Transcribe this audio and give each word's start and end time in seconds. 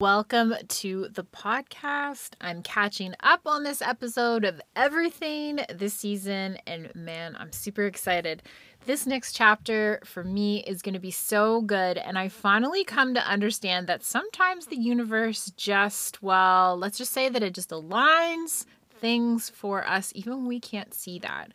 Welcome 0.00 0.54
to 0.68 1.08
the 1.10 1.24
podcast. 1.24 2.34
I'm 2.40 2.62
catching 2.62 3.14
up 3.18 3.40
on 3.46 3.64
this 3.64 3.82
episode 3.82 4.44
of 4.44 4.60
everything 4.76 5.58
this 5.74 5.92
season, 5.92 6.56
and 6.68 6.94
man, 6.94 7.34
I'm 7.36 7.50
super 7.50 7.84
excited. 7.84 8.44
This 8.86 9.08
next 9.08 9.32
chapter 9.32 10.00
for 10.04 10.22
me 10.22 10.62
is 10.62 10.82
going 10.82 10.94
to 10.94 11.00
be 11.00 11.10
so 11.10 11.62
good, 11.62 11.98
and 11.98 12.16
I 12.16 12.28
finally 12.28 12.84
come 12.84 13.12
to 13.14 13.28
understand 13.28 13.88
that 13.88 14.04
sometimes 14.04 14.66
the 14.66 14.78
universe 14.78 15.50
just, 15.56 16.22
well, 16.22 16.76
let's 16.76 16.98
just 16.98 17.10
say 17.10 17.28
that 17.28 17.42
it 17.42 17.52
just 17.52 17.70
aligns 17.70 18.66
things 19.00 19.50
for 19.50 19.84
us, 19.84 20.12
even 20.14 20.34
when 20.34 20.46
we 20.46 20.60
can't 20.60 20.94
see 20.94 21.18
that. 21.18 21.50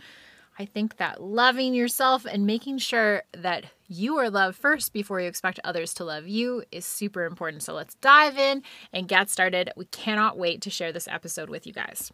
I 0.60 0.66
think 0.66 0.98
that 0.98 1.24
loving 1.24 1.74
yourself 1.74 2.26
and 2.26 2.46
making 2.46 2.80
sure 2.80 3.24
that 3.32 3.64
you 3.94 4.18
are 4.18 4.30
loved 4.30 4.58
first 4.58 4.92
before 4.92 5.22
you 5.22 5.28
expect 5.28 5.60
others 5.64 5.94
to 5.94 6.04
love 6.04 6.28
you 6.28 6.64
is 6.72 6.84
super 6.84 7.26
important. 7.26 7.62
So 7.62 7.74
let's 7.74 7.94
dive 7.96 8.38
in 8.38 8.64
and 8.92 9.08
get 9.08 9.30
started. 9.30 9.72
We 9.76 9.86
cannot 9.86 10.38
wait 10.38 10.62
to 10.64 10.72
share 10.72 10.92
this 10.92 11.08
episode 11.08 11.50
with 11.50 11.68
you 11.68 11.74
guys. 11.74 12.12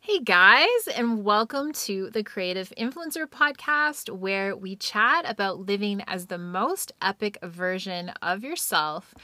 Hey 0.00 0.18
guys, 0.18 0.88
and 0.94 1.24
welcome 1.24 1.72
to 1.72 2.10
the 2.10 2.22
Creative 2.22 2.70
Influencer 2.76 3.26
Podcast, 3.26 4.10
where 4.10 4.56
we 4.56 4.76
chat 4.76 5.24
about 5.28 5.60
living 5.60 6.02
as 6.06 6.26
the 6.26 6.38
most 6.38 6.92
epic 7.00 7.38
version 7.42 8.10
of 8.20 8.42
yourself, 8.42 9.14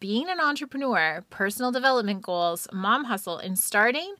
being 0.00 0.28
an 0.28 0.40
entrepreneur, 0.40 1.24
personal 1.30 1.72
development 1.72 2.22
goals, 2.22 2.68
mom 2.72 3.04
hustle, 3.04 3.38
and 3.38 3.58
starting 3.58 4.14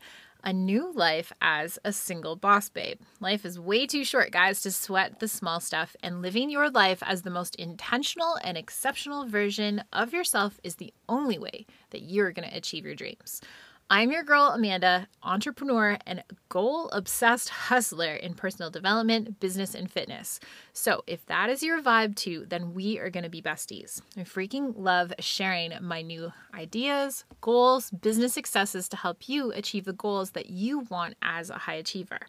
a 0.49 0.53
new 0.55 0.91
life 0.95 1.31
as 1.43 1.79
a 1.85 1.93
single 1.93 2.35
boss 2.35 2.71
babe. 2.71 2.99
Life 3.21 3.45
is 3.45 3.61
way 3.61 3.87
too 3.87 4.03
short, 4.03 4.31
guys, 4.31 4.63
to 4.63 4.71
sweat 4.71 5.21
the 5.21 5.29
small 5.29 5.61
stuff, 5.61 5.95
and 6.03 6.23
living 6.23 6.49
your 6.49 6.71
life 6.71 7.03
as 7.03 7.21
the 7.21 7.29
most 7.29 7.55
intentional 7.57 8.39
and 8.43 8.57
exceptional 8.57 9.27
version 9.27 9.85
of 9.93 10.15
yourself 10.15 10.59
is 10.65 10.77
the 10.77 10.95
only 11.07 11.39
way 11.39 11.67
that 11.91 12.01
you're 12.01 12.33
going 12.33 12.49
to 12.49 12.57
achieve 12.57 12.87
your 12.87 12.95
dreams. 12.95 13.43
I'm 13.91 14.13
your 14.13 14.23
girl, 14.23 14.53
Amanda, 14.55 15.09
entrepreneur 15.23 15.97
and 16.07 16.23
goal 16.51 16.91
obsessed 16.91 17.49
hustler 17.49 18.13
in 18.13 18.35
personal 18.35 18.71
development, 18.71 19.41
business, 19.41 19.75
and 19.75 19.91
fitness. 19.91 20.41
So, 20.75 21.05
if 21.07 21.25
that 21.25 21.49
is 21.49 21.63
your 21.63 21.81
vibe 21.81 22.15
too, 22.15 22.45
then 22.51 22.75
we 22.75 22.99
are 22.99 23.09
going 23.09 23.25
to 23.25 23.31
be 23.31 23.41
besties. 23.41 24.03
I 24.15 24.25
freaking 24.25 24.75
love 24.77 25.15
sharing 25.21 25.73
my 25.81 26.03
new 26.03 26.35
ideas, 26.53 27.25
goals, 27.41 27.91
business 27.91 28.35
successes 28.35 28.91
to 28.91 28.97
help 28.99 29.27
you 29.27 29.53
achieve 29.53 29.87
the 29.87 29.95
goals 29.95 30.33
that 30.33 30.51
you 30.51 30.81
want 30.81 31.15
as 31.23 31.49
a 31.49 31.57
high 31.57 31.77
achiever. 31.77 32.21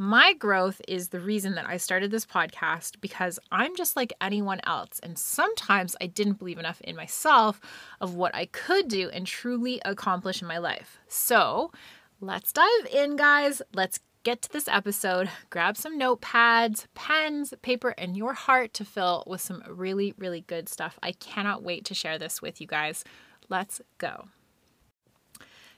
My 0.00 0.32
growth 0.32 0.80
is 0.86 1.08
the 1.08 1.18
reason 1.18 1.56
that 1.56 1.68
I 1.68 1.76
started 1.76 2.12
this 2.12 2.24
podcast 2.24 3.00
because 3.00 3.40
I'm 3.50 3.74
just 3.74 3.96
like 3.96 4.12
anyone 4.20 4.60
else. 4.62 5.00
And 5.02 5.18
sometimes 5.18 5.96
I 6.00 6.06
didn't 6.06 6.38
believe 6.38 6.60
enough 6.60 6.80
in 6.82 6.94
myself 6.94 7.60
of 8.00 8.14
what 8.14 8.32
I 8.32 8.46
could 8.46 8.86
do 8.86 9.10
and 9.10 9.26
truly 9.26 9.82
accomplish 9.84 10.40
in 10.40 10.46
my 10.46 10.58
life. 10.58 11.00
So 11.08 11.72
let's 12.20 12.52
dive 12.52 12.86
in, 12.92 13.16
guys. 13.16 13.60
Let's 13.74 13.98
get 14.22 14.40
to 14.42 14.52
this 14.52 14.68
episode. 14.68 15.30
Grab 15.50 15.76
some 15.76 15.98
notepads, 15.98 16.86
pens, 16.94 17.52
paper, 17.62 17.92
and 17.98 18.16
your 18.16 18.34
heart 18.34 18.74
to 18.74 18.84
fill 18.84 19.24
with 19.26 19.40
some 19.40 19.64
really, 19.68 20.14
really 20.16 20.42
good 20.42 20.68
stuff. 20.68 20.96
I 21.02 21.10
cannot 21.10 21.64
wait 21.64 21.84
to 21.86 21.94
share 21.94 22.18
this 22.18 22.40
with 22.40 22.60
you 22.60 22.68
guys. 22.68 23.02
Let's 23.48 23.80
go. 23.98 24.28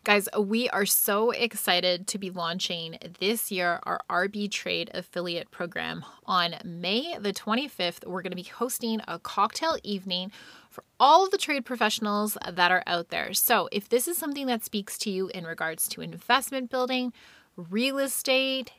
Guys, 0.02 0.30
we 0.38 0.66
are 0.70 0.86
so 0.86 1.30
excited 1.30 2.06
to 2.06 2.16
be 2.16 2.30
launching 2.30 2.96
this 3.18 3.52
year 3.52 3.80
our 3.82 4.00
RB 4.08 4.50
Trade 4.50 4.90
affiliate 4.94 5.50
program. 5.50 6.06
On 6.24 6.54
May 6.64 7.18
the 7.18 7.34
25th, 7.34 8.06
we're 8.06 8.22
going 8.22 8.30
to 8.30 8.36
be 8.36 8.42
hosting 8.44 9.02
a 9.06 9.18
cocktail 9.18 9.76
evening 9.82 10.32
for 10.70 10.84
all 10.98 11.26
of 11.26 11.30
the 11.32 11.36
trade 11.36 11.66
professionals 11.66 12.38
that 12.50 12.72
are 12.72 12.82
out 12.86 13.10
there. 13.10 13.34
So, 13.34 13.68
if 13.70 13.90
this 13.90 14.08
is 14.08 14.16
something 14.16 14.46
that 14.46 14.64
speaks 14.64 14.96
to 14.98 15.10
you 15.10 15.28
in 15.34 15.44
regards 15.44 15.86
to 15.88 16.00
investment 16.00 16.70
building, 16.70 17.12
real 17.56 17.98
estate, 17.98 18.72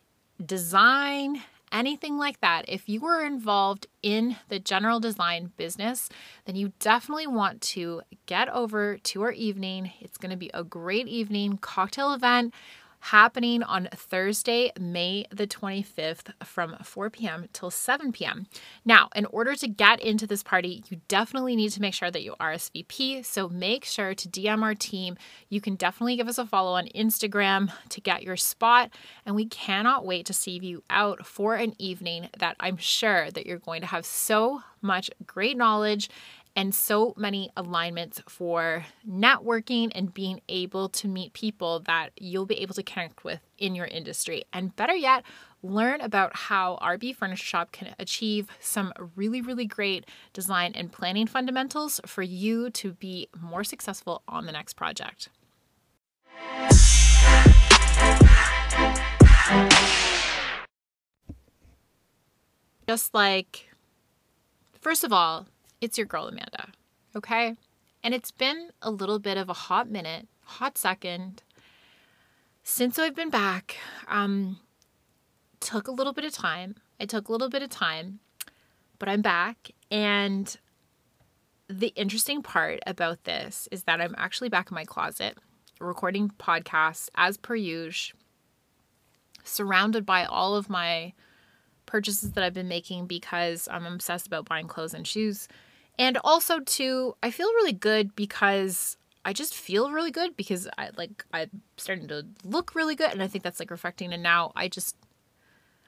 design, 0.44 1.44
anything 1.72 2.18
like 2.18 2.40
that, 2.42 2.66
if 2.68 2.88
you 2.90 3.06
are 3.06 3.26
involved 3.26 3.88
in 4.02 4.38
the 4.50 4.60
general 4.60 5.00
design 5.00 5.52
business, 5.58 6.10
then 6.46 6.56
you 6.56 6.74
definitely 6.80 7.28
want 7.28 7.62
to 7.62 8.02
get 8.26 8.50
over 8.50 8.98
to 8.98 9.22
our 9.24 9.32
evening. 9.32 9.92
It's 10.00 10.18
going 10.18 10.32
to 10.32 10.38
be 10.38 10.52
a 10.54 10.64
great 10.64 11.08
evening 11.08 11.58
cocktail 11.58 12.14
event 12.14 12.54
happening 13.02 13.64
on 13.64 13.90
Thursday, 13.94 14.72
May 14.80 15.26
the 15.32 15.48
25th 15.48 16.32
from 16.44 16.76
4 16.84 17.10
p.m. 17.10 17.48
till 17.52 17.72
7 17.72 18.12
p.m. 18.12 18.48
Now, 18.86 19.10
in 19.16 19.26
order 19.26 19.56
to 19.56 19.68
get 19.68 20.00
into 20.00 20.28
this 20.28 20.44
party, 20.44 20.84
you 20.90 21.02
definitely 21.08 21.56
need 21.56 21.72
to 21.72 21.82
make 21.82 21.94
sure 21.94 22.12
that 22.12 22.24
you 22.24 22.36
RSVP. 22.40 23.26
So 23.26 23.50
make 23.50 23.86
sure 23.86 24.14
to 24.14 24.30
DM 24.30 24.62
our 24.64 24.76
team. 24.76 25.18
You 25.50 25.62
can 25.62 25.76
definitely 25.76 26.16
give 26.16 26.28
us 26.28 26.38
a 26.38 26.46
follow 26.46 26.74
on 26.74 26.88
Instagram 26.96 27.72
to 27.90 28.02
get 28.02 28.24
your 28.24 28.38
spot. 28.38 28.92
And 29.26 29.36
we 29.36 29.46
cannot 29.46 30.06
wait 30.06 30.26
to 30.28 30.34
see 30.34 30.60
you 30.62 30.84
out 30.90 31.26
for 31.26 31.56
an 31.56 31.74
evening 31.80 32.30
that 32.38 32.56
I'm 32.60 32.78
sure 32.78 33.32
that 33.32 33.46
you're 33.46 33.58
going 33.58 33.82
to 33.82 33.88
have 33.88 34.06
so 34.06 34.62
much 34.82 35.10
great 35.26 35.58
knowledge 35.58 36.10
and 36.56 36.76
so 36.76 37.14
many 37.18 37.50
alignments 37.56 38.22
for 38.28 38.86
networking 39.08 39.92
and 39.96 40.14
being 40.14 40.42
able 40.50 40.90
to 40.90 41.08
meet 41.08 41.34
people 41.34 41.80
that 41.82 42.10
you'll 42.18 42.46
be 42.46 42.60
able 42.60 42.74
to 42.74 42.84
connect 42.84 43.24
with 43.24 43.40
in 43.58 43.76
your 43.76 43.86
industry. 43.86 44.44
And 44.52 44.76
better 44.76 44.94
yet, 44.94 45.24
learn 45.64 46.02
about 46.02 46.36
how 46.36 46.78
RB 46.82 47.16
Furniture 47.16 47.44
Shop 47.44 47.72
can 47.72 47.96
achieve 48.00 48.48
some 48.60 48.92
really, 49.16 49.42
really 49.42 49.66
great 49.66 50.06
design 50.34 50.74
and 50.76 50.92
planning 50.92 51.28
fundamentals 51.28 52.02
for 52.06 52.24
you 52.24 52.70
to 52.72 52.94
be 52.94 53.28
more 53.40 53.64
successful 53.64 54.24
on 54.28 54.46
the 54.46 54.52
next 54.52 54.74
project. 54.74 55.30
Just 62.88 63.14
like, 63.14 63.70
first 64.82 65.04
of 65.06 65.14
all, 65.14 65.48
it's 65.82 65.98
your 65.98 66.08
girl 66.08 66.28
Amanda, 66.28 66.68
okay? 67.16 67.56
And 68.04 68.14
it's 68.14 68.32
been 68.32 68.70
a 68.82 68.90
little 68.92 69.20
bit 69.20 69.38
of 69.38 69.50
a 69.50 69.54
hot 69.54 69.90
minute, 69.90 70.28
hot 70.46 70.78
second 70.78 71.44
since 72.64 72.98
I've 73.00 73.16
been 73.16 73.30
back. 73.30 73.78
Um, 74.08 74.60
took 75.60 75.88
a 75.88 75.92
little 75.92 76.14
bit 76.14 76.26
of 76.26 76.34
time. 76.34 76.76
I 77.00 77.06
took 77.06 77.28
a 77.28 77.32
little 77.32 77.50
bit 77.50 77.64
of 77.64 77.70
time, 77.70 78.20
but 79.00 79.10
I'm 79.10 79.22
back. 79.22 79.72
And 79.90 80.56
the 81.68 81.94
interesting 81.96 82.42
part 82.42 82.80
about 82.86 83.24
this 83.24 83.68
is 83.72 83.84
that 83.84 84.02
I'm 84.02 84.16
actually 84.18 84.50
back 84.50 84.72
in 84.72 84.76
my 84.76 84.86
closet 84.86 85.38
recording 85.80 86.30
podcasts 86.38 87.10
as 87.16 87.38
per 87.38 87.56
usual, 87.56 88.20
surrounded 89.44 90.06
by 90.06 90.26
all 90.26 90.56
of 90.56 90.70
my 90.70 91.14
purchases 91.86 92.32
that 92.34 92.44
I've 92.44 92.54
been 92.54 92.68
making 92.68 93.08
because 93.08 93.68
I'm 93.72 93.86
obsessed 93.86 94.28
about 94.28 94.48
buying 94.48 94.68
clothes 94.68 94.94
and 94.94 95.08
shoes. 95.08 95.48
And 95.98 96.18
also 96.24 96.60
too, 96.60 97.16
I 97.22 97.32
feel 97.32 97.48
really 97.50 97.74
good 97.74 98.16
because 98.16 98.98
I 99.24 99.34
just 99.34 99.54
feel 99.56 99.92
really 99.92 100.12
good 100.12 100.36
because 100.36 100.68
I 100.78 100.90
like 100.98 101.26
I'm 101.32 101.62
starting 101.78 102.08
to 102.08 102.26
look 102.44 102.74
really 102.74 102.96
good 102.96 103.12
and 103.12 103.22
I 103.22 103.28
think 103.28 103.44
that's 103.44 103.60
like 103.60 103.72
reflecting 103.72 104.14
and 104.14 104.24
now 104.24 104.52
I 104.56 104.68
just 104.68 104.96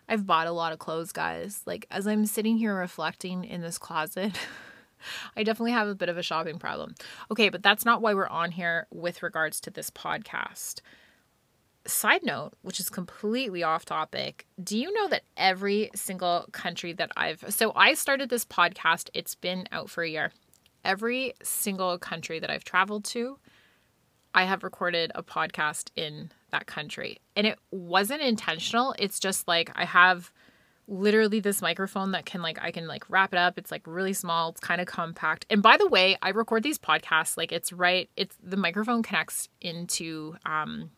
I've 0.08 0.28
bought 0.28 0.47
a 0.47 0.52
lot 0.52 0.74
of 0.74 0.80
clothes, 0.80 1.12
guys. 1.12 1.62
Like 1.66 1.88
as 1.90 2.08
I'm 2.08 2.25
sitting 2.25 2.58
here 2.58 2.75
reflecting 2.75 3.44
in 3.44 3.62
this 3.62 3.78
closet, 3.78 4.38
I 5.36 5.44
definitely 5.44 5.72
have 5.72 5.88
a 5.88 5.96
bit 5.96 6.09
of 6.09 6.18
a 6.18 6.24
shopping 6.24 6.59
problem. 6.59 6.96
Okay, 7.31 7.50
but 7.50 7.63
that's 7.63 7.86
not 7.86 8.02
why 8.02 8.13
we're 8.13 8.28
on 8.28 8.52
here 8.52 8.88
with 8.92 9.24
regards 9.24 9.59
to 9.62 9.72
this 9.72 9.90
podcast 9.90 10.81
side 11.85 12.23
note, 12.23 12.51
which 12.61 12.79
is 12.79 12.89
completely 12.89 13.63
off 13.63 13.85
topic, 13.85 14.45
do 14.63 14.77
you 14.77 14.91
know 14.94 15.07
that 15.09 15.23
every 15.38 15.89
single 15.95 16.47
country 16.51 16.94
that 16.94 17.12
I've 17.18 17.44
so 17.50 17.71
I 17.75 17.94
started 17.94 18.30
this 18.30 18.45
podcast, 18.45 19.09
it's 19.13 19.35
been 19.35 19.68
out 19.71 19.89
for 19.89 20.03
a 20.03 20.09
year. 20.09 20.31
Every 20.85 21.33
single 21.41 21.97
country 21.97 22.39
that 22.39 22.50
I've 22.50 22.63
traveled 22.63 23.06
to, 23.06 23.38
I 24.33 24.45
have 24.45 24.63
recorded 24.63 25.12
a 25.15 25.24
podcast 25.24 25.91
in 25.95 26.31
that 26.51 26.68
country. 26.68 27.18
And 27.35 27.47
it 27.47 27.59
wasn't 27.71 28.21
intentional. 28.21 28.95
It's 28.97 29.19
just 29.19 29.47
like 29.47 29.71
I 29.75 29.86
have 29.86 30.31
literally 30.88 31.39
this 31.39 31.62
microphone 31.62 32.12
that 32.12 32.25
can 32.25 32.41
like 32.41 32.59
I 32.62 32.71
can 32.71 32.88
like 32.88 33.09
wrap 33.09 33.33
it 33.33 33.38
up. 33.38 33.57
It's 33.57 33.71
like 33.71 33.83
really 33.86 34.13
small, 34.13 34.50
it's 34.50 34.59
kind 34.59 34.81
of 34.81 34.88
compact. 34.88 35.45
And 35.50 35.62
by 35.62 35.77
the 35.77 35.88
way, 35.88 36.18
I 36.21 36.29
record 36.29 36.63
these 36.63 36.79
podcasts 36.79 37.38
like 37.38 37.51
it's 37.51 37.71
right 37.71 38.09
it's 38.18 38.36
the 38.41 38.57
microphone 38.57 39.03
connects 39.03 39.50
into 39.62 40.36
um 40.45 40.91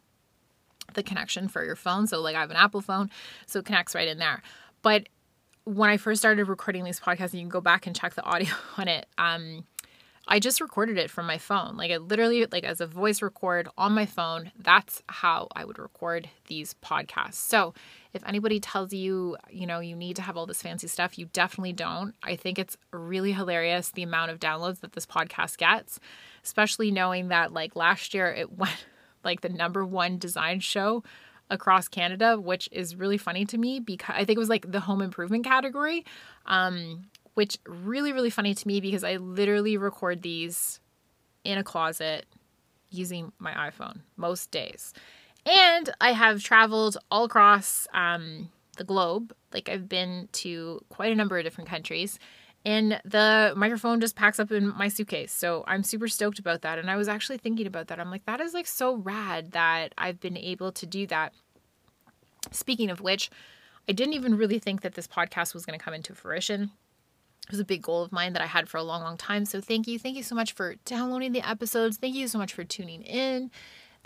the 0.94 1.04
connection 1.04 1.48
for 1.48 1.64
your 1.64 1.76
phone. 1.76 2.08
So, 2.08 2.22
like, 2.22 2.36
I 2.36 2.42
have 2.42 2.52
an 2.52 2.58
Apple 2.58 2.82
phone, 2.82 3.10
so 3.46 3.60
it 3.60 3.66
connects 3.66 3.96
right 3.96 4.08
in 4.08 4.18
there. 4.18 4.42
But 4.82 5.10
when 5.66 5.90
I 5.90 5.98
first 5.98 6.22
started 6.22 6.48
recording 6.48 6.84
these 6.84 7.00
podcasts, 7.00 7.34
you 7.34 7.42
can 7.42 7.50
go 7.50 7.62
back 7.62 7.88
and 7.88 7.96
check 7.96 8.14
the 8.14 8.24
audio 8.26 8.54
on 8.78 8.88
it. 8.88 9.08
Um, 9.18 9.66
I 10.28 10.40
just 10.40 10.60
recorded 10.60 10.98
it 10.98 11.12
from 11.12 11.28
my 11.28 11.38
phone. 11.38 11.78
Like 11.78 11.92
I 11.92 11.98
literally 11.98 12.48
like 12.52 12.64
as 12.64 12.82
a 12.82 12.88
voice 12.88 13.22
record 13.22 13.68
on 13.78 13.94
my 13.94 14.08
phone. 14.08 14.52
That's 14.58 15.04
how 15.08 15.48
I 15.56 15.66
would 15.66 15.78
record 15.78 16.30
these 16.48 16.74
podcasts. 16.84 17.36
So, 17.36 17.74
if 18.14 18.24
anybody 18.26 18.60
tells 18.60 18.94
you, 18.94 19.38
you 19.50 19.68
know, 19.68 19.80
you 19.80 19.96
need 19.96 20.16
to 20.16 20.22
have 20.22 20.38
all 20.38 20.46
this 20.46 20.62
fancy 20.62 20.88
stuff, 20.88 21.20
you 21.20 21.28
definitely 21.34 21.74
don't. 21.74 22.16
I 22.24 22.38
think 22.38 22.58
it's 22.58 22.78
really 22.92 23.34
hilarious 23.34 23.92
the 23.92 24.04
amount 24.04 24.32
of 24.32 24.40
downloads 24.40 24.80
that 24.80 24.94
this 24.94 25.06
podcast 25.06 25.58
gets, 25.58 26.00
especially 26.44 26.92
knowing 26.92 27.28
that 27.28 27.54
like 27.54 27.76
last 27.76 28.14
year 28.14 28.28
it 28.32 28.52
went 28.58 28.86
like 29.26 29.42
the 29.42 29.50
number 29.50 29.86
1 29.86 30.18
design 30.18 30.60
show 30.60 31.04
across 31.50 31.88
Canada, 31.88 32.40
which 32.40 32.70
is 32.72 32.96
really 32.96 33.18
funny 33.18 33.46
to 33.46 33.58
me 33.58 33.80
because 33.80 34.16
I 34.16 34.26
think 34.26 34.38
it 34.38 34.40
was 34.40 34.50
like 34.50 34.72
the 34.72 34.80
home 34.80 35.02
improvement 35.02 35.44
category. 35.44 36.06
Um 36.46 37.08
which 37.34 37.58
really 37.68 38.14
really 38.14 38.30
funny 38.30 38.54
to 38.54 38.68
me 38.68 38.80
because 38.80 39.04
I 39.04 39.18
literally 39.18 39.76
record 39.76 40.22
these 40.22 40.80
in 41.44 41.58
a 41.58 41.64
closet 41.64 42.26
using 42.90 43.32
my 43.40 43.52
iPhone 43.54 44.00
most 44.18 44.52
days. 44.52 44.94
And 45.46 45.90
I 46.02 46.14
have 46.14 46.42
traveled 46.42 46.98
all 47.12 47.26
across 47.26 47.88
um, 47.94 48.50
the 48.78 48.84
globe. 48.84 49.34
Like 49.54 49.70
I've 49.70 49.88
been 49.88 50.28
to 50.34 50.84
quite 50.90 51.12
a 51.12 51.16
number 51.16 51.38
of 51.38 51.44
different 51.44 51.70
countries. 51.70 52.18
And 52.66 53.00
the 53.06 53.54
microphone 53.56 54.02
just 54.02 54.16
packs 54.16 54.40
up 54.40 54.52
in 54.52 54.76
my 54.76 54.88
suitcase. 54.88 55.32
So 55.32 55.64
I'm 55.68 55.84
super 55.84 56.08
stoked 56.08 56.40
about 56.40 56.64
that. 56.64 56.80
And 56.80 56.90
I 56.90 56.96
was 56.96 57.08
actually 57.08 57.38
thinking 57.38 57.68
about 57.68 57.88
that. 57.88 58.00
I'm 58.00 58.10
like, 58.10 58.26
that 58.26 58.42
is 58.42 58.56
like 58.56 58.66
so 58.66 58.96
rad 58.96 59.52
that 59.52 59.94
I've 59.98 60.20
been 60.20 60.36
able 60.36 60.72
to 60.72 60.86
do 60.88 61.06
that. 61.08 61.34
Speaking 62.52 62.90
of 62.90 63.02
which, 63.02 63.30
I 63.88 63.92
didn't 63.92 64.14
even 64.16 64.36
really 64.36 64.58
think 64.58 64.82
that 64.82 64.96
this 64.96 65.08
podcast 65.08 65.54
was 65.54 65.64
going 65.66 65.78
to 65.78 65.84
come 65.84 65.94
into 65.94 66.16
fruition 66.16 66.72
it 67.46 67.52
was 67.52 67.60
a 67.60 67.66
big 67.66 67.84
goal 67.84 68.02
of 68.02 68.12
mine 68.12 68.34
that 68.34 68.42
I 68.42 68.48
had 68.48 68.68
for 68.68 68.78
a 68.78 68.84
long, 68.84 69.04
long 69.04 69.18
time. 69.18 69.46
So 69.46 69.62
thank 69.62 69.88
you. 69.88 70.00
Thank 70.00 70.18
you 70.18 70.24
so 70.24 70.34
much 70.34 70.54
for 70.54 70.76
downloading 70.84 71.32
the 71.32 71.48
episodes. 71.48 71.98
Thank 71.98 72.16
you 72.16 72.28
so 72.28 72.40
much 72.40 72.54
for 72.54 72.64
tuning 72.64 73.04
in. 73.04 73.52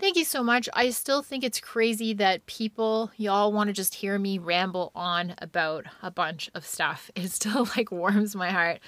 Thank 0.00 0.16
you 0.16 0.24
so 0.24 0.42
much. 0.42 0.66
I 0.72 0.88
still 0.88 1.22
think 1.22 1.44
it's 1.44 1.60
crazy 1.60 2.14
that 2.14 2.46
people, 2.46 3.10
y'all 3.18 3.52
want 3.52 3.68
to 3.68 3.74
just 3.74 3.94
hear 3.94 4.18
me 4.18 4.38
ramble 4.38 4.92
on 4.94 5.34
about 5.36 5.84
a 6.02 6.10
bunch 6.10 6.48
of 6.54 6.64
stuff. 6.64 7.10
It 7.20 7.30
still 7.30 7.68
like 7.76 7.92
warms 7.92 8.34
my 8.34 8.50
heart. 8.50 8.78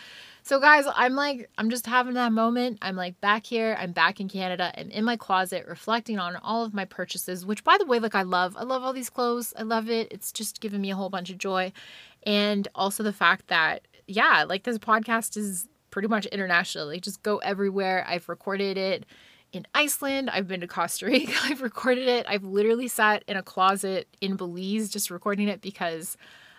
So, 0.42 0.58
guys, 0.58 0.86
I'm 0.94 1.14
like, 1.14 1.50
I'm 1.58 1.68
just 1.68 1.86
having 1.86 2.14
that 2.14 2.32
moment. 2.32 2.78
I'm 2.80 2.96
like 2.96 3.20
back 3.20 3.44
here. 3.44 3.76
I'm 3.78 3.92
back 3.92 4.20
in 4.20 4.28
Canada. 4.30 4.72
I'm 4.74 4.90
in 4.90 5.04
my 5.04 5.16
closet 5.16 5.66
reflecting 5.68 6.18
on 6.18 6.36
all 6.36 6.64
of 6.64 6.72
my 6.72 6.86
purchases, 6.86 7.44
which, 7.44 7.62
by 7.62 7.76
the 7.78 7.84
way, 7.84 7.98
like 7.98 8.14
I 8.14 8.22
love. 8.22 8.56
I 8.56 8.62
love 8.62 8.82
all 8.82 8.94
these 8.94 9.10
clothes. 9.10 9.52
I 9.58 9.64
love 9.64 9.90
it. 9.90 10.10
It's 10.10 10.32
just 10.32 10.62
giving 10.62 10.80
me 10.80 10.90
a 10.92 10.96
whole 10.96 11.10
bunch 11.10 11.28
of 11.28 11.36
joy. 11.36 11.72
And 12.22 12.66
also 12.74 13.02
the 13.02 13.12
fact 13.12 13.48
that 13.48 13.86
yeah, 14.06 14.46
like 14.48 14.62
this 14.62 14.78
podcast 14.78 15.36
is 15.36 15.68
pretty 15.90 16.08
much 16.08 16.24
international. 16.26 16.86
Like 16.86 17.02
just 17.02 17.22
go 17.22 17.36
everywhere. 17.38 18.06
I've 18.08 18.30
recorded 18.30 18.78
it 18.78 19.04
in 19.52 19.66
Iceland. 19.74 20.30
I've 20.30 20.48
been 20.48 20.60
to 20.60 20.66
Costa 20.66 21.06
Rica. 21.06 21.32
I've 21.44 21.62
recorded 21.62 22.08
it. 22.08 22.26
I've 22.28 22.44
literally 22.44 22.88
sat 22.88 23.22
in 23.26 23.36
a 23.36 23.42
closet 23.42 24.08
in 24.20 24.36
Belize 24.36 24.88
just 24.88 25.10
recording 25.10 25.48
it 25.48 25.60
because 25.60 26.16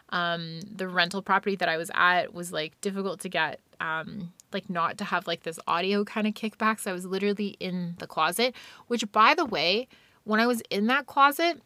um, 0.09 0.59
the 0.71 0.87
rental 0.87 1.21
property 1.21 1.55
that 1.55 1.69
I 1.69 1.77
was 1.77 1.89
at 1.93 2.33
was 2.33 2.51
like 2.51 2.79
difficult 2.81 3.19
to 3.21 3.29
get, 3.29 3.59
um, 3.79 4.31
like 4.51 4.69
not 4.69 4.97
to 4.99 5.03
have 5.05 5.27
like 5.27 5.43
this 5.43 5.59
audio 5.67 6.03
kind 6.03 6.27
of 6.27 6.33
kickback. 6.33 6.79
So 6.79 6.91
I 6.91 6.93
was 6.93 7.05
literally 7.05 7.57
in 7.59 7.95
the 7.97 8.07
closet, 8.07 8.55
which 8.87 9.11
by 9.11 9.33
the 9.33 9.45
way, 9.45 9.87
when 10.23 10.39
I 10.39 10.47
was 10.47 10.61
in 10.69 10.87
that 10.87 11.07
closet, 11.07 11.61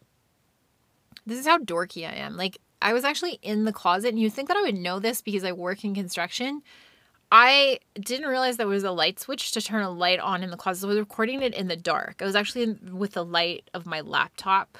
this 1.26 1.38
is 1.38 1.46
how 1.46 1.58
dorky 1.58 2.08
I 2.08 2.14
am. 2.14 2.36
Like 2.36 2.58
I 2.80 2.92
was 2.92 3.04
actually 3.04 3.38
in 3.42 3.64
the 3.64 3.72
closet, 3.72 4.08
and 4.08 4.18
you 4.18 4.30
think 4.30 4.48
that 4.48 4.56
I 4.56 4.62
would 4.62 4.76
know 4.76 4.98
this 4.98 5.20
because 5.20 5.44
I 5.44 5.52
work 5.52 5.84
in 5.84 5.94
construction. 5.94 6.62
I 7.30 7.80
didn't 7.94 8.28
realize 8.28 8.56
there 8.56 8.66
was 8.66 8.84
a 8.84 8.90
light 8.90 9.20
switch 9.20 9.52
to 9.52 9.60
turn 9.60 9.82
a 9.82 9.90
light 9.90 10.18
on 10.18 10.42
in 10.42 10.50
the 10.50 10.56
closet. 10.56 10.86
I 10.86 10.88
was 10.88 10.98
recording 10.98 11.42
it 11.42 11.54
in 11.54 11.68
the 11.68 11.76
dark. 11.76 12.22
I 12.22 12.24
was 12.24 12.34
actually 12.34 12.62
in, 12.62 12.98
with 12.98 13.12
the 13.12 13.24
light 13.24 13.68
of 13.74 13.84
my 13.84 14.00
laptop. 14.00 14.78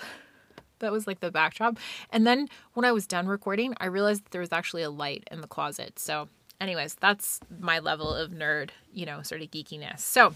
That 0.78 0.92
was 0.92 1.06
like 1.06 1.20
the 1.20 1.30
backdrop. 1.30 1.78
And 2.10 2.26
then 2.26 2.48
when 2.72 2.84
I 2.86 2.92
was 2.92 3.06
done 3.06 3.26
recording, 3.26 3.74
I 3.80 3.86
realized 3.86 4.24
that 4.24 4.30
there 4.30 4.40
was 4.40 4.52
actually 4.52 4.82
a 4.82 4.90
light 4.90 5.28
in 5.30 5.40
the 5.40 5.46
closet. 5.46 5.98
So, 5.98 6.28
anyways, 6.60 6.94
that's 6.94 7.40
my 7.60 7.80
level 7.80 8.14
of 8.14 8.30
nerd, 8.30 8.70
you 8.92 9.04
know, 9.04 9.22
sort 9.22 9.42
of 9.42 9.50
geekiness. 9.50 9.98
So, 9.98 10.34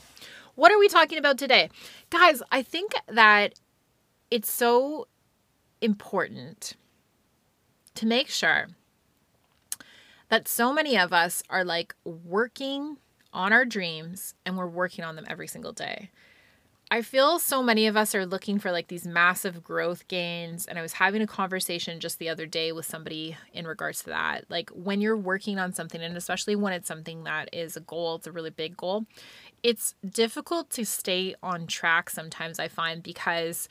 what 0.55 0.71
are 0.71 0.79
we 0.79 0.89
talking 0.89 1.17
about 1.17 1.39
today? 1.39 1.71
Guys, 2.11 2.43
I 2.51 2.63
think 2.63 2.93
that 3.09 3.55
it's 4.31 4.51
so 4.51 5.07
important 5.81 6.75
to 7.95 8.07
make 8.07 8.29
sure 8.29 8.69
that 10.33 10.49
so 10.49 10.73
many 10.73 10.97
of 10.97 11.13
us 11.13 11.43
are 11.51 11.63
like 11.63 11.95
working 12.07 12.97
on 13.35 13.53
our 13.53 13.67
dreams 13.67 14.33
and 14.47 14.57
we're 14.57 14.67
working 14.67 15.05
on 15.05 15.15
them 15.15 15.27
every 15.29 15.47
single 15.47 15.75
day. 15.75 16.09
I 16.91 17.03
feel 17.03 17.39
so 17.39 17.63
many 17.63 17.87
of 17.87 17.99
us 17.99 18.15
are 18.15 18.25
looking 18.25 18.59
for 18.59 18.73
like 18.73 18.89
these 18.89 19.07
massive 19.07 19.63
growth 19.63 20.09
gains. 20.09 20.65
And 20.65 20.79
I 20.79 20.83
was 20.83 20.95
having 20.95 21.21
a 21.21 21.27
conversation 21.27 22.01
just 22.01 22.19
the 22.19 22.31
other 22.31 22.47
day 22.47 22.73
with 22.73 22.87
somebody 22.87 23.37
in 23.53 23.67
regards 23.67 24.05
to 24.05 24.07
that. 24.07 24.47
Like 24.49 24.71
when 24.71 25.03
you're 25.03 25.19
working 25.19 25.59
on 25.59 25.75
something, 25.75 26.01
and 26.01 26.17
especially 26.17 26.57
when 26.57 26.73
it's 26.73 26.89
something 26.89 27.25
that 27.25 27.51
is 27.53 27.77
a 27.77 27.81
goal, 27.81 28.15
it's 28.15 28.27
a 28.27 28.33
really 28.33 28.49
big 28.49 28.75
goal, 28.75 29.05
it's 29.63 29.95
difficult 30.03 30.71
to 30.71 30.87
stay 30.87 31.35
on 31.43 31.67
track 31.67 32.09
sometimes, 32.09 32.59
I 32.59 32.69
find, 32.69 33.03
because 33.03 33.69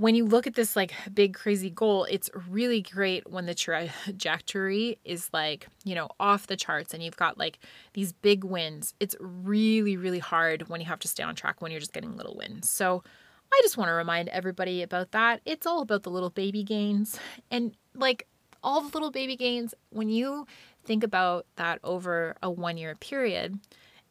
when 0.00 0.14
you 0.14 0.24
look 0.24 0.46
at 0.46 0.54
this 0.54 0.76
like 0.76 0.94
big 1.12 1.34
crazy 1.34 1.68
goal, 1.68 2.04
it's 2.04 2.30
really 2.48 2.80
great 2.80 3.30
when 3.30 3.44
the 3.44 3.54
trajectory 4.06 4.98
is 5.04 5.28
like, 5.34 5.66
you 5.84 5.94
know, 5.94 6.08
off 6.18 6.46
the 6.46 6.56
charts 6.56 6.94
and 6.94 7.02
you've 7.02 7.18
got 7.18 7.36
like 7.36 7.58
these 7.92 8.14
big 8.14 8.42
wins. 8.42 8.94
It's 8.98 9.14
really, 9.20 9.98
really 9.98 10.18
hard 10.18 10.70
when 10.70 10.80
you 10.80 10.86
have 10.86 11.00
to 11.00 11.08
stay 11.08 11.22
on 11.22 11.34
track 11.34 11.60
when 11.60 11.70
you're 11.70 11.80
just 11.80 11.92
getting 11.92 12.16
little 12.16 12.34
wins. 12.34 12.70
So 12.70 13.04
I 13.52 13.60
just 13.62 13.76
want 13.76 13.88
to 13.88 13.92
remind 13.92 14.30
everybody 14.30 14.82
about 14.82 15.10
that. 15.10 15.42
It's 15.44 15.66
all 15.66 15.82
about 15.82 16.04
the 16.04 16.10
little 16.10 16.30
baby 16.30 16.62
gains. 16.62 17.20
And 17.50 17.76
like 17.94 18.26
all 18.62 18.80
the 18.80 18.88
little 18.88 19.10
baby 19.10 19.36
gains, 19.36 19.74
when 19.90 20.08
you 20.08 20.46
think 20.82 21.04
about 21.04 21.44
that 21.56 21.78
over 21.84 22.36
a 22.42 22.50
one 22.50 22.78
year 22.78 22.94
period, 22.94 23.60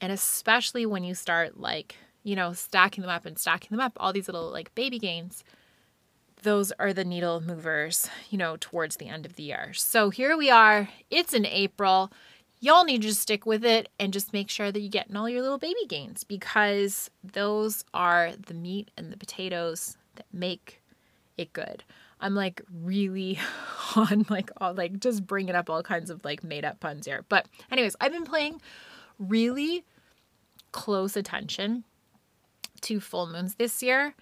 and 0.02 0.12
especially 0.12 0.86
when 0.86 1.04
you 1.04 1.16
start 1.16 1.60
like, 1.60 1.96
you 2.22 2.36
know, 2.36 2.54
stacking 2.54 3.02
them 3.02 3.10
up 3.10 3.26
and 3.26 3.40
stacking 3.40 3.76
them 3.76 3.84
up, 3.84 3.94
all 3.98 4.14
these 4.14 4.28
little 4.28 4.52
like 4.52 4.76
baby 4.76 5.00
gains 5.00 5.44
those 6.44 6.72
are 6.74 6.94
the 6.94 7.06
needle 7.06 7.42
movers, 7.42 8.10
you 8.30 8.38
know, 8.38 8.58
towards 8.60 8.98
the 8.98 9.08
end 9.08 9.26
of 9.26 9.36
the 9.36 9.44
year. 9.44 9.74
So 9.74 10.10
here 10.10 10.38
we 10.38 10.50
are. 10.50 10.90
It's 11.10 11.34
in 11.34 11.46
April. 11.46 12.12
Y'all 12.62 12.84
need 12.84 13.02
to 13.04 13.14
stick 13.14 13.46
with 13.46 13.64
it 13.64 13.90
and 14.00 14.12
just 14.12 14.34
make 14.34 14.50
sure 14.50 14.72
that 14.72 14.80
you 14.80 14.90
get 14.90 15.10
in 15.10 15.16
all 15.16 15.30
your 15.30 15.42
little 15.42 15.58
baby 15.58 15.86
gains 15.88 16.24
because 16.24 17.10
those 17.24 17.84
are 17.94 18.32
the 18.48 18.54
meat 18.54 18.92
and 18.98 19.12
the 19.12 19.18
potatoes 19.18 19.98
that 20.16 20.26
make 20.34 20.82
it 21.38 21.54
good. 21.54 21.84
I'm 22.20 22.36
like 22.36 22.62
really 22.84 23.40
on 23.96 24.26
like 24.30 24.52
all 24.58 24.74
like 24.74 25.00
just 25.00 25.26
bringing 25.26 25.56
up 25.56 25.70
all 25.70 25.84
kinds 25.84 26.10
of 26.10 26.24
like 26.26 26.44
made 26.44 26.66
up 26.66 26.80
puns 26.80 27.06
here. 27.06 27.26
But 27.30 27.48
anyways, 27.72 27.96
I've 28.02 28.12
been 28.12 28.26
playing 28.26 28.62
really 29.18 29.86
close 30.72 31.16
attention 31.16 31.86
to 32.82 33.00
full 33.00 33.28
moons 33.28 33.56
this 33.56 33.82
year. 33.82 34.16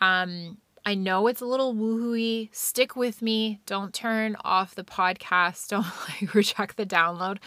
Um 0.00 0.58
I 0.84 0.94
know 0.94 1.26
it's 1.26 1.40
a 1.40 1.46
little 1.46 1.74
woohooey. 1.74 2.48
Stick 2.52 2.96
with 2.96 3.22
me. 3.22 3.60
Don't 3.66 3.92
turn 3.92 4.36
off 4.44 4.74
the 4.74 4.84
podcast. 4.84 5.68
Don't 5.70 5.86
like 6.08 6.34
reject 6.34 6.76
the 6.76 6.86
download. 6.86 7.38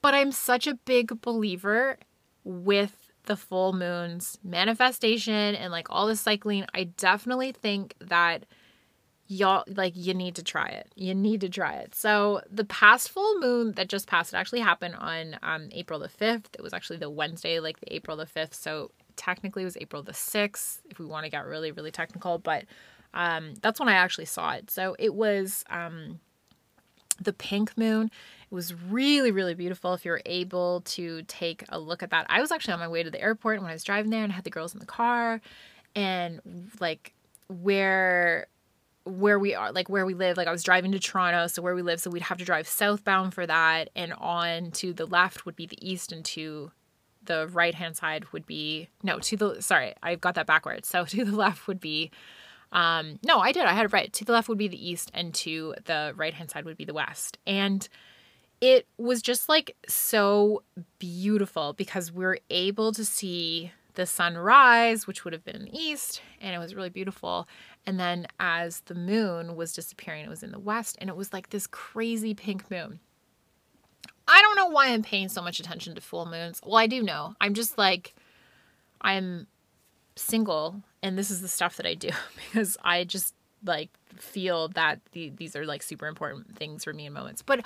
But 0.00 0.14
I'm 0.14 0.32
such 0.32 0.66
a 0.66 0.74
big 0.74 1.20
believer 1.20 1.98
with 2.44 3.12
the 3.26 3.36
full 3.36 3.72
moons 3.72 4.36
manifestation 4.42 5.54
and 5.54 5.70
like 5.70 5.86
all 5.90 6.06
the 6.06 6.16
cycling. 6.16 6.66
I 6.74 6.84
definitely 6.84 7.52
think 7.52 7.94
that 8.00 8.44
y'all 9.28 9.64
like 9.68 9.94
you 9.96 10.12
need 10.12 10.34
to 10.36 10.42
try 10.42 10.66
it. 10.66 10.92
You 10.96 11.14
need 11.14 11.40
to 11.42 11.48
try 11.48 11.74
it. 11.74 11.94
So 11.94 12.42
the 12.50 12.64
past 12.64 13.10
full 13.10 13.38
moon 13.38 13.72
that 13.72 13.88
just 13.88 14.06
passed, 14.06 14.34
it 14.34 14.36
actually 14.36 14.60
happened 14.60 14.96
on 14.96 15.38
um, 15.42 15.68
April 15.72 15.98
the 15.98 16.08
5th. 16.08 16.54
It 16.54 16.62
was 16.62 16.72
actually 16.72 16.98
the 16.98 17.10
Wednesday, 17.10 17.60
like 17.60 17.80
the 17.80 17.94
April 17.94 18.16
the 18.16 18.26
5th. 18.26 18.54
So 18.54 18.90
technically 19.16 19.64
was 19.64 19.76
April 19.76 20.02
the 20.02 20.12
6th, 20.12 20.80
if 20.90 20.98
we 20.98 21.06
want 21.06 21.24
to 21.24 21.30
get 21.30 21.44
really, 21.44 21.72
really 21.72 21.90
technical, 21.90 22.38
but 22.38 22.64
um, 23.14 23.54
that's 23.60 23.78
when 23.78 23.88
I 23.88 23.94
actually 23.94 24.24
saw 24.24 24.52
it. 24.52 24.70
So 24.70 24.96
it 24.98 25.14
was 25.14 25.64
um, 25.70 26.20
the 27.20 27.32
pink 27.32 27.76
moon. 27.76 28.10
It 28.50 28.54
was 28.54 28.74
really, 28.74 29.30
really 29.30 29.54
beautiful 29.54 29.94
if 29.94 30.04
you're 30.04 30.22
able 30.26 30.82
to 30.82 31.22
take 31.22 31.64
a 31.68 31.78
look 31.78 32.02
at 32.02 32.10
that. 32.10 32.26
I 32.28 32.40
was 32.40 32.50
actually 32.50 32.74
on 32.74 32.80
my 32.80 32.88
way 32.88 33.02
to 33.02 33.10
the 33.10 33.20
airport 33.20 33.60
when 33.60 33.70
I 33.70 33.74
was 33.74 33.84
driving 33.84 34.10
there 34.10 34.22
and 34.22 34.32
I 34.32 34.34
had 34.34 34.44
the 34.44 34.50
girls 34.50 34.74
in 34.74 34.80
the 34.80 34.86
car 34.86 35.40
and 35.94 36.40
like 36.80 37.14
where 37.48 38.46
where 39.04 39.38
we 39.38 39.54
are 39.54 39.72
like 39.72 39.88
where 39.88 40.06
we 40.06 40.14
live 40.14 40.36
like 40.36 40.46
i 40.46 40.52
was 40.52 40.62
driving 40.62 40.92
to 40.92 40.98
toronto 40.98 41.46
so 41.48 41.60
where 41.60 41.74
we 41.74 41.82
live 41.82 42.00
so 42.00 42.08
we'd 42.08 42.22
have 42.22 42.38
to 42.38 42.44
drive 42.44 42.68
southbound 42.68 43.34
for 43.34 43.46
that 43.46 43.90
and 43.96 44.12
on 44.14 44.70
to 44.70 44.92
the 44.92 45.06
left 45.06 45.44
would 45.44 45.56
be 45.56 45.66
the 45.66 45.76
east 45.86 46.12
and 46.12 46.24
to 46.24 46.70
the 47.24 47.48
right 47.48 47.74
hand 47.74 47.96
side 47.96 48.24
would 48.32 48.46
be 48.46 48.88
no 49.02 49.18
to 49.18 49.36
the 49.36 49.60
sorry 49.60 49.94
i 50.02 50.14
got 50.14 50.34
that 50.34 50.46
backwards 50.46 50.88
so 50.88 51.04
to 51.06 51.24
the 51.24 51.36
left 51.36 51.66
would 51.66 51.80
be 51.80 52.10
um 52.72 53.18
no 53.24 53.38
i 53.38 53.52
did 53.52 53.64
i 53.64 53.72
had 53.72 53.84
it 53.84 53.92
right 53.92 54.12
to 54.12 54.24
the 54.24 54.32
left 54.32 54.48
would 54.48 54.58
be 54.58 54.68
the 54.68 54.88
east 54.88 55.10
and 55.14 55.34
to 55.34 55.74
the 55.84 56.12
right 56.16 56.34
hand 56.34 56.50
side 56.50 56.64
would 56.64 56.76
be 56.76 56.84
the 56.84 56.94
west 56.94 57.38
and 57.46 57.88
it 58.60 58.86
was 58.96 59.22
just 59.22 59.48
like 59.48 59.76
so 59.88 60.62
beautiful 61.00 61.72
because 61.72 62.12
we 62.12 62.24
are 62.24 62.38
able 62.48 62.92
to 62.92 63.04
see 63.04 63.72
the 63.94 64.06
sunrise, 64.06 65.06
which 65.06 65.24
would 65.24 65.32
have 65.32 65.44
been 65.44 65.56
in 65.56 65.64
the 65.64 65.76
east, 65.76 66.22
and 66.40 66.54
it 66.54 66.58
was 66.58 66.74
really 66.74 66.88
beautiful. 66.88 67.48
And 67.86 67.98
then 67.98 68.26
as 68.40 68.80
the 68.86 68.94
moon 68.94 69.56
was 69.56 69.72
disappearing, 69.72 70.24
it 70.24 70.30
was 70.30 70.42
in 70.42 70.52
the 70.52 70.58
west, 70.58 70.96
and 71.00 71.10
it 71.10 71.16
was 71.16 71.32
like 71.32 71.50
this 71.50 71.66
crazy 71.66 72.34
pink 72.34 72.70
moon. 72.70 73.00
I 74.28 74.40
don't 74.42 74.56
know 74.56 74.68
why 74.68 74.88
I'm 74.88 75.02
paying 75.02 75.28
so 75.28 75.42
much 75.42 75.60
attention 75.60 75.94
to 75.94 76.00
full 76.00 76.26
moons. 76.26 76.60
Well, 76.64 76.76
I 76.76 76.86
do 76.86 77.02
know. 77.02 77.34
I'm 77.40 77.54
just 77.54 77.76
like, 77.78 78.14
I'm 79.00 79.46
single, 80.16 80.82
and 81.02 81.18
this 81.18 81.30
is 81.30 81.40
the 81.40 81.48
stuff 81.48 81.76
that 81.76 81.86
I 81.86 81.94
do 81.94 82.10
because 82.36 82.76
I 82.82 83.04
just 83.04 83.34
like 83.64 83.90
feel 84.16 84.68
that 84.68 85.00
the, 85.12 85.30
these 85.30 85.54
are 85.54 85.64
like 85.64 85.82
super 85.82 86.06
important 86.06 86.56
things 86.56 86.84
for 86.84 86.92
me 86.92 87.06
in 87.06 87.12
moments. 87.12 87.42
But 87.42 87.64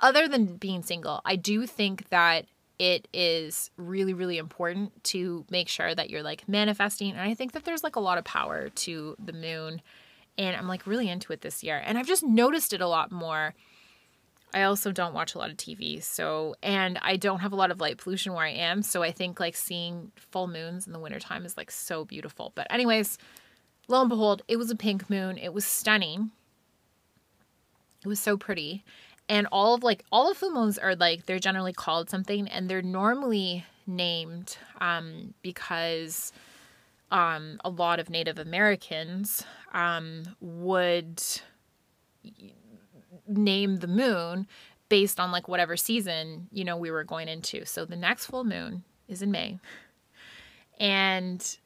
other 0.00 0.28
than 0.28 0.56
being 0.56 0.82
single, 0.82 1.20
I 1.24 1.36
do 1.36 1.66
think 1.66 2.08
that 2.10 2.46
it 2.78 3.08
is 3.12 3.72
really 3.76 4.14
really 4.14 4.38
important 4.38 5.02
to 5.02 5.44
make 5.50 5.68
sure 5.68 5.92
that 5.96 6.10
you're 6.10 6.22
like 6.22 6.48
manifesting 6.48 7.10
and 7.10 7.20
I 7.20 7.34
think 7.34 7.50
that 7.50 7.64
there's 7.64 7.82
like 7.82 7.96
a 7.96 8.00
lot 8.00 8.18
of 8.18 8.24
power 8.24 8.68
to 8.68 9.16
the 9.18 9.32
moon 9.32 9.82
and 10.38 10.56
I'm 10.56 10.68
like 10.68 10.86
really 10.86 11.08
into 11.08 11.32
it 11.32 11.40
this 11.40 11.62
year. 11.62 11.82
And 11.84 11.98
I've 11.98 12.06
just 12.06 12.22
noticed 12.22 12.72
it 12.72 12.80
a 12.80 12.86
lot 12.86 13.10
more. 13.10 13.54
I 14.54 14.62
also 14.62 14.92
don't 14.92 15.14
watch 15.14 15.34
a 15.34 15.38
lot 15.38 15.50
of 15.50 15.56
TV, 15.56 16.02
so 16.02 16.54
and 16.62 16.98
I 17.02 17.16
don't 17.16 17.40
have 17.40 17.52
a 17.52 17.56
lot 17.56 17.70
of 17.70 17.80
light 17.80 17.98
pollution 17.98 18.32
where 18.32 18.46
I 18.46 18.50
am, 18.50 18.82
so 18.82 19.02
I 19.02 19.10
think 19.10 19.40
like 19.40 19.56
seeing 19.56 20.10
full 20.16 20.48
moons 20.48 20.86
in 20.86 20.92
the 20.92 20.98
wintertime 20.98 21.44
is 21.44 21.56
like 21.56 21.70
so 21.70 22.04
beautiful. 22.04 22.52
But 22.54 22.66
anyways, 22.70 23.18
lo 23.88 24.00
and 24.00 24.08
behold, 24.08 24.42
it 24.48 24.56
was 24.56 24.70
a 24.70 24.76
pink 24.76 25.10
moon. 25.10 25.36
It 25.36 25.52
was 25.52 25.64
stunning. 25.64 26.30
It 28.02 28.08
was 28.08 28.20
so 28.20 28.36
pretty. 28.36 28.84
And 29.28 29.46
all 29.52 29.74
of 29.74 29.82
like 29.82 30.04
all 30.10 30.30
of 30.30 30.38
full 30.38 30.52
moons 30.52 30.78
are 30.78 30.96
like 30.96 31.26
they're 31.26 31.38
generally 31.38 31.74
called 31.74 32.08
something 32.08 32.48
and 32.48 32.70
they're 32.70 32.80
normally 32.80 33.66
named 33.86 34.56
um, 34.80 35.34
because 35.42 36.32
um, 37.10 37.60
a 37.64 37.70
lot 37.70 38.00
of 38.00 38.10
Native 38.10 38.38
Americans 38.38 39.44
um, 39.72 40.36
would 40.40 41.22
name 43.28 43.76
the 43.76 43.86
moon 43.86 44.46
based 44.88 45.20
on 45.20 45.30
like 45.30 45.48
whatever 45.48 45.76
season 45.76 46.48
you 46.50 46.64
know 46.64 46.76
we 46.76 46.90
were 46.90 47.04
going 47.04 47.28
into. 47.28 47.64
So 47.64 47.84
the 47.84 47.96
next 47.96 48.26
full 48.26 48.44
moon 48.44 48.84
is 49.06 49.22
in 49.22 49.30
May. 49.30 49.58
And 50.80 51.58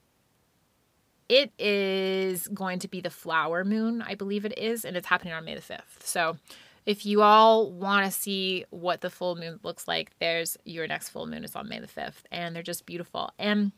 it 1.28 1.52
is 1.58 2.48
going 2.48 2.78
to 2.80 2.88
be 2.88 3.00
the 3.00 3.10
flower 3.10 3.64
moon, 3.64 4.02
I 4.02 4.14
believe 4.14 4.44
it 4.44 4.58
is, 4.58 4.84
and 4.84 4.96
it's 4.96 5.06
happening 5.06 5.32
on 5.32 5.44
May 5.44 5.54
the 5.54 5.60
5th. 5.60 6.02
So 6.02 6.36
if 6.84 7.06
you 7.06 7.22
all 7.22 7.70
want 7.70 8.04
to 8.04 8.12
see 8.12 8.64
what 8.70 9.00
the 9.00 9.10
full 9.10 9.36
moon 9.36 9.60
looks 9.62 9.86
like, 9.86 10.12
there's 10.18 10.58
your 10.64 10.86
next 10.86 11.10
full 11.10 11.26
moon 11.26 11.44
is 11.44 11.54
on 11.54 11.68
May 11.68 11.78
the 11.78 11.86
5th, 11.86 12.24
and 12.30 12.54
they're 12.54 12.62
just 12.62 12.86
beautiful. 12.86 13.30
And 13.38 13.72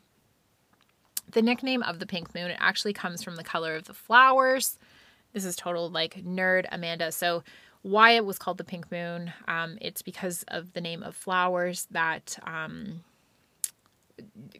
the 1.31 1.41
nickname 1.41 1.83
of 1.83 1.99
the 1.99 2.05
pink 2.05 2.33
moon, 2.35 2.51
it 2.51 2.57
actually 2.59 2.93
comes 2.93 3.23
from 3.23 3.35
the 3.35 3.43
color 3.43 3.75
of 3.75 3.85
the 3.85 3.93
flowers. 3.93 4.77
This 5.33 5.45
is 5.45 5.55
total 5.55 5.89
like 5.89 6.23
nerd 6.23 6.65
Amanda. 6.71 7.11
So 7.11 7.43
why 7.85 8.09
it 8.11 8.25
was 8.25 8.39
called 8.39 8.57
the 8.57 8.63
pink 8.63 8.91
moon, 8.91 9.31
um, 9.47 9.77
it's 9.79 10.01
because 10.01 10.43
of 10.47 10.73
the 10.73 10.81
name 10.81 11.03
of 11.03 11.15
flowers 11.15 11.87
that 11.91 12.35
um, 12.41 13.01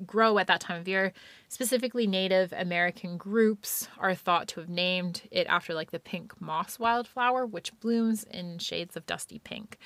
grow 0.05 0.37
at 0.37 0.45
that 0.45 0.61
time 0.61 0.79
of 0.79 0.87
year. 0.87 1.11
Specifically, 1.47 2.05
Native 2.05 2.53
American 2.53 3.17
groups 3.17 3.87
are 3.97 4.13
thought 4.13 4.47
to 4.49 4.59
have 4.59 4.69
named 4.69 5.23
it 5.31 5.47
after 5.47 5.73
like 5.73 5.89
the 5.89 5.97
pink 5.97 6.39
moss 6.39 6.77
wildflower, 6.77 7.47
which 7.47 7.77
blooms 7.79 8.25
in 8.25 8.59
shades 8.59 8.95
of 8.95 9.07
dusty 9.07 9.39
pink. 9.39 9.79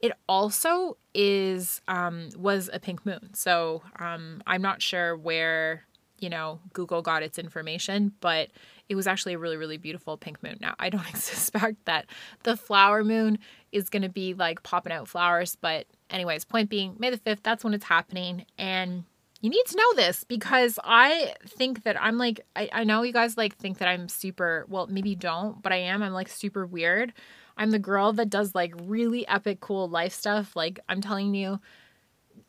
It 0.00 0.12
also 0.28 0.98
is 1.14 1.80
um, 1.88 2.28
was 2.36 2.68
a 2.74 2.78
pink 2.78 3.06
moon, 3.06 3.32
so 3.32 3.82
um, 4.00 4.42
I'm 4.46 4.60
not 4.60 4.82
sure 4.82 5.16
where 5.16 5.84
you 6.18 6.28
know 6.28 6.60
Google 6.74 7.00
got 7.00 7.22
its 7.22 7.38
information, 7.38 8.12
but 8.20 8.50
it 8.92 8.96
was 8.96 9.06
actually 9.06 9.32
a 9.32 9.38
really 9.38 9.56
really 9.56 9.78
beautiful 9.78 10.16
pink 10.16 10.42
moon. 10.42 10.58
Now 10.60 10.74
I 10.78 10.90
don't 10.90 11.04
suspect 11.16 11.84
that 11.86 12.06
the 12.42 12.56
flower 12.56 13.02
moon 13.02 13.38
is 13.72 13.88
going 13.88 14.02
to 14.02 14.10
be 14.10 14.34
like 14.34 14.62
popping 14.62 14.92
out 14.92 15.08
flowers, 15.08 15.56
but 15.56 15.86
anyways, 16.10 16.44
point 16.44 16.68
being, 16.68 16.94
May 16.98 17.10
the 17.10 17.18
5th, 17.18 17.42
that's 17.42 17.64
when 17.64 17.74
it's 17.74 17.86
happening. 17.86 18.44
And 18.58 19.04
you 19.40 19.50
need 19.50 19.64
to 19.66 19.76
know 19.76 19.94
this 19.94 20.24
because 20.24 20.78
I 20.84 21.34
think 21.46 21.84
that 21.84 22.00
I'm 22.00 22.18
like, 22.18 22.44
I, 22.54 22.68
I 22.72 22.84
know 22.84 23.02
you 23.02 23.12
guys 23.12 23.36
like 23.36 23.56
think 23.56 23.78
that 23.78 23.88
I'm 23.88 24.08
super, 24.08 24.66
well, 24.68 24.86
maybe 24.86 25.14
don't, 25.14 25.62
but 25.62 25.72
I 25.72 25.76
am. 25.76 26.02
I'm 26.02 26.12
like 26.12 26.28
super 26.28 26.66
weird. 26.66 27.12
I'm 27.56 27.70
the 27.70 27.78
girl 27.78 28.12
that 28.12 28.30
does 28.30 28.54
like 28.54 28.74
really 28.82 29.26
epic, 29.26 29.60
cool 29.60 29.88
life 29.88 30.12
stuff. 30.12 30.54
Like, 30.54 30.80
I'm 30.88 31.00
telling 31.00 31.34
you, 31.34 31.60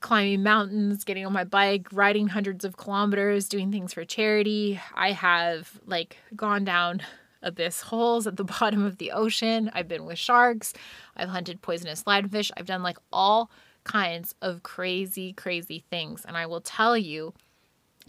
climbing 0.03 0.43
mountains, 0.43 1.03
getting 1.03 1.25
on 1.25 1.33
my 1.33 1.45
bike, 1.45 1.88
riding 1.91 2.27
hundreds 2.27 2.63
of 2.63 2.77
kilometers, 2.77 3.48
doing 3.48 3.72
things 3.72 3.93
for 3.93 4.05
charity. 4.05 4.79
I 4.93 5.13
have 5.13 5.79
like 5.88 6.17
gone 6.36 6.65
down 6.65 7.01
abyss 7.41 7.81
holes 7.81 8.27
at 8.27 8.38
the 8.38 8.43
bottom 8.60 8.83
of 8.83 8.98
the 8.98 9.12
ocean. 9.12 9.72
I've 9.74 9.88
been 9.88 10.05
with 10.05 10.19
sharks. 10.19 10.74
I've 11.15 11.29
hunted 11.29 11.62
poisonous 11.62 12.03
lionfish. 12.03 12.51
I've 12.55 12.67
done 12.67 12.83
like 12.83 12.98
all 13.12 13.50
kinds 13.86 14.36
of 14.41 14.62
crazy, 14.62 15.33
crazy 15.33 15.83
things. 15.89 16.25
And 16.25 16.38
I 16.38 16.45
will 16.45 16.62
tell 16.62 16.98
you 16.98 17.33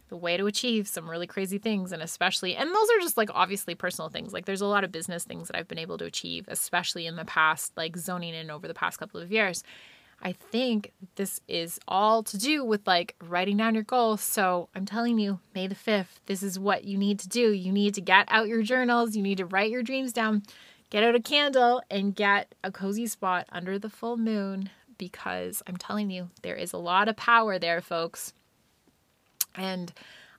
the 0.08 0.16
way 0.16 0.36
to 0.36 0.46
achieve 0.46 0.86
some 0.86 1.08
really 1.08 1.26
crazy 1.26 1.58
things, 1.58 1.90
and 1.90 2.02
especially, 2.02 2.54
and 2.54 2.68
those 2.68 2.90
are 2.90 3.00
just 3.00 3.16
like 3.16 3.30
obviously 3.32 3.74
personal 3.74 4.08
things. 4.08 4.32
Like 4.32 4.44
there's 4.44 4.60
a 4.60 4.66
lot 4.66 4.84
of 4.84 4.92
business 4.92 5.24
things 5.24 5.48
that 5.48 5.56
I've 5.56 5.68
been 5.68 5.78
able 5.78 5.96
to 5.98 6.04
achieve, 6.04 6.44
especially 6.48 7.06
in 7.06 7.16
the 7.16 7.24
past, 7.24 7.72
like 7.76 7.96
zoning 7.96 8.34
in 8.34 8.50
over 8.50 8.68
the 8.68 8.74
past 8.74 8.98
couple 8.98 9.20
of 9.20 9.32
years. 9.32 9.64
I 10.22 10.32
think 10.32 10.92
this 11.16 11.40
is 11.48 11.78
all 11.86 12.22
to 12.22 12.38
do 12.38 12.64
with 12.64 12.86
like 12.86 13.14
writing 13.22 13.58
down 13.58 13.74
your 13.74 13.84
goals. 13.84 14.20
So 14.22 14.68
I'm 14.74 14.86
telling 14.86 15.18
you, 15.18 15.40
May 15.54 15.66
the 15.66 15.74
5th, 15.74 16.20
this 16.26 16.42
is 16.42 16.58
what 16.58 16.84
you 16.84 16.96
need 16.96 17.18
to 17.20 17.28
do. 17.28 17.52
You 17.52 17.72
need 17.72 17.94
to 17.94 18.00
get 18.00 18.26
out 18.30 18.48
your 18.48 18.62
journals, 18.62 19.16
you 19.16 19.22
need 19.22 19.38
to 19.38 19.46
write 19.46 19.70
your 19.70 19.82
dreams 19.82 20.12
down, 20.12 20.42
get 20.90 21.02
out 21.04 21.14
a 21.14 21.20
candle, 21.20 21.82
and 21.90 22.14
get 22.14 22.54
a 22.62 22.70
cozy 22.70 23.06
spot 23.06 23.46
under 23.52 23.78
the 23.78 23.90
full 23.90 24.16
moon 24.16 24.70
because 24.98 25.62
I'm 25.66 25.76
telling 25.76 26.10
you, 26.10 26.30
there 26.42 26.56
is 26.56 26.72
a 26.72 26.78
lot 26.78 27.08
of 27.08 27.16
power 27.16 27.58
there, 27.58 27.80
folks. 27.80 28.32
And 29.54 29.92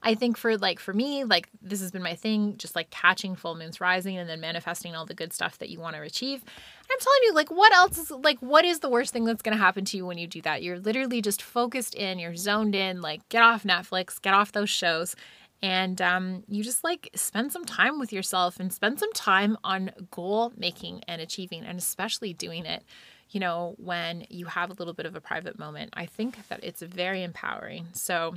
I 0.06 0.14
think 0.14 0.38
for 0.38 0.56
like 0.56 0.80
for 0.80 0.94
me, 0.94 1.24
like 1.24 1.50
this 1.64 1.82
has 1.82 1.92
been 1.92 2.04
my 2.04 2.14
thing, 2.14 2.58
just 2.58 2.76
like 2.76 2.92
catching 2.92 3.36
full 3.36 3.56
moons 3.56 3.82
rising 3.82 4.18
and 4.18 4.30
then 4.30 4.40
manifesting 4.40 4.96
all 4.96 5.08
the 5.08 5.16
good 5.16 5.34
stuff 5.34 5.58
that 5.58 5.70
you 5.70 5.80
want 5.80 5.96
to 5.96 6.02
achieve. 6.04 6.44
I'm 6.46 7.00
telling 7.00 7.20
you, 7.24 7.34
like 7.34 7.50
what 7.50 7.74
else 7.74 7.98
is 7.98 8.12
like 8.12 8.38
what 8.40 8.64
is 8.66 8.80
the 8.80 8.90
worst 8.90 9.12
thing 9.12 9.26
that's 9.26 9.42
gonna 9.42 9.58
happen 9.58 9.84
to 9.86 9.98
you 9.98 10.06
when 10.06 10.20
you 10.20 10.28
do 10.28 10.44
that? 10.44 10.62
You're 10.62 10.78
literally 10.78 11.24
just 11.24 11.42
focused 11.42 11.96
in, 11.96 12.20
you're 12.20 12.36
zoned 12.36 12.76
in, 12.76 13.02
like 13.02 13.28
get 13.30 13.42
off 13.42 13.64
Netflix, 13.64 14.22
get 14.22 14.36
off 14.36 14.52
those 14.52 14.70
shows. 14.70 15.16
And 15.64 16.00
um, 16.00 16.44
you 16.48 16.64
just 16.64 16.84
like 16.84 17.10
spend 17.16 17.52
some 17.52 17.66
time 17.66 17.98
with 17.98 18.14
yourself 18.14 18.60
and 18.60 18.72
spend 18.72 19.00
some 19.00 19.12
time 19.14 19.58
on 19.64 19.90
goal 20.12 20.54
making 20.56 21.02
and 21.08 21.20
achieving, 21.20 21.64
and 21.66 21.80
especially 21.80 22.32
doing 22.32 22.66
it 22.68 22.84
you 23.32 23.40
know, 23.40 23.74
when 23.78 24.26
you 24.30 24.46
have 24.46 24.70
a 24.70 24.74
little 24.74 24.94
bit 24.94 25.08
of 25.08 25.16
a 25.16 25.20
private 25.20 25.58
moment. 25.58 25.92
I 25.96 26.06
think 26.06 26.48
that 26.48 26.64
it's 26.64 26.82
very 26.84 27.24
empowering. 27.24 27.88
So, 27.94 28.36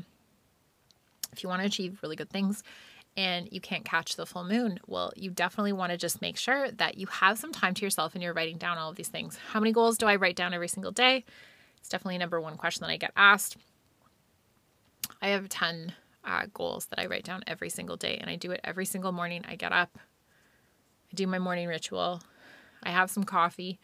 if 1.32 1.42
you 1.42 1.48
want 1.48 1.62
to 1.62 1.66
achieve 1.66 1.98
really 2.02 2.16
good 2.16 2.30
things 2.30 2.62
and 3.16 3.48
you 3.50 3.60
can't 3.60 3.84
catch 3.84 4.16
the 4.16 4.26
full 4.26 4.44
moon, 4.44 4.78
well, 4.86 5.12
you 5.16 5.30
definitely 5.30 5.72
want 5.72 5.92
to 5.92 5.98
just 5.98 6.22
make 6.22 6.36
sure 6.36 6.70
that 6.72 6.98
you 6.98 7.06
have 7.06 7.38
some 7.38 7.52
time 7.52 7.74
to 7.74 7.84
yourself 7.84 8.14
and 8.14 8.22
you're 8.22 8.34
writing 8.34 8.58
down 8.58 8.78
all 8.78 8.90
of 8.90 8.96
these 8.96 9.08
things. 9.08 9.38
How 9.50 9.60
many 9.60 9.72
goals 9.72 9.98
do 9.98 10.06
I 10.06 10.16
write 10.16 10.36
down 10.36 10.54
every 10.54 10.68
single 10.68 10.92
day? 10.92 11.24
It's 11.78 11.88
definitely 11.88 12.18
number 12.18 12.40
one 12.40 12.56
question 12.56 12.82
that 12.82 12.90
I 12.90 12.96
get 12.96 13.12
asked. 13.16 13.56
I 15.20 15.28
have 15.28 15.48
10 15.48 15.94
uh, 16.24 16.46
goals 16.52 16.86
that 16.86 17.00
I 17.00 17.06
write 17.06 17.24
down 17.24 17.42
every 17.46 17.70
single 17.70 17.96
day, 17.96 18.18
and 18.20 18.28
I 18.28 18.36
do 18.36 18.50
it 18.50 18.60
every 18.62 18.84
single 18.84 19.12
morning. 19.12 19.44
I 19.48 19.56
get 19.56 19.72
up, 19.72 19.98
I 21.10 21.14
do 21.14 21.26
my 21.26 21.38
morning 21.38 21.66
ritual, 21.66 22.22
I 22.82 22.90
have 22.90 23.10
some 23.10 23.24
coffee, 23.24 23.78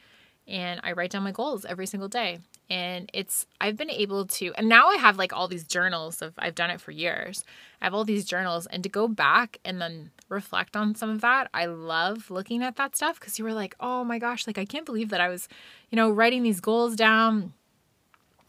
and 0.47 0.81
I 0.85 0.93
write 0.93 1.11
down 1.11 1.23
my 1.23 1.33
goals 1.33 1.65
every 1.65 1.87
single 1.87 2.09
day. 2.09 2.39
And 2.71 3.11
it's, 3.13 3.47
I've 3.61 3.77
been 3.77 3.91
able 3.91 4.25
to, 4.27 4.53
and 4.57 4.71
now 4.71 4.89
I 4.89 4.97
have 4.97 5.19
like 5.19 5.35
all 5.35 5.49
these 5.49 5.65
journals 5.65 6.23
of, 6.23 6.33
I've 6.39 6.55
done 6.55 6.71
it 6.71 6.81
for 6.81 6.93
years. 6.93 7.45
I 7.83 7.85
have 7.85 7.93
all 7.93 8.05
these 8.05 8.25
journals, 8.25 8.67
and 8.67 8.83
to 8.83 8.89
go 8.89 9.07
back 9.07 9.59
and 9.67 9.83
then 9.83 10.11
reflect 10.31 10.75
on 10.75 10.95
some 10.95 11.11
of 11.11 11.21
that, 11.21 11.51
I 11.53 11.67
love 11.67 12.31
looking 12.31 12.63
at 12.63 12.77
that 12.77 12.97
stuff 12.97 13.21
because 13.21 13.39
you 13.39 13.45
were 13.45 13.53
like, 13.53 13.77
oh 13.81 14.03
my 14.03 14.19
gosh, 14.19 14.47
like 14.47 14.57
I 14.57 14.65
can't 14.65 14.87
believe 14.87 15.11
that 15.11 15.21
I 15.21 15.29
was, 15.29 15.47
you 15.91 15.97
know, 15.97 16.11
writing 16.11 16.43
these 16.43 16.61
goals 16.61 16.97
down. 16.97 17.53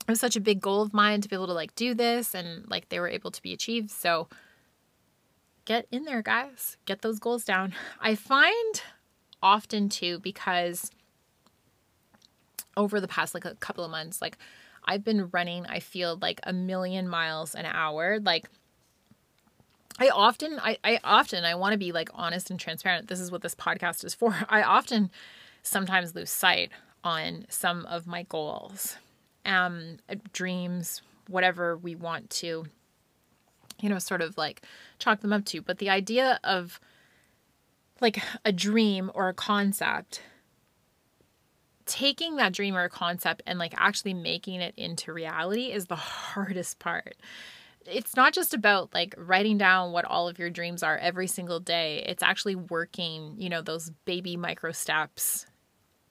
It 0.08 0.12
was 0.12 0.22
such 0.22 0.38
a 0.38 0.42
big 0.42 0.62
goal 0.62 0.82
of 0.82 0.94
mine 0.94 1.20
to 1.20 1.28
be 1.28 1.36
able 1.36 1.48
to 1.48 1.54
like 1.54 1.76
do 1.76 1.94
this, 1.94 2.34
and 2.34 2.66
like 2.70 2.88
they 2.88 3.02
were 3.02 3.10
able 3.10 3.32
to 3.32 3.42
be 3.42 3.52
achieved. 3.52 3.92
So 3.92 4.30
get 5.66 5.88
in 5.92 6.06
there, 6.06 6.22
guys, 6.22 6.78
get 6.86 7.02
those 7.02 7.20
goals 7.20 7.44
down. 7.44 7.74
I 8.00 8.16
find 8.16 8.82
often 9.44 9.90
too, 9.90 10.20
because 10.20 10.90
over 12.78 13.00
the 13.00 13.08
past 13.08 13.34
like 13.34 13.46
a 13.46 13.56
couple 13.56 13.84
of 13.84 13.92
months, 13.92 14.22
like 14.22 14.38
I've 14.86 15.04
been 15.04 15.30
running, 15.32 15.66
I 15.66 15.80
feel 15.80 16.18
like 16.22 16.40
a 16.44 16.54
million 16.54 17.08
miles 17.08 17.56
an 17.56 17.66
hour. 17.66 18.20
Like 18.20 18.50
I 20.00 20.10
often, 20.10 20.60
I, 20.60 20.78
I 20.84 21.00
often, 21.04 21.46
I 21.46 21.56
want 21.56 21.74
to 21.74 21.78
be 21.78 21.92
like 21.92 22.10
honest 22.14 22.50
and 22.52 22.60
transparent. 22.60 23.08
This 23.08 23.20
is 23.20 23.32
what 23.32 23.42
this 23.42 23.56
podcast 23.56 24.04
is 24.04 24.14
for. 24.14 24.36
I 24.50 24.62
often 24.62 25.10
sometimes 25.64 26.16
lose 26.16 26.30
sight 26.30 26.72
on 27.04 27.46
some 27.50 27.86
of 27.86 28.08
my 28.08 28.24
goals, 28.24 28.98
um, 29.46 29.98
dreams, 30.34 31.02
whatever 31.28 31.78
we 31.78 31.96
want 31.96 32.30
to, 32.30 32.66
you 33.80 33.90
know, 33.90 34.00
sort 34.00 34.22
of 34.22 34.38
like 34.38 34.62
chalk 35.00 35.22
them 35.22 35.34
up 35.34 35.46
to. 35.46 35.62
But 35.62 35.78
the 35.78 35.90
idea 35.90 36.40
of 36.44 36.80
like 38.02 38.20
a 38.44 38.52
dream 38.52 39.12
or 39.14 39.30
a 39.30 39.34
concept 39.34 40.22
taking 41.86 42.36
that 42.38 42.54
dream 42.54 42.76
or 42.76 42.90
concept 42.90 43.44
and 43.46 43.60
like 43.60 43.74
actually 43.78 44.14
making 44.14 44.62
it 44.62 44.74
into 44.78 45.14
reality 45.14 45.72
is 45.72 45.86
the 45.86 45.96
hardest 45.96 46.80
part. 46.80 47.16
It's 47.86 48.16
not 48.16 48.34
just 48.34 48.54
about 48.54 48.94
like 48.94 49.14
writing 49.18 49.58
down 49.58 49.92
what 49.92 50.06
all 50.06 50.28
of 50.28 50.40
your 50.40 50.50
dreams 50.50 50.82
are 50.82 50.98
every 50.98 51.28
single 51.28 51.60
day. 51.60 52.04
It's 52.08 52.24
actually 52.24 52.56
working, 52.56 53.36
you 53.38 53.50
know, 53.50 53.62
those 53.62 53.92
baby 54.06 54.36
micro 54.38 54.72
steps 54.72 55.46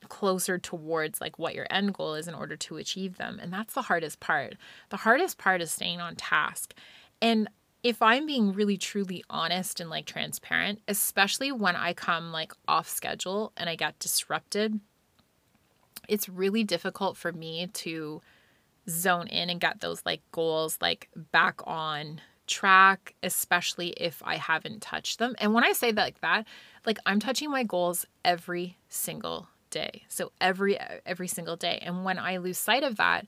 closer 0.07 0.57
towards 0.57 1.19
like 1.19 1.37
what 1.37 1.55
your 1.55 1.67
end 1.69 1.93
goal 1.93 2.13
is 2.13 2.27
in 2.27 2.33
order 2.33 2.55
to 2.55 2.77
achieve 2.77 3.17
them. 3.17 3.39
And 3.41 3.51
that's 3.51 3.73
the 3.73 3.81
hardest 3.81 4.19
part. 4.19 4.55
The 4.89 4.97
hardest 4.97 5.37
part 5.37 5.61
is 5.61 5.71
staying 5.71 5.99
on 5.99 6.15
task. 6.15 6.73
And 7.21 7.49
if 7.83 8.01
I'm 8.01 8.25
being 8.25 8.53
really 8.53 8.77
truly 8.77 9.23
honest 9.29 9.79
and 9.79 9.89
like 9.89 10.05
transparent, 10.05 10.81
especially 10.87 11.51
when 11.51 11.75
I 11.75 11.93
come 11.93 12.31
like 12.31 12.53
off 12.67 12.87
schedule 12.87 13.51
and 13.57 13.69
I 13.69 13.75
get 13.75 13.99
disrupted 13.99 14.79
it's 16.07 16.29
really 16.29 16.63
difficult 16.63 17.17
for 17.17 17.31
me 17.31 17.67
to 17.67 18.21
zone 18.89 19.27
in 19.27 19.49
and 19.49 19.59
get 19.59 19.81
those 19.81 20.01
like 20.05 20.21
goals 20.31 20.77
like 20.81 21.09
back 21.31 21.61
on 21.65 22.21
track 22.47 23.15
especially 23.23 23.89
if 23.97 24.21
I 24.23 24.35
haven't 24.35 24.81
touched 24.81 25.17
them. 25.19 25.35
And 25.39 25.53
when 25.53 25.63
I 25.63 25.71
say 25.71 25.91
that 25.91 26.01
like 26.01 26.21
that, 26.21 26.45
like 26.85 26.99
I'm 27.05 27.19
touching 27.19 27.49
my 27.49 27.63
goals 27.63 28.05
every 28.23 28.77
single 28.87 29.47
day. 29.71 30.03
So 30.07 30.31
every 30.39 30.77
every 31.05 31.27
single 31.27 31.55
day. 31.55 31.79
And 31.81 32.05
when 32.05 32.19
I 32.19 32.37
lose 32.37 32.57
sight 32.57 32.83
of 32.83 32.97
that, 32.97 33.25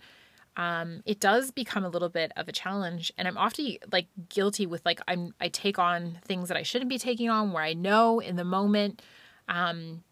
um, 0.55 1.01
it 1.05 1.19
does 1.19 1.51
become 1.51 1.83
a 1.83 1.89
little 1.89 2.09
bit 2.09 2.31
of 2.35 2.47
a 2.47 2.51
challenge 2.51 3.13
and 3.17 3.27
i'm 3.27 3.37
often 3.37 3.77
like 3.91 4.07
guilty 4.27 4.65
with 4.65 4.83
like 4.85 4.99
i'm 5.07 5.33
i 5.39 5.47
take 5.49 5.77
on 5.77 6.17
things 6.25 6.47
that 6.47 6.57
i 6.57 6.63
shouldn't 6.63 6.89
be 6.89 6.97
taking 6.97 7.29
on 7.29 7.51
where 7.51 7.63
i 7.63 7.73
know 7.73 8.19
in 8.19 8.37
the 8.37 8.43
moment 8.43 9.01
um, 9.49 10.03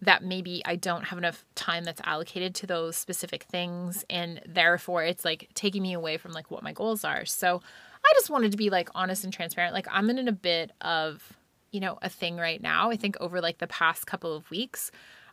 that 0.00 0.22
maybe 0.22 0.62
I 0.64 0.76
don't 0.76 1.04
have 1.04 1.18
enough 1.18 1.44
time 1.54 1.84
that's 1.84 2.00
allocated 2.04 2.54
to 2.56 2.66
those 2.66 2.96
specific 2.96 3.44
things 3.44 4.04
and 4.08 4.40
therefore 4.46 5.02
it's 5.04 5.24
like 5.24 5.48
taking 5.54 5.82
me 5.82 5.92
away 5.92 6.18
from 6.18 6.32
like 6.32 6.50
what 6.50 6.62
my 6.62 6.72
goals 6.72 7.04
are. 7.04 7.24
So 7.24 7.60
I 8.04 8.12
just 8.14 8.30
wanted 8.30 8.52
to 8.52 8.56
be 8.56 8.70
like 8.70 8.90
honest 8.94 9.24
and 9.24 9.32
transparent. 9.32 9.74
Like 9.74 9.88
I'm 9.90 10.08
in 10.10 10.28
a 10.28 10.32
bit 10.32 10.70
of, 10.80 11.36
you 11.72 11.80
know, 11.80 11.98
a 12.00 12.08
thing 12.08 12.36
right 12.36 12.62
now. 12.62 12.90
I 12.90 12.96
think 12.96 13.16
over 13.20 13.40
like 13.40 13.58
the 13.58 13.66
past 13.66 14.06
couple 14.06 14.34
of 14.34 14.50
weeks. 14.50 14.90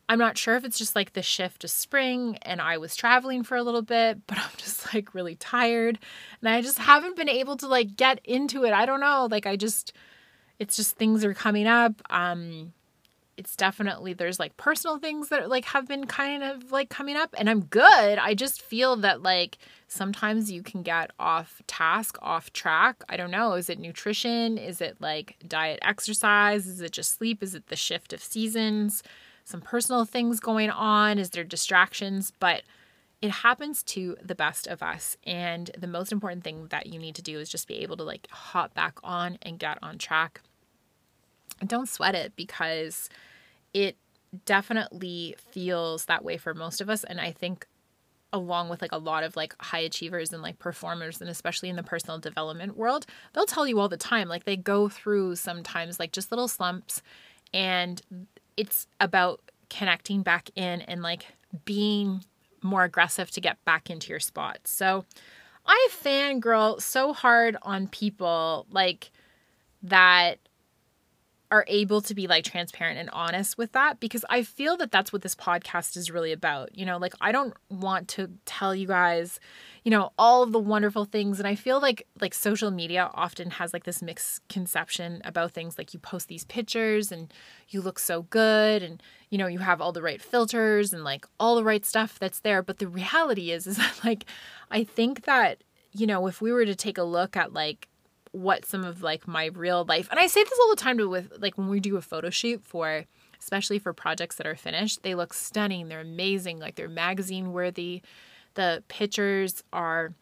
I'm 0.07 0.19
not 0.19 0.38
sure 0.38 0.55
if 0.55 0.63
it's 0.63 0.77
just 0.77 0.95
like 0.95 1.13
the 1.13 1.24
shift 1.24 1.62
to 1.62 1.67
spring 1.67 2.38
and 2.43 2.62
I 2.62 2.77
was 2.77 2.95
traveling 2.95 3.43
for 3.43 3.57
a 3.57 3.63
little 3.63 3.81
bit, 3.81 4.19
but 4.27 4.38
I'm 4.38 4.51
just 4.57 4.93
like 4.95 5.13
really 5.13 5.36
tired 5.36 6.00
and 6.41 6.50
I 6.50 6.62
just 6.62 6.79
haven't 6.79 7.15
been 7.15 7.29
able 7.29 7.57
to 7.57 7.67
like 7.67 7.95
get 7.95 8.19
into 8.24 8.65
it. 8.65 8.74
I 8.74 8.88
don't 8.88 9.00
know, 9.00 9.27
like 9.29 9.45
I 9.45 9.57
just 9.57 9.93
it's 10.57 10.75
just 10.75 10.95
things 10.95 11.24
are 11.24 11.36
coming 11.36 11.67
up. 11.67 12.01
Um 12.10 12.74
it's 13.38 13.56
definitely 13.56 14.13
there's 14.13 14.39
like 14.39 14.56
personal 14.58 14.98
things 14.98 15.30
that 15.30 15.50
like 15.50 15.65
have 15.65 15.88
been 15.88 16.06
kind 16.06 16.44
of 16.44 16.72
like 16.72 16.89
coming 16.89 17.15
up 17.15 17.36
and 17.38 17.50
I'm 17.50 17.62
good. 17.62 18.18
I 18.18 18.34
just 18.34 18.62
feel 18.62 18.96
that 18.98 19.22
like 19.22 19.58
sometimes 19.88 20.51
you 20.51 20.63
can 20.63 20.84
get 20.84 21.12
off 21.20 21.62
task, 21.68 22.18
off 22.22 22.54
track. 22.54 23.04
I 23.10 23.18
don't 23.18 23.32
know, 23.32 23.54
is 23.54 23.70
it 23.70 23.80
nutrition? 23.80 24.58
Is 24.58 24.82
it 24.82 24.98
like 25.00 25.36
diet, 25.48 25.80
exercise? 25.82 26.68
Is 26.68 26.82
it 26.82 26.92
just 26.92 27.18
sleep? 27.18 27.44
Is 27.44 27.56
it 27.56 27.68
the 27.68 27.75
shift 27.75 28.13
of 28.13 28.24
seasons? 28.24 29.04
Some 29.44 29.62
personal 29.62 30.06
things 30.06 30.39
going 30.39 30.70
on? 30.70 31.20
Is 31.20 31.32
there 31.32 31.44
distractions? 31.44 32.32
But 32.39 32.63
it 33.22 33.32
happens 33.32 33.84
to 33.84 34.15
the 34.22 34.36
best 34.36 34.68
of 34.68 34.82
us 34.82 35.18
and 35.24 35.72
the 35.77 35.88
most 35.88 36.12
important 36.12 36.44
thing 36.44 36.68
that 36.70 36.88
you 36.88 37.00
need 37.00 37.15
to 37.15 37.22
do 37.22 37.39
is 37.39 37.50
just 37.50 37.68
be 37.68 37.75
able 37.75 37.98
to 37.98 38.04
like 38.04 38.27
hop 38.30 38.74
back 38.74 38.98
on 39.04 39.38
and 39.42 39.60
get 39.60 39.77
on 39.82 39.98
track 39.98 40.42
don't 41.65 41.89
sweat 41.89 42.15
it 42.15 42.35
because 42.35 43.09
it 43.74 43.97
definitely 44.45 45.35
feels 45.51 46.05
that 46.05 46.24
way 46.24 46.38
for 46.38 46.53
most 46.53 46.81
of 46.81 46.89
us. 46.89 47.03
And 47.03 47.21
I 47.21 47.31
think 47.31 47.67
along 48.35 48.67
with 48.67 48.81
like 48.81 48.91
a 48.91 48.97
lot 48.97 49.24
of 49.24 49.35
like 49.35 49.55
high 49.62 49.79
achievers 49.79 50.33
and 50.33 50.44
like 50.44 50.59
performers 50.59 51.22
and 51.22 51.29
especially 51.29 51.70
in 51.70 51.77
the 51.77 51.83
personal 51.83 52.20
development 52.20 52.75
world 52.75 53.05
they'll 53.31 53.46
tell 53.46 53.65
you 53.65 53.79
all 53.79 53.87
the 53.87 53.96
time 53.96 54.27
like 54.27 54.44
they 54.44 54.57
go 54.57 54.89
through 54.89 55.35
sometimes 55.35 56.00
like 56.00 56.11
just 56.11 56.31
little 56.31 56.50
slumps 56.50 57.01
and 57.53 58.01
it's 58.57 58.87
about 59.00 59.39
connecting 59.70 60.22
back 60.22 60.50
in 60.55 60.81
and 60.81 61.01
like 61.01 61.25
being 61.63 62.24
more 62.61 62.83
aggressive 62.83 63.31
to 63.31 63.39
get 63.39 63.63
back 63.63 63.89
into 63.89 64.09
your 64.09 64.20
spot 64.20 64.59
so 64.65 65.05
i 65.65 65.87
fangirl 65.91 66.81
so 66.81 67.13
hard 67.13 67.55
on 67.61 67.87
people 67.87 68.65
like 68.70 69.11
that 69.81 70.39
are 71.51 71.66
able 71.68 72.01
to 72.01 72.16
be 72.16 72.27
like 72.27 72.44
transparent 72.44 72.98
and 72.98 73.10
honest 73.12 73.58
with 73.58 73.72
that 73.74 74.00
because 74.00 74.25
I 74.29 74.44
feel 74.44 74.77
that 74.77 74.92
that's 74.92 75.14
what 75.14 75.22
this 75.22 75.36
podcast 75.36 75.96
is 75.96 76.10
really 76.10 76.31
about. 76.31 76.75
You 76.75 76.86
know, 76.86 76.98
like 76.98 77.14
I 77.22 77.31
don't 77.31 77.53
want 77.70 78.08
to 78.10 78.31
tell 78.46 78.74
you 78.74 78.88
guys, 78.88 79.40
you 79.84 79.92
know, 79.92 80.12
all 80.18 80.42
of 80.42 80.51
the 80.51 80.60
wonderful 80.60 81.05
things 81.05 81.40
and 81.40 81.48
I 81.48 81.55
feel 81.55 81.79
like 81.79 82.08
like 82.20 82.34
social 82.34 82.72
media 82.72 83.12
often 83.14 83.51
has 83.51 83.74
like 83.74 83.84
this 83.84 84.01
misconception 84.01 85.22
about 85.24 85.51
things 85.51 85.77
like 85.77 85.94
you 85.94 86.00
post 86.00 86.27
these 86.27 86.46
pictures 86.46 87.12
and 87.12 87.31
you 87.70 87.81
look 87.81 88.00
so 88.00 88.24
good 88.24 88.81
and 88.81 89.01
you 89.29 89.38
know, 89.38 89.48
you 89.48 89.60
have 89.60 89.81
all 89.81 89.92
the 89.92 90.01
right 90.01 90.22
filters 90.22 90.94
and 90.94 91.03
like 91.03 91.25
all 91.40 91.55
the 91.55 91.64
right 91.64 91.86
stuff 91.86 92.18
that's 92.18 92.40
there, 92.40 92.64
but 92.64 92.79
the 92.79 92.88
reality 92.88 93.51
is 93.51 93.68
is 93.68 93.77
that 93.77 94.00
like 94.03 94.25
I 94.72 94.84
think 94.84 95.25
that 95.25 95.64
you 95.92 96.08
know, 96.08 96.27
if 96.27 96.42
we 96.42 96.51
were 96.51 96.66
to 96.66 96.75
take 96.75 96.98
a 96.98 97.03
look 97.03 97.38
at 97.38 97.53
like 97.53 97.88
what 98.35 98.65
some 98.65 98.83
of 98.83 99.01
like 99.01 99.27
my 99.27 99.45
real 99.45 99.85
life 99.85 100.07
and 100.11 100.19
I 100.19 100.27
say 100.27 100.43
this 100.43 100.59
all 100.61 100.69
the 100.69 100.75
time 100.75 100.98
to 100.98 101.07
with 101.07 101.31
like 101.39 101.57
when 101.57 101.69
we 101.69 101.79
do 101.79 101.98
a 101.98 102.01
photo 102.01 102.29
shoot 102.29 102.63
for 102.63 103.05
especially 103.39 103.79
for 103.79 103.93
projects 103.93 104.37
that 104.37 104.48
are 104.48 104.55
finished, 104.55 105.03
they 105.03 105.13
look 105.13 105.33
stunning. 105.33 105.87
They're 105.87 106.01
amazing. 106.01 106.59
Like 106.59 106.75
they're 106.75 106.89
magazine 106.89 107.53
worthy. 107.53 108.01
The 108.55 108.83
pictures 108.87 109.63
are 109.71 110.13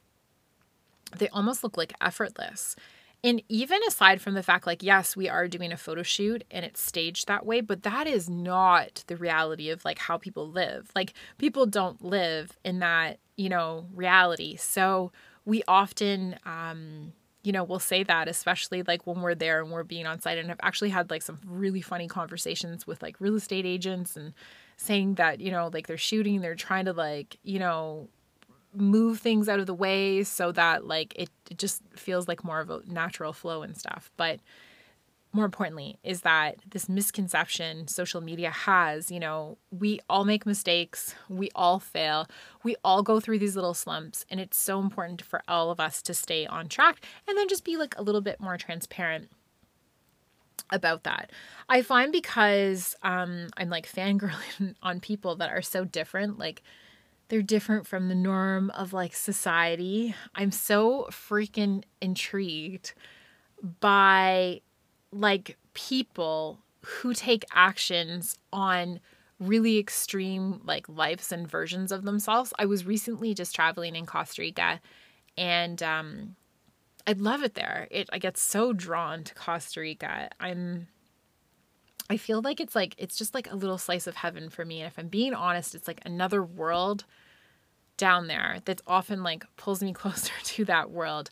they 1.18 1.30
almost 1.30 1.64
look 1.64 1.78
like 1.78 1.94
effortless. 2.02 2.76
And 3.24 3.42
even 3.48 3.80
aside 3.88 4.20
from 4.20 4.34
the 4.34 4.44
fact, 4.44 4.68
like, 4.68 4.84
yes, 4.84 5.16
we 5.16 5.30
are 5.30 5.48
doing 5.48 5.72
a 5.72 5.78
photo 5.78 6.04
shoot 6.04 6.44
and 6.52 6.66
it's 6.66 6.82
staged 6.82 7.28
that 7.28 7.46
way, 7.46 7.62
but 7.62 7.84
that 7.84 8.06
is 8.06 8.30
not 8.30 9.06
the 9.08 9.16
reality 9.16 9.70
of 9.70 9.86
like 9.86 9.98
how 9.98 10.18
people 10.18 10.50
live. 10.50 10.92
Like, 10.94 11.14
people 11.38 11.66
don't 11.66 12.04
live 12.04 12.58
in 12.66 12.80
that, 12.80 13.20
you 13.38 13.48
know, 13.48 13.86
reality. 13.94 14.58
So 14.58 15.14
we 15.46 15.64
often, 15.70 16.38
um, 16.46 17.14
you 17.44 17.52
know, 17.52 17.64
we'll 17.64 17.80
say 17.80 18.04
that, 18.04 18.28
especially 18.28 18.84
like 18.84 19.06
when 19.06 19.22
we're 19.22 19.36
there 19.36 19.62
and 19.62 19.70
we're 19.70 19.84
being 19.84 20.06
on 20.06 20.22
site. 20.22 20.38
And 20.38 20.50
I've 20.50 20.60
actually 20.64 20.90
had 20.90 21.10
like 21.10 21.22
some 21.22 21.40
really 21.46 21.82
funny 21.82 22.08
conversations 22.08 22.88
with 22.88 23.02
like 23.02 23.20
real 23.20 23.36
estate 23.36 23.66
agents 23.66 24.16
and 24.16 24.34
saying 24.78 25.16
that, 25.16 25.42
you 25.42 25.52
know, 25.52 25.70
like 25.74 25.88
they're 25.88 25.98
shooting, 25.98 26.40
they're 26.40 26.56
trying 26.56 26.86
to 26.86 26.94
like, 26.94 27.38
you 27.44 27.60
know, 27.60 28.08
move 28.74 29.20
things 29.20 29.50
out 29.50 29.60
of 29.60 29.68
the 29.68 29.74
way 29.74 30.24
so 30.24 30.52
that 30.52 30.88
like 30.88 31.14
it, 31.16 31.30
it 31.52 31.58
just 31.58 31.84
feels 31.96 32.28
like 32.28 32.44
more 32.44 32.60
of 32.62 32.70
a 32.70 32.82
natural 32.88 33.34
flow 33.34 33.62
and 33.62 33.78
stuff. 33.78 34.10
But 34.16 34.40
more 35.34 35.46
importantly 35.46 35.98
is 36.04 36.22
that 36.22 36.58
this 36.70 36.88
misconception 36.88 37.88
social 37.88 38.22
media 38.22 38.52
has 38.52 39.12
you 39.12 39.20
know 39.20 39.58
we 39.72 40.00
all 40.10 40.24
make 40.24 40.46
mistakes 40.46 41.16
we 41.28 41.50
all 41.56 41.80
fail 41.80 42.28
we 42.64 42.76
all 42.84 43.04
go 43.04 43.20
through 43.20 43.40
these 43.40 43.56
little 43.56 43.74
slumps 43.74 44.26
and 44.30 44.40
it's 44.40 44.58
so 44.58 44.80
important 44.80 45.22
for 45.22 45.42
all 45.48 45.72
of 45.72 45.80
us 45.80 46.02
to 46.02 46.14
stay 46.14 46.46
on 46.46 46.70
track 46.70 47.04
and 47.28 47.38
then 47.38 47.48
just 47.48 47.66
be 47.66 47.76
like 47.76 47.98
a 47.98 48.04
little 48.04 48.22
bit 48.22 48.40
more 48.40 48.58
transparent 48.58 49.30
about 50.72 51.04
that. 51.04 51.32
I 51.70 51.82
find 51.82 52.12
because 52.12 52.96
um 53.04 53.50
i'm 53.58 53.70
like 53.70 53.88
fangirling 53.88 54.76
on 54.84 55.00
people 55.00 55.36
that 55.36 55.50
are 55.52 55.62
so 55.62 55.84
different 55.84 56.40
like 56.40 56.64
they're 57.28 57.42
different 57.42 57.88
from 57.88 58.10
the 58.10 58.16
norm 58.16 58.70
of 58.72 58.94
like 58.94 59.16
society. 59.16 60.14
I'm 60.36 60.52
so 60.52 61.08
freaking 61.10 61.84
intrigued 62.02 62.94
by 63.80 64.62
like 65.14 65.58
people 65.74 66.60
who 66.82 67.14
take 67.14 67.46
actions 67.54 68.38
on 68.52 69.00
really 69.40 69.78
extreme 69.78 70.62
like 70.64 70.88
lives 70.88 71.32
and 71.32 71.48
versions 71.48 71.92
of 71.92 72.04
themselves. 72.04 72.54
I 72.58 72.66
was 72.66 72.86
recently 72.86 73.34
just 73.34 73.56
traveling 73.56 73.96
in 73.96 74.06
Costa 74.06 74.42
Rica 74.42 74.82
and 75.38 75.82
um 75.82 76.36
I 77.06 77.14
love 77.14 77.44
it 77.44 77.56
there. 77.56 77.88
It 77.92 78.10
I 78.14 78.20
get 78.20 78.38
so 78.38 78.74
drawn 78.74 79.24
to 79.24 79.34
Costa 79.34 79.82
Rica. 79.82 80.30
I'm 80.40 80.88
I 82.10 82.18
feel 82.18 82.42
like 82.42 82.60
it's 82.60 82.76
like 82.76 82.96
it's 82.98 83.18
just 83.18 83.34
like 83.34 83.52
a 83.52 83.56
little 83.56 83.78
slice 83.78 84.08
of 84.08 84.16
heaven 84.16 84.50
for 84.50 84.66
me. 84.66 84.82
And 84.82 84.88
if 84.88 84.98
I'm 84.98 85.08
being 85.08 85.34
honest, 85.34 85.76
it's 85.76 85.88
like 85.88 86.02
another 86.06 86.44
world 86.44 87.06
down 87.98 88.28
there 88.28 88.58
that's 88.66 88.82
often 88.88 89.24
like 89.24 89.46
pulls 89.58 89.82
me 89.82 89.94
closer 90.02 90.34
to 90.44 90.66
that 90.66 90.92
world 90.92 91.30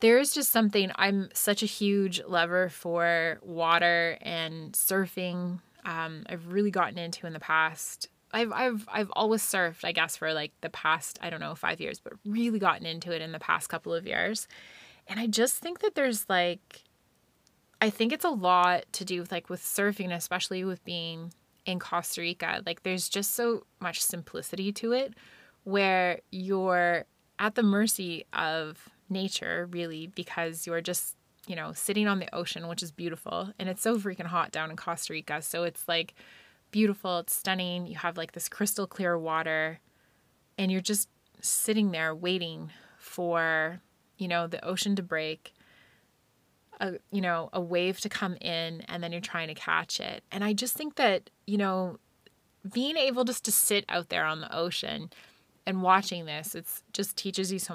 there 0.00 0.18
is 0.18 0.32
just 0.32 0.50
something 0.50 0.90
I'm 0.96 1.28
such 1.34 1.62
a 1.62 1.66
huge 1.66 2.22
lover 2.26 2.68
for 2.68 3.38
water 3.42 4.18
and 4.20 4.72
surfing. 4.72 5.60
Um, 5.84 6.24
I've 6.28 6.48
really 6.48 6.70
gotten 6.70 6.98
into 6.98 7.26
in 7.26 7.32
the 7.32 7.40
past 7.40 8.08
I've 8.32 8.52
I've 8.52 8.88
I've 8.90 9.10
always 9.12 9.42
surfed, 9.42 9.84
I 9.84 9.92
guess, 9.92 10.16
for 10.16 10.32
like 10.32 10.52
the 10.60 10.70
past, 10.70 11.18
I 11.20 11.30
don't 11.30 11.40
know, 11.40 11.54
5 11.54 11.80
years, 11.80 12.00
but 12.00 12.12
really 12.24 12.58
gotten 12.58 12.86
into 12.86 13.12
it 13.12 13.22
in 13.22 13.32
the 13.32 13.38
past 13.38 13.68
couple 13.68 13.92
of 13.94 14.06
years. 14.06 14.46
And 15.08 15.18
I 15.18 15.26
just 15.26 15.56
think 15.56 15.80
that 15.80 15.94
there's 15.94 16.28
like 16.28 16.84
I 17.80 17.90
think 17.90 18.12
it's 18.12 18.24
a 18.24 18.30
lot 18.30 18.84
to 18.92 19.04
do 19.04 19.20
with 19.20 19.32
like 19.32 19.48
with 19.48 19.62
surfing, 19.62 20.12
especially 20.12 20.64
with 20.64 20.84
being 20.84 21.32
in 21.66 21.78
Costa 21.78 22.20
Rica. 22.20 22.62
Like 22.64 22.82
there's 22.82 23.08
just 23.08 23.34
so 23.34 23.64
much 23.80 24.00
simplicity 24.00 24.72
to 24.72 24.92
it 24.92 25.14
where 25.64 26.20
you're 26.30 27.04
at 27.38 27.54
the 27.54 27.62
mercy 27.62 28.26
of 28.32 28.88
nature, 29.10 29.68
really, 29.70 30.06
because 30.08 30.66
you're 30.66 30.80
just, 30.80 31.16
you 31.46 31.56
know, 31.56 31.72
sitting 31.72 32.06
on 32.06 32.18
the 32.18 32.34
ocean, 32.34 32.68
which 32.68 32.82
is 32.82 32.90
beautiful. 32.90 33.52
And 33.58 33.68
it's 33.68 33.82
so 33.82 33.98
freaking 33.98 34.26
hot 34.26 34.52
down 34.52 34.70
in 34.70 34.76
Costa 34.76 35.12
Rica. 35.12 35.42
So 35.42 35.64
it's 35.64 35.86
like 35.88 36.14
beautiful, 36.70 37.18
it's 37.20 37.34
stunning. 37.34 37.86
You 37.86 37.96
have 37.96 38.16
like 38.16 38.32
this 38.32 38.48
crystal 38.48 38.86
clear 38.86 39.18
water, 39.18 39.80
and 40.58 40.70
you're 40.70 40.80
just 40.80 41.08
sitting 41.40 41.90
there 41.90 42.14
waiting 42.14 42.70
for, 42.98 43.80
you 44.18 44.28
know, 44.28 44.46
the 44.46 44.64
ocean 44.64 44.96
to 44.96 45.02
break. 45.02 45.54
A, 46.82 46.94
you 47.10 47.20
know 47.20 47.50
a 47.52 47.60
wave 47.60 48.00
to 48.00 48.08
come 48.08 48.36
in 48.40 48.80
and 48.88 49.02
then 49.02 49.12
you're 49.12 49.20
trying 49.20 49.48
to 49.48 49.54
catch 49.54 50.00
it 50.00 50.24
and 50.32 50.42
i 50.42 50.54
just 50.54 50.74
think 50.74 50.94
that 50.94 51.28
you 51.46 51.58
know 51.58 51.98
being 52.72 52.96
able 52.96 53.22
just 53.22 53.44
to 53.44 53.52
sit 53.52 53.84
out 53.90 54.08
there 54.08 54.24
on 54.24 54.40
the 54.40 54.56
ocean 54.56 55.10
and 55.66 55.82
watching 55.82 56.24
this 56.24 56.54
it's 56.54 56.82
just 56.94 57.18
teaches 57.18 57.52
you 57.52 57.58
so 57.58 57.74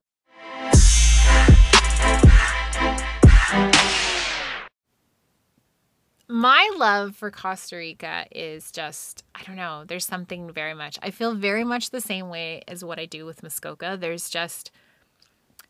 my 6.27 6.71
love 6.77 7.15
for 7.15 7.29
Costa 7.29 7.77
Rica 7.77 8.25
is 8.31 8.71
just, 8.71 9.23
I 9.35 9.43
don't 9.43 9.55
know, 9.55 9.83
there's 9.85 10.05
something 10.05 10.51
very 10.51 10.73
much. 10.73 10.97
I 11.01 11.11
feel 11.11 11.35
very 11.35 11.63
much 11.63 11.91
the 11.91 12.01
same 12.01 12.29
way 12.29 12.63
as 12.67 12.83
what 12.83 12.99
I 12.99 13.05
do 13.05 13.25
with 13.25 13.43
Muskoka. 13.43 13.97
There's 13.99 14.29
just, 14.29 14.71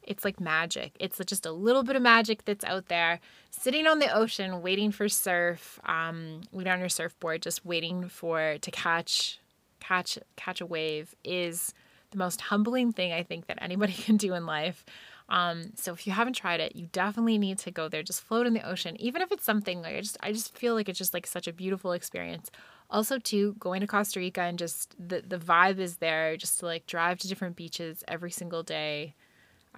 it's 0.02 0.24
like 0.24 0.40
magic. 0.40 0.96
It's 1.00 1.20
just 1.26 1.46
a 1.46 1.52
little 1.52 1.84
bit 1.84 1.96
of 1.96 2.02
magic 2.02 2.46
that's 2.46 2.64
out 2.64 2.88
there, 2.88 3.20
sitting 3.50 3.86
on 3.86 4.00
the 4.00 4.14
ocean, 4.16 4.62
waiting 4.62 4.92
for 4.92 5.10
surf, 5.10 5.80
um, 5.86 6.42
waiting 6.52 6.72
on 6.72 6.80
your 6.80 6.90
surfboard, 6.90 7.42
just 7.42 7.66
waiting 7.66 8.08
for 8.08 8.58
to 8.62 8.72
catch, 8.72 9.40
catch, 9.82 10.18
catch 10.38 10.62
a 10.62 10.66
wave 10.66 11.16
is 11.24 11.74
the 12.12 12.18
most 12.18 12.40
humbling 12.40 12.94
thing 12.94 13.12
I 13.12 13.24
think 13.24 13.48
that 13.48 13.58
anybody 13.62 13.94
can 14.06 14.16
do 14.16 14.34
in 14.34 14.46
life. 14.46 14.86
Um, 15.28 15.72
so 15.76 15.94
if 15.94 16.06
you 16.06 16.14
haven't 16.14 16.34
tried 16.34 16.60
it, 16.60 16.76
you 16.76 16.88
definitely 16.92 17.38
need 17.38 17.58
to 17.60 17.72
go 17.72 17.90
there. 17.90 18.04
Just 18.04 18.22
float 18.22 18.46
in 18.46 18.54
the 18.54 18.68
ocean, 18.68 18.96
even 19.02 19.22
if 19.22 19.32
it's 19.32 19.44
something 19.44 19.82
like 19.82 19.96
I 19.96 20.02
just 20.02 20.18
I 20.22 20.32
just 20.32 20.56
feel 20.56 20.76
like 20.76 20.88
it's 20.88 21.00
just 21.00 21.14
like 21.14 21.26
such 21.26 21.48
a 21.48 21.54
beautiful 21.54 21.94
experience. 21.94 22.52
Also, 22.92 23.18
too, 23.18 23.56
going 23.58 23.82
to 23.82 23.88
Costa 23.88 24.20
Rica 24.20 24.42
and 24.42 24.60
just 24.60 24.96
the 25.00 25.24
the 25.28 25.38
vibe 25.38 25.80
is 25.80 25.98
there. 25.98 26.38
Just 26.38 26.60
to 26.60 26.66
like 26.66 26.86
drive 26.86 27.18
to 27.20 27.28
different 27.28 27.56
beaches 27.56 28.04
every 28.08 28.30
single 28.32 28.62
day, 28.62 29.16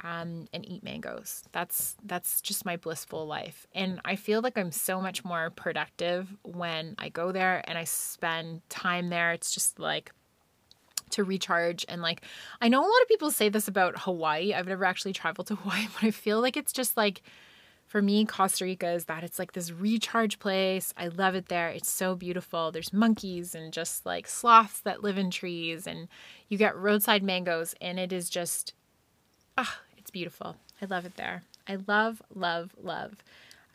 um, 0.03 0.47
and 0.53 0.67
eat 0.69 0.83
mangoes. 0.83 1.43
That's 1.51 1.95
that's 2.03 2.41
just 2.41 2.65
my 2.65 2.75
blissful 2.77 3.25
life. 3.25 3.65
And 3.73 3.99
I 4.05 4.15
feel 4.15 4.41
like 4.41 4.57
I'm 4.57 4.71
so 4.71 5.01
much 5.01 5.25
more 5.25 5.49
productive 5.49 6.27
when 6.43 6.95
I 6.99 7.09
go 7.09 7.31
there 7.31 7.63
and 7.67 7.77
I 7.77 7.85
spend 7.85 8.61
time 8.69 9.09
there. 9.09 9.31
It's 9.31 9.53
just 9.53 9.79
like 9.79 10.11
to 11.11 11.23
recharge 11.23 11.85
and 11.87 12.01
like 12.01 12.21
I 12.61 12.67
know 12.67 12.79
a 12.79 12.81
lot 12.81 13.01
of 13.01 13.07
people 13.07 13.31
say 13.31 13.49
this 13.49 13.67
about 13.67 13.99
Hawaii. 13.99 14.53
I've 14.53 14.67
never 14.67 14.85
actually 14.85 15.13
traveled 15.13 15.47
to 15.47 15.55
Hawaii, 15.57 15.87
but 15.93 16.07
I 16.07 16.11
feel 16.11 16.41
like 16.41 16.57
it's 16.57 16.73
just 16.73 16.97
like 16.97 17.21
for 17.85 18.01
me 18.01 18.25
Costa 18.25 18.65
Rica 18.65 18.91
is 18.91 19.05
that 19.05 19.23
it's 19.23 19.39
like 19.39 19.53
this 19.53 19.71
recharge 19.71 20.39
place. 20.39 20.93
I 20.97 21.07
love 21.07 21.35
it 21.35 21.47
there. 21.47 21.69
It's 21.69 21.89
so 21.89 22.15
beautiful. 22.15 22.71
There's 22.71 22.93
monkeys 22.93 23.55
and 23.55 23.71
just 23.71 24.05
like 24.05 24.27
sloths 24.27 24.81
that 24.81 25.03
live 25.03 25.17
in 25.17 25.31
trees 25.31 25.87
and 25.87 26.07
you 26.49 26.57
get 26.57 26.75
roadside 26.75 27.23
mangoes 27.23 27.75
and 27.81 27.99
it 27.99 28.11
is 28.11 28.29
just 28.29 28.73
ah, 29.57 29.79
it's 29.97 30.11
beautiful. 30.11 30.57
I 30.81 30.85
love 30.85 31.05
it 31.05 31.15
there. 31.15 31.43
I 31.67 31.77
love 31.87 32.21
love 32.33 32.75
love 32.81 33.23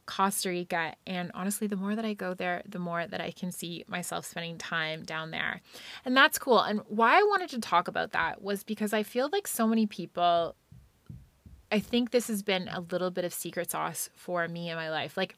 Costa 0.06 0.50
Rica. 0.50 0.94
And 1.06 1.30
honestly, 1.34 1.66
the 1.66 1.76
more 1.76 1.94
that 1.94 2.04
I 2.04 2.14
go 2.14 2.34
there, 2.34 2.62
the 2.68 2.78
more 2.78 3.06
that 3.06 3.20
I 3.20 3.30
can 3.30 3.52
see 3.52 3.84
myself 3.86 4.26
spending 4.26 4.58
time 4.58 5.04
down 5.04 5.30
there. 5.30 5.60
And 6.04 6.16
that's 6.16 6.38
cool. 6.38 6.60
And 6.60 6.80
why 6.88 7.18
I 7.18 7.22
wanted 7.22 7.50
to 7.50 7.60
talk 7.60 7.88
about 7.88 8.12
that 8.12 8.42
was 8.42 8.64
because 8.64 8.92
I 8.92 9.02
feel 9.02 9.28
like 9.32 9.46
so 9.46 9.66
many 9.66 9.86
people, 9.86 10.56
I 11.70 11.78
think 11.78 12.10
this 12.10 12.28
has 12.28 12.42
been 12.42 12.68
a 12.68 12.80
little 12.80 13.10
bit 13.10 13.24
of 13.24 13.32
secret 13.32 13.70
sauce 13.70 14.10
for 14.14 14.46
me 14.48 14.70
in 14.70 14.76
my 14.76 14.90
life. 14.90 15.16
Like, 15.16 15.36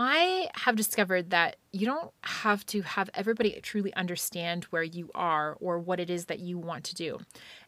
I 0.00 0.48
have 0.54 0.76
discovered 0.76 1.30
that 1.30 1.56
you 1.72 1.84
don't 1.84 2.12
have 2.22 2.64
to 2.66 2.82
have 2.82 3.10
everybody 3.14 3.58
truly 3.60 3.92
understand 3.94 4.62
where 4.64 4.84
you 4.84 5.10
are 5.12 5.56
or 5.60 5.80
what 5.80 5.98
it 5.98 6.08
is 6.08 6.26
that 6.26 6.38
you 6.38 6.56
want 6.56 6.84
to 6.84 6.94
do. 6.94 7.18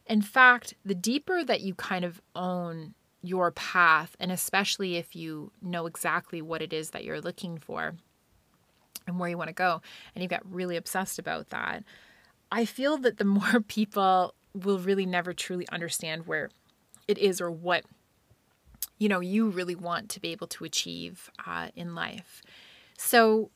In 0.05 0.21
fact, 0.21 0.75
the 0.85 0.95
deeper 0.95 1.43
that 1.43 1.59
you 1.59 1.75
kind 1.75 2.05
of 2.05 2.21
own 2.33 2.93
your 3.21 3.51
path, 3.51 4.15
and 4.19 4.31
especially 4.31 4.95
if 4.95 5.15
you 5.15 5.51
know 5.61 5.85
exactly 5.85 6.41
what 6.41 6.61
it 6.61 6.73
is 6.73 6.91
that 6.91 7.03
you're 7.03 7.21
looking 7.21 7.57
for 7.57 7.93
and 9.07 9.19
where 9.19 9.29
you 9.29 9.37
want 9.37 9.49
to 9.49 9.53
go, 9.53 9.81
and 10.15 10.21
you 10.21 10.27
get 10.27 10.45
really 10.45 10.75
obsessed 10.75 11.19
about 11.19 11.49
that, 11.49 11.83
I 12.51 12.65
feel 12.65 12.97
that 12.97 13.17
the 13.17 13.25
more 13.39 13.61
people 13.61 14.33
will 14.53 14.79
really 14.79 15.05
never 15.05 15.33
truly 15.33 15.67
understand 15.71 16.27
where 16.27 16.49
it 17.07 17.17
is 17.17 17.39
or 17.39 17.49
what 17.49 17.83
you 18.97 19.07
know 19.09 19.19
you 19.19 19.49
really 19.49 19.75
want 19.75 20.09
to 20.09 20.19
be 20.19 20.31
able 20.31 20.47
to 20.47 20.63
achieve 20.63 21.29
uh, 21.45 21.69
in 21.75 21.95
life. 21.95 22.41
So 22.97 23.49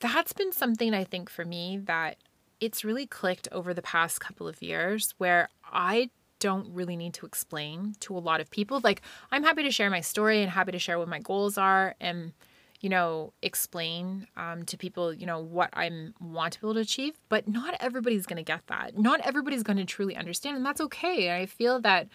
that's 0.00 0.32
been 0.32 0.52
something 0.52 0.92
I 0.92 1.04
think 1.04 1.30
for 1.30 1.44
me 1.44 1.78
that 1.84 2.16
it's 2.60 2.84
really 2.84 3.06
clicked 3.06 3.48
over 3.52 3.72
the 3.72 3.82
past 3.82 4.20
couple 4.20 4.46
of 4.46 4.62
years 4.62 5.14
where 5.18 5.48
I 5.72 6.10
don't 6.44 6.68
really 6.74 6.94
need 6.94 7.14
to 7.14 7.24
explain 7.24 7.94
to 8.00 8.14
a 8.14 8.20
lot 8.20 8.38
of 8.38 8.50
people. 8.50 8.78
Like, 8.84 9.00
I'm 9.32 9.42
happy 9.42 9.62
to 9.62 9.70
share 9.70 9.88
my 9.88 10.02
story 10.02 10.42
and 10.42 10.50
happy 10.50 10.72
to 10.72 10.78
share 10.78 10.98
what 10.98 11.08
my 11.08 11.18
goals 11.18 11.56
are 11.56 11.94
and, 12.02 12.34
you 12.82 12.90
know, 12.90 13.32
explain 13.40 14.26
um, 14.36 14.66
to 14.66 14.76
people, 14.76 15.14
you 15.14 15.24
know, 15.24 15.40
what 15.40 15.70
I 15.72 15.90
want 16.20 16.52
to 16.52 16.60
be 16.60 16.66
able 16.66 16.74
to 16.74 16.80
achieve. 16.80 17.14
But 17.30 17.48
not 17.48 17.74
everybody's 17.80 18.26
going 18.26 18.36
to 18.36 18.42
get 18.42 18.66
that. 18.66 18.98
Not 18.98 19.20
everybody's 19.20 19.62
going 19.62 19.78
to 19.78 19.86
truly 19.86 20.16
understand. 20.16 20.58
And 20.58 20.66
that's 20.66 20.82
okay. 20.82 21.34
I 21.34 21.46
feel 21.46 21.80
that 21.80 22.08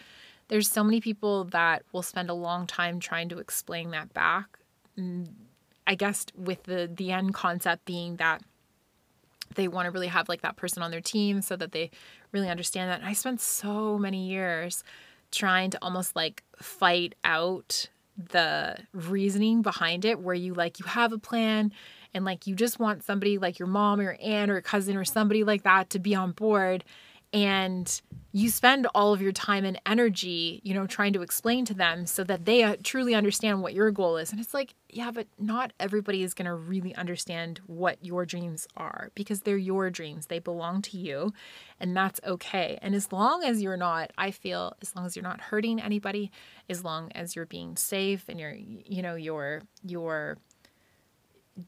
there's 0.46 0.70
so 0.70 0.84
many 0.84 1.00
people 1.00 1.42
that 1.46 1.82
will 1.90 2.04
spend 2.04 2.30
a 2.30 2.34
long 2.34 2.68
time 2.68 3.00
trying 3.00 3.30
to 3.30 3.38
explain 3.38 3.90
that 3.90 4.14
back. 4.14 4.60
Mm, 4.96 5.26
I 5.88 5.96
guess 5.96 6.26
with 6.36 6.62
the 6.64 6.88
the 6.94 7.10
end 7.10 7.34
concept 7.34 7.84
being 7.84 8.14
that 8.16 8.42
they 9.54 9.68
want 9.68 9.86
to 9.86 9.90
really 9.90 10.06
have 10.08 10.28
like 10.28 10.42
that 10.42 10.56
person 10.56 10.82
on 10.82 10.90
their 10.90 11.00
team 11.00 11.42
so 11.42 11.56
that 11.56 11.72
they 11.72 11.90
really 12.32 12.48
understand 12.48 12.90
that. 12.90 13.00
And 13.00 13.08
I 13.08 13.12
spent 13.12 13.40
so 13.40 13.98
many 13.98 14.28
years 14.28 14.84
trying 15.30 15.70
to 15.70 15.78
almost 15.82 16.16
like 16.16 16.42
fight 16.60 17.14
out 17.24 17.88
the 18.16 18.76
reasoning 18.92 19.62
behind 19.62 20.04
it 20.04 20.20
where 20.20 20.34
you 20.34 20.52
like 20.52 20.78
you 20.78 20.84
have 20.84 21.12
a 21.12 21.18
plan 21.18 21.72
and 22.12 22.24
like 22.24 22.46
you 22.46 22.54
just 22.54 22.78
want 22.78 23.02
somebody 23.04 23.38
like 23.38 23.58
your 23.58 23.68
mom 23.68 24.00
or 24.00 24.04
your 24.04 24.16
aunt 24.20 24.50
or 24.50 24.60
cousin 24.60 24.96
or 24.96 25.04
somebody 25.04 25.44
like 25.44 25.62
that 25.62 25.90
to 25.90 25.98
be 25.98 26.14
on 26.14 26.32
board 26.32 26.84
and 27.32 28.00
you 28.32 28.48
spend 28.48 28.86
all 28.94 29.12
of 29.12 29.20
your 29.20 29.32
time 29.32 29.64
and 29.64 29.80
energy, 29.86 30.60
you 30.62 30.72
know, 30.72 30.86
trying 30.86 31.12
to 31.12 31.22
explain 31.22 31.64
to 31.64 31.74
them 31.74 32.06
so 32.06 32.22
that 32.24 32.44
they 32.44 32.62
uh, 32.62 32.76
truly 32.82 33.14
understand 33.14 33.62
what 33.62 33.74
your 33.74 33.90
goal 33.90 34.16
is. 34.16 34.30
And 34.30 34.40
it's 34.40 34.54
like, 34.54 34.74
yeah, 34.88 35.10
but 35.10 35.26
not 35.38 35.72
everybody 35.80 36.22
is 36.22 36.34
going 36.34 36.46
to 36.46 36.54
really 36.54 36.94
understand 36.94 37.60
what 37.66 38.04
your 38.04 38.24
dreams 38.24 38.68
are 38.76 39.10
because 39.14 39.40
they're 39.40 39.56
your 39.56 39.90
dreams. 39.90 40.26
They 40.26 40.38
belong 40.38 40.82
to 40.82 40.96
you, 40.96 41.32
and 41.80 41.96
that's 41.96 42.20
okay. 42.24 42.78
And 42.82 42.94
as 42.94 43.12
long 43.12 43.42
as 43.44 43.62
you're 43.62 43.76
not, 43.76 44.12
I 44.16 44.30
feel, 44.30 44.74
as 44.80 44.94
long 44.94 45.06
as 45.06 45.16
you're 45.16 45.22
not 45.22 45.40
hurting 45.40 45.80
anybody, 45.80 46.30
as 46.68 46.84
long 46.84 47.10
as 47.12 47.34
you're 47.34 47.46
being 47.46 47.76
safe 47.76 48.24
and 48.28 48.38
you're, 48.38 48.54
you 48.54 49.02
know, 49.02 49.14
you're, 49.16 49.62
you're, 49.84 50.38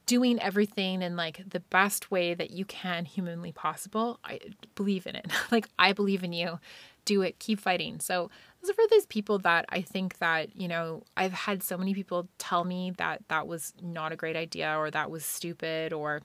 doing 0.07 0.41
everything 0.41 1.03
in 1.03 1.17
like 1.17 1.43
the 1.49 1.61
best 1.61 2.11
way 2.11 2.35
that 2.35 2.51
you 2.51 2.65
can 2.65 3.05
humanly 3.05 3.53
possible, 3.53 4.19
I 4.25 4.41
believe 4.75 5.07
in 5.07 5.17
it. 5.17 5.31
like 5.51 5.69
I 5.79 5.93
believe 5.93 6.25
in 6.25 6.33
you. 6.33 6.59
Do 7.05 7.23
it. 7.23 7.39
Keep 7.41 7.59
fighting. 7.59 7.99
So 7.99 8.31
those 8.61 8.71
are 8.71 8.75
for 8.75 8.85
those 8.91 9.07
people 9.07 9.39
that 9.41 9.65
I 9.71 9.83
think 9.83 10.19
that, 10.19 10.55
you 10.55 10.69
know, 10.69 11.03
I've 11.17 11.33
had 11.33 11.63
so 11.63 11.77
many 11.77 11.95
people 11.95 12.29
tell 12.39 12.65
me 12.65 12.93
that 12.99 13.23
that 13.29 13.49
was 13.49 13.75
not 13.83 14.13
a 14.13 14.17
great 14.17 14.37
idea 14.37 14.77
or 14.77 14.91
that 14.91 15.11
was 15.11 15.25
stupid 15.25 15.93
or 15.93 16.23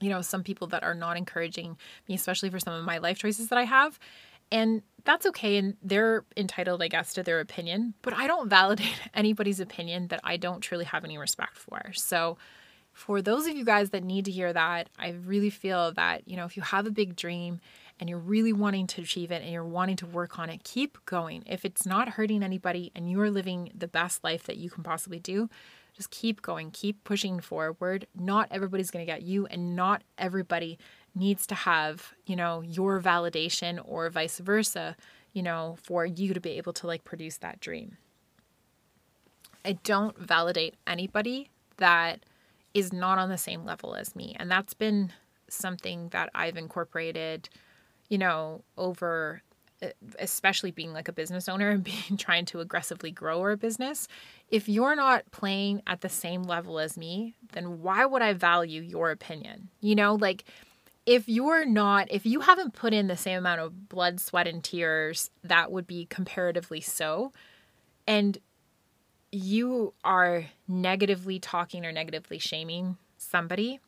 you 0.00 0.10
know, 0.10 0.20
some 0.20 0.42
people 0.42 0.66
that 0.68 0.82
are 0.82 0.94
not 0.94 1.16
encouraging 1.16 1.76
me, 2.08 2.14
especially 2.14 2.50
for 2.50 2.58
some 2.58 2.74
of 2.74 2.84
my 2.84 2.98
life 2.98 3.18
choices 3.18 3.48
that 3.48 3.58
I 3.58 3.64
have. 3.64 3.98
And 4.50 4.82
that's 5.04 5.26
okay. 5.26 5.56
And 5.56 5.76
they're 5.82 6.24
entitled, 6.36 6.82
I 6.82 6.88
guess, 6.88 7.14
to 7.14 7.22
their 7.22 7.40
opinion. 7.40 7.94
But 8.02 8.14
I 8.14 8.26
don't 8.26 8.48
validate 8.48 9.00
anybody's 9.14 9.60
opinion 9.60 10.08
that 10.08 10.20
I 10.24 10.36
don't 10.36 10.60
truly 10.60 10.84
have 10.84 11.04
any 11.04 11.18
respect 11.18 11.56
for. 11.56 11.92
So, 11.94 12.36
for 12.92 13.20
those 13.20 13.46
of 13.46 13.54
you 13.54 13.64
guys 13.64 13.90
that 13.90 14.02
need 14.02 14.24
to 14.24 14.30
hear 14.30 14.54
that, 14.54 14.88
I 14.98 15.10
really 15.10 15.50
feel 15.50 15.92
that, 15.92 16.26
you 16.26 16.34
know, 16.34 16.46
if 16.46 16.56
you 16.56 16.62
have 16.62 16.86
a 16.86 16.90
big 16.90 17.14
dream 17.14 17.60
and 18.00 18.08
you're 18.08 18.18
really 18.18 18.54
wanting 18.54 18.86
to 18.86 19.02
achieve 19.02 19.30
it 19.30 19.42
and 19.42 19.52
you're 19.52 19.66
wanting 19.66 19.96
to 19.96 20.06
work 20.06 20.38
on 20.38 20.48
it, 20.48 20.64
keep 20.64 20.96
going. 21.04 21.42
If 21.44 21.66
it's 21.66 21.84
not 21.84 22.08
hurting 22.08 22.42
anybody 22.42 22.92
and 22.94 23.10
you're 23.10 23.30
living 23.30 23.70
the 23.76 23.86
best 23.86 24.24
life 24.24 24.44
that 24.44 24.56
you 24.56 24.70
can 24.70 24.82
possibly 24.82 25.18
do, 25.18 25.50
just 25.94 26.10
keep 26.10 26.40
going, 26.40 26.70
keep 26.70 27.04
pushing 27.04 27.40
forward. 27.40 28.06
Not 28.14 28.48
everybody's 28.50 28.90
going 28.90 29.04
to 29.04 29.10
get 29.10 29.22
you, 29.22 29.46
and 29.46 29.74
not 29.74 30.02
everybody 30.18 30.78
needs 31.16 31.46
to 31.48 31.54
have, 31.54 32.14
you 32.26 32.36
know, 32.36 32.60
your 32.60 33.00
validation 33.00 33.80
or 33.84 34.08
vice 34.10 34.38
versa, 34.38 34.96
you 35.32 35.42
know, 35.42 35.76
for 35.82 36.04
you 36.06 36.34
to 36.34 36.40
be 36.40 36.50
able 36.50 36.72
to 36.74 36.86
like 36.86 37.04
produce 37.04 37.38
that 37.38 37.58
dream. 37.58 37.96
I 39.64 39.72
don't 39.72 40.16
validate 40.16 40.74
anybody 40.86 41.50
that 41.78 42.20
is 42.74 42.92
not 42.92 43.18
on 43.18 43.30
the 43.30 43.38
same 43.38 43.64
level 43.64 43.94
as 43.94 44.14
me. 44.14 44.36
And 44.38 44.50
that's 44.50 44.74
been 44.74 45.12
something 45.48 46.10
that 46.10 46.30
I've 46.34 46.56
incorporated, 46.56 47.48
you 48.08 48.18
know, 48.18 48.62
over 48.76 49.42
especially 50.18 50.70
being 50.70 50.92
like 50.92 51.08
a 51.08 51.12
business 51.12 51.48
owner 51.48 51.70
and 51.70 51.84
being 52.08 52.16
trying 52.16 52.44
to 52.46 52.60
aggressively 52.60 53.10
grow 53.10 53.40
our 53.40 53.56
business, 53.56 54.08
if 54.48 54.68
you're 54.68 54.96
not 54.96 55.30
playing 55.30 55.82
at 55.86 56.00
the 56.00 56.08
same 56.08 56.42
level 56.42 56.78
as 56.78 56.96
me, 56.96 57.34
then 57.52 57.82
why 57.82 58.04
would 58.04 58.22
I 58.22 58.32
value 58.32 58.82
your 58.82 59.10
opinion? 59.10 59.68
You 59.80 59.94
know, 59.94 60.14
like 60.14 60.44
if 61.06 61.28
you're 61.28 61.64
not, 61.64 62.08
if 62.10 62.26
you 62.26 62.40
haven't 62.40 62.74
put 62.74 62.92
in 62.92 63.06
the 63.06 63.16
same 63.16 63.38
amount 63.38 63.60
of 63.60 63.88
blood, 63.88 64.20
sweat, 64.20 64.48
and 64.48 64.62
tears, 64.62 65.30
that 65.44 65.70
would 65.70 65.86
be 65.86 66.06
comparatively 66.06 66.80
so. 66.80 67.32
And 68.06 68.38
you 69.30 69.94
are 70.04 70.46
negatively 70.66 71.38
talking 71.38 71.86
or 71.86 71.92
negatively 71.92 72.38
shaming 72.38 72.96
somebody, 73.16 73.80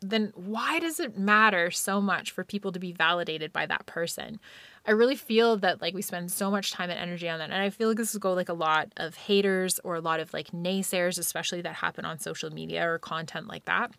then 0.00 0.32
why 0.34 0.78
does 0.78 1.00
it 1.00 1.18
matter 1.18 1.70
so 1.70 2.00
much 2.00 2.30
for 2.30 2.44
people 2.44 2.72
to 2.72 2.78
be 2.78 2.92
validated 2.92 3.52
by 3.52 3.66
that 3.66 3.86
person? 3.86 4.38
I 4.86 4.90
really 4.90 5.16
feel 5.16 5.56
that 5.58 5.80
like 5.80 5.94
we 5.94 6.02
spend 6.02 6.30
so 6.30 6.50
much 6.50 6.72
time 6.72 6.90
and 6.90 6.98
energy 6.98 7.28
on 7.28 7.38
that. 7.38 7.50
And 7.50 7.62
I 7.62 7.70
feel 7.70 7.88
like 7.88 7.96
this 7.96 8.12
will 8.12 8.20
go 8.20 8.34
like 8.34 8.48
a 8.48 8.54
lot 8.54 8.92
of 8.96 9.14
haters 9.14 9.80
or 9.84 9.96
a 9.96 10.00
lot 10.00 10.20
of 10.20 10.32
like 10.32 10.50
naysayers, 10.50 11.18
especially 11.18 11.62
that 11.62 11.74
happen 11.74 12.04
on 12.04 12.18
social 12.18 12.50
media 12.50 12.88
or 12.88 12.98
content 12.98 13.48
like 13.48 13.64
that. 13.64 13.92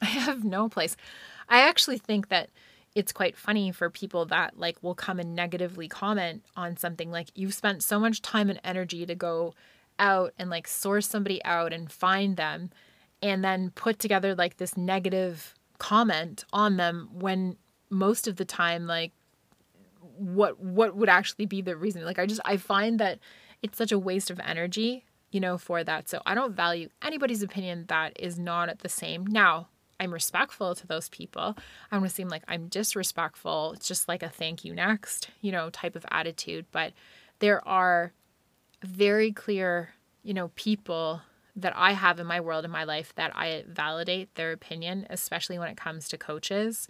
I 0.00 0.06
have 0.06 0.44
no 0.44 0.68
place. 0.68 0.96
I 1.48 1.60
actually 1.60 1.98
think 1.98 2.28
that 2.28 2.50
it's 2.94 3.12
quite 3.12 3.36
funny 3.36 3.70
for 3.70 3.90
people 3.90 4.26
that 4.26 4.58
like 4.58 4.82
will 4.82 4.94
come 4.94 5.18
and 5.20 5.34
negatively 5.34 5.88
comment 5.88 6.44
on 6.56 6.76
something. 6.76 7.10
Like 7.10 7.28
you've 7.34 7.54
spent 7.54 7.82
so 7.82 8.00
much 8.00 8.22
time 8.22 8.50
and 8.50 8.60
energy 8.64 9.06
to 9.06 9.14
go 9.14 9.54
out 9.98 10.32
and 10.38 10.50
like 10.50 10.66
source 10.66 11.08
somebody 11.08 11.44
out 11.44 11.72
and 11.72 11.90
find 11.90 12.36
them 12.36 12.70
and 13.22 13.44
then 13.44 13.70
put 13.70 13.98
together 13.98 14.34
like 14.34 14.56
this 14.56 14.76
negative 14.76 15.54
comment 15.78 16.44
on 16.52 16.76
them 16.76 17.08
when 17.12 17.56
most 17.90 18.26
of 18.26 18.36
the 18.36 18.44
time 18.44 18.86
like 18.86 19.12
what 20.16 20.58
what 20.58 20.96
would 20.96 21.08
actually 21.08 21.46
be 21.46 21.60
the 21.60 21.76
reason? 21.76 22.04
Like 22.04 22.18
i 22.18 22.26
just 22.26 22.40
i 22.44 22.56
find 22.56 22.98
that 22.98 23.18
it's 23.62 23.78
such 23.78 23.92
a 23.92 23.98
waste 23.98 24.30
of 24.30 24.40
energy 24.40 25.04
you 25.30 25.40
know 25.40 25.58
for 25.58 25.84
that. 25.84 26.08
So 26.08 26.20
i 26.26 26.34
don't 26.34 26.54
value 26.54 26.88
anybody's 27.02 27.42
opinion 27.42 27.84
that 27.88 28.18
is 28.18 28.38
not 28.38 28.68
at 28.68 28.80
the 28.80 28.88
same. 28.88 29.26
Now 29.26 29.68
i'm 30.00 30.12
respectful 30.12 30.74
to 30.74 30.86
those 30.86 31.08
people 31.08 31.56
i 31.90 31.96
want 31.96 32.08
to 32.08 32.14
seem 32.14 32.28
like 32.28 32.42
i'm 32.48 32.68
disrespectful 32.68 33.72
it's 33.74 33.88
just 33.88 34.08
like 34.08 34.22
a 34.22 34.28
thank 34.28 34.64
you 34.64 34.74
next 34.74 35.30
you 35.40 35.52
know 35.52 35.70
type 35.70 35.96
of 35.96 36.06
attitude 36.10 36.66
but 36.72 36.92
there 37.38 37.66
are 37.66 38.12
very 38.82 39.32
clear 39.32 39.90
you 40.22 40.34
know 40.34 40.48
people 40.54 41.20
that 41.56 41.72
i 41.76 41.92
have 41.92 42.20
in 42.20 42.26
my 42.26 42.40
world 42.40 42.64
in 42.64 42.70
my 42.70 42.84
life 42.84 43.12
that 43.16 43.32
i 43.34 43.64
validate 43.66 44.34
their 44.34 44.52
opinion 44.52 45.06
especially 45.10 45.58
when 45.58 45.68
it 45.68 45.76
comes 45.76 46.08
to 46.08 46.16
coaches 46.16 46.88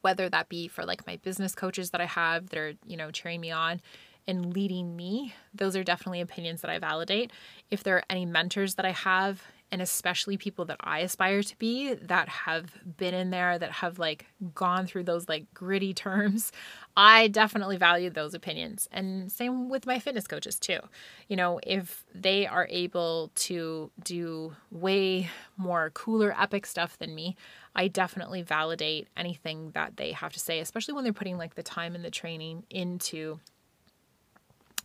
whether 0.00 0.28
that 0.28 0.48
be 0.48 0.68
for 0.68 0.84
like 0.84 1.06
my 1.06 1.16
business 1.16 1.54
coaches 1.54 1.90
that 1.90 2.00
I 2.00 2.06
have 2.06 2.50
that 2.50 2.58
are, 2.58 2.72
you 2.86 2.96
know, 2.96 3.10
cheering 3.10 3.40
me 3.40 3.50
on 3.50 3.80
and 4.26 4.54
leading 4.54 4.96
me. 4.96 5.34
Those 5.54 5.76
are 5.76 5.84
definitely 5.84 6.20
opinions 6.20 6.62
that 6.62 6.70
I 6.70 6.78
validate. 6.78 7.32
If 7.70 7.82
there 7.82 7.96
are 7.96 8.04
any 8.08 8.26
mentors 8.26 8.76
that 8.76 8.86
I 8.86 8.92
have, 8.92 9.42
and 9.74 9.82
especially 9.82 10.36
people 10.36 10.64
that 10.66 10.76
I 10.78 11.00
aspire 11.00 11.42
to 11.42 11.58
be 11.58 11.94
that 11.94 12.28
have 12.28 12.70
been 12.96 13.12
in 13.12 13.30
there, 13.30 13.58
that 13.58 13.72
have 13.72 13.98
like 13.98 14.24
gone 14.54 14.86
through 14.86 15.02
those 15.02 15.28
like 15.28 15.52
gritty 15.52 15.92
terms, 16.06 16.52
I 16.96 17.26
definitely 17.26 17.76
value 17.76 18.08
those 18.08 18.34
opinions. 18.34 18.88
And 18.92 19.32
same 19.32 19.68
with 19.68 19.84
my 19.84 19.98
fitness 19.98 20.28
coaches 20.28 20.60
too. 20.60 20.78
You 21.26 21.34
know, 21.34 21.58
if 21.66 22.04
they 22.14 22.46
are 22.46 22.68
able 22.70 23.32
to 23.34 23.90
do 24.04 24.54
way 24.70 25.28
more 25.56 25.90
cooler, 25.90 26.32
epic 26.40 26.66
stuff 26.66 26.96
than 26.96 27.12
me, 27.12 27.34
I 27.74 27.88
definitely 27.88 28.42
validate 28.42 29.08
anything 29.16 29.72
that 29.72 29.96
they 29.96 30.12
have 30.12 30.32
to 30.34 30.38
say, 30.38 30.60
especially 30.60 30.94
when 30.94 31.02
they're 31.02 31.12
putting 31.12 31.36
like 31.36 31.56
the 31.56 31.64
time 31.64 31.96
and 31.96 32.04
the 32.04 32.12
training 32.12 32.62
into, 32.70 33.40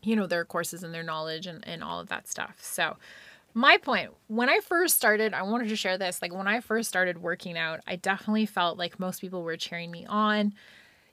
you 0.02 0.16
know, 0.16 0.26
their 0.26 0.46
courses 0.46 0.82
and 0.82 0.96
their 0.96 1.04
knowledge 1.04 1.46
and, 1.46 1.64
and 1.68 1.84
all 1.84 2.00
of 2.00 2.10
that 2.10 2.28
stuff. 2.28 2.58
So, 2.60 2.98
my 3.54 3.78
point 3.78 4.12
when 4.28 4.50
I 4.50 4.60
first 4.60 4.96
started, 4.96 5.34
I 5.34 5.44
wanted 5.44 5.70
to 5.70 5.76
share 5.76 5.98
this. 5.98 6.22
Like, 6.22 6.34
when 6.34 6.48
I 6.48 6.60
first 6.60 6.90
started 6.90 7.22
working 7.22 7.58
out, 7.58 7.80
I 7.88 7.96
definitely 7.96 8.46
felt 8.46 8.78
like 8.78 9.00
most 9.00 9.22
people 9.22 9.44
were 9.44 9.58
cheering 9.58 9.92
me 9.92 10.06
on. 10.06 10.54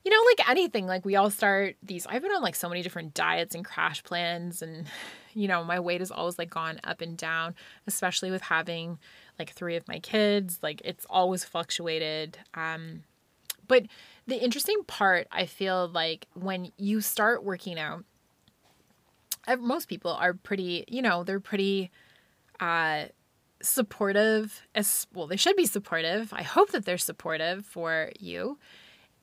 You 0.04 0.12
know, 0.12 0.22
like 0.36 0.48
anything, 0.48 0.86
like 0.86 1.04
we 1.04 1.16
all 1.16 1.30
start 1.30 1.74
these. 1.82 2.06
I've 2.06 2.22
been 2.22 2.30
on 2.30 2.42
like 2.42 2.54
so 2.54 2.68
many 2.68 2.82
different 2.82 3.12
diets 3.12 3.56
and 3.56 3.64
crash 3.64 4.04
plans, 4.04 4.62
and 4.62 4.86
you 5.34 5.48
know, 5.48 5.64
my 5.64 5.80
weight 5.80 6.00
has 6.00 6.12
always 6.12 6.38
like 6.38 6.50
gone 6.50 6.80
up 6.84 7.00
and 7.00 7.16
down, 7.16 7.54
especially 7.86 8.30
with 8.30 8.42
having 8.42 8.98
like 9.38 9.50
three 9.50 9.74
of 9.74 9.88
my 9.88 9.98
kids. 9.98 10.60
Like 10.62 10.80
it's 10.84 11.06
always 11.10 11.44
fluctuated. 11.44 12.38
Um, 12.54 13.02
but 13.66 13.86
the 14.26 14.42
interesting 14.42 14.82
part, 14.86 15.26
I 15.32 15.46
feel 15.46 15.88
like 15.88 16.26
when 16.34 16.70
you 16.76 17.00
start 17.00 17.42
working 17.42 17.78
out, 17.78 18.04
most 19.58 19.88
people 19.88 20.12
are 20.12 20.34
pretty, 20.34 20.84
you 20.88 21.02
know, 21.02 21.24
they're 21.24 21.40
pretty 21.40 21.90
uh, 22.60 23.04
supportive 23.62 24.66
as 24.74 25.06
well 25.12 25.26
they 25.26 25.36
should 25.36 25.56
be 25.56 25.66
supportive 25.66 26.32
i 26.32 26.42
hope 26.42 26.70
that 26.70 26.84
they're 26.84 26.98
supportive 26.98 27.64
for 27.64 28.10
you 28.20 28.58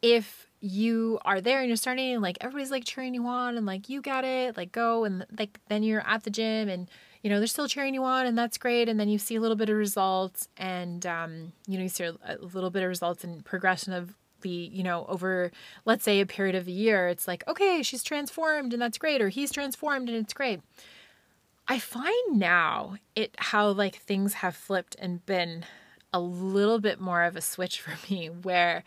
if 0.02 0.48
you 0.60 1.19
are 1.24 1.39
there 1.39 1.60
and 1.60 1.67
you're 1.67 1.78
starting 1.78 2.13
and 2.13 2.22
like 2.22 2.38
everybody's 2.41 2.72
like 2.72 2.84
cheering 2.84 3.13
you 3.13 3.26
on 3.28 3.58
and 3.58 3.65
like 3.65 3.89
you 3.89 4.02
got 4.02 4.26
it 4.26 4.58
like 4.58 4.72
go 4.72 5.04
and 5.04 5.26
like 5.38 5.60
then 5.67 5.84
you're 5.84 6.06
at 6.08 6.24
the 6.24 6.30
gym 6.30 6.67
and 6.67 6.89
you 7.24 7.30
know, 7.30 7.39
they're 7.39 7.48
still 7.48 7.69
cheering 7.69 7.93
you 7.93 8.04
on 8.04 8.28
and 8.28 8.38
that's 8.38 8.58
great. 8.58 8.89
And 8.89 9.00
then 9.00 9.08
you 9.08 9.17
see 9.17 9.36
a 9.36 9.41
little 9.41 9.56
bit 9.56 9.69
of 9.69 9.78
results 9.78 10.50
and, 10.58 11.06
um, 11.06 11.54
you 11.67 11.78
know, 11.78 11.84
you 11.84 11.89
see 11.89 12.04
a 12.04 12.38
little 12.41 12.69
bit 12.69 12.84
of 12.84 12.89
results 12.89 13.24
and 13.24 13.43
progression 13.46 13.93
of 13.93 14.13
the, 14.41 14.50
you 14.50 14.84
know, 14.84 15.06
over, 15.08 15.50
let's 15.86 16.04
say 16.04 16.19
a 16.19 16.26
period 16.26 16.54
of 16.54 16.67
a 16.67 16.72
year, 16.72 17.08
it's 17.08 17.26
like, 17.26 17.48
okay, 17.48 17.82
she's 17.82 18.04
transformed 18.04 18.74
and 18.74 18.82
that's 18.82 18.98
great. 18.98 19.22
Or 19.22 19.30
he's 19.30 19.54
transformed 19.54 20.10
and 20.10 20.17
it's 20.17 20.34
great. 20.34 20.60
I 21.67 21.80
find 21.80 22.39
now 22.39 22.97
it 23.15 23.36
how 23.38 23.69
like 23.69 23.95
things 23.95 24.36
have 24.36 24.56
flipped 24.56 24.95
and 24.99 25.26
been 25.26 25.65
a 26.12 26.19
little 26.19 26.80
bit 26.80 26.99
more 26.99 27.23
of 27.23 27.36
a 27.36 27.41
switch 27.41 27.80
for 27.82 27.95
me 28.12 28.28
where 28.28 28.84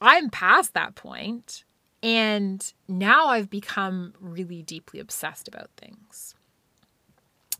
I'm 0.00 0.30
past 0.30 0.74
that 0.74 0.94
point 0.94 1.64
and 2.02 2.72
now 2.86 3.26
I've 3.26 3.50
become 3.50 4.14
really 4.20 4.62
deeply 4.62 5.00
obsessed 5.00 5.48
about 5.48 5.70
things. 5.76 6.34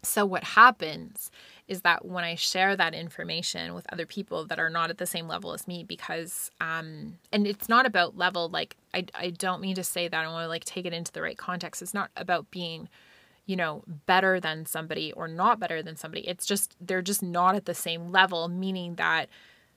So, 0.02 0.24
what 0.24 0.44
happens 0.44 1.30
is 1.66 1.82
that 1.82 2.04
when 2.04 2.22
I 2.22 2.36
share 2.36 2.76
that 2.76 2.94
information 2.94 3.74
with 3.74 3.92
other 3.92 4.06
people 4.06 4.46
that 4.46 4.60
are 4.60 4.70
not 4.70 4.90
at 4.90 4.98
the 4.98 5.06
same 5.06 5.26
level 5.26 5.52
as 5.52 5.66
me, 5.66 5.82
because, 5.82 6.50
um, 6.60 7.18
and 7.32 7.46
it's 7.46 7.68
not 7.68 7.84
about 7.84 8.16
level, 8.16 8.48
like, 8.48 8.76
I, 8.94 9.06
I 9.14 9.30
don't 9.30 9.60
mean 9.60 9.74
to 9.74 9.84
say 9.84 10.06
that. 10.06 10.24
I 10.24 10.28
want 10.28 10.44
to 10.44 10.48
like 10.48 10.64
take 10.64 10.86
it 10.86 10.92
into 10.92 11.12
the 11.12 11.20
right 11.20 11.36
context. 11.36 11.82
It's 11.82 11.94
not 11.94 12.10
about 12.16 12.50
being, 12.52 12.88
you 13.48 13.56
know, 13.56 13.82
better 14.04 14.38
than 14.38 14.66
somebody 14.66 15.10
or 15.12 15.26
not 15.26 15.58
better 15.58 15.82
than 15.82 15.96
somebody. 15.96 16.28
It's 16.28 16.44
just, 16.44 16.76
they're 16.82 17.00
just 17.00 17.22
not 17.22 17.54
at 17.54 17.64
the 17.64 17.72
same 17.72 18.12
level, 18.12 18.46
meaning 18.46 18.96
that 18.96 19.30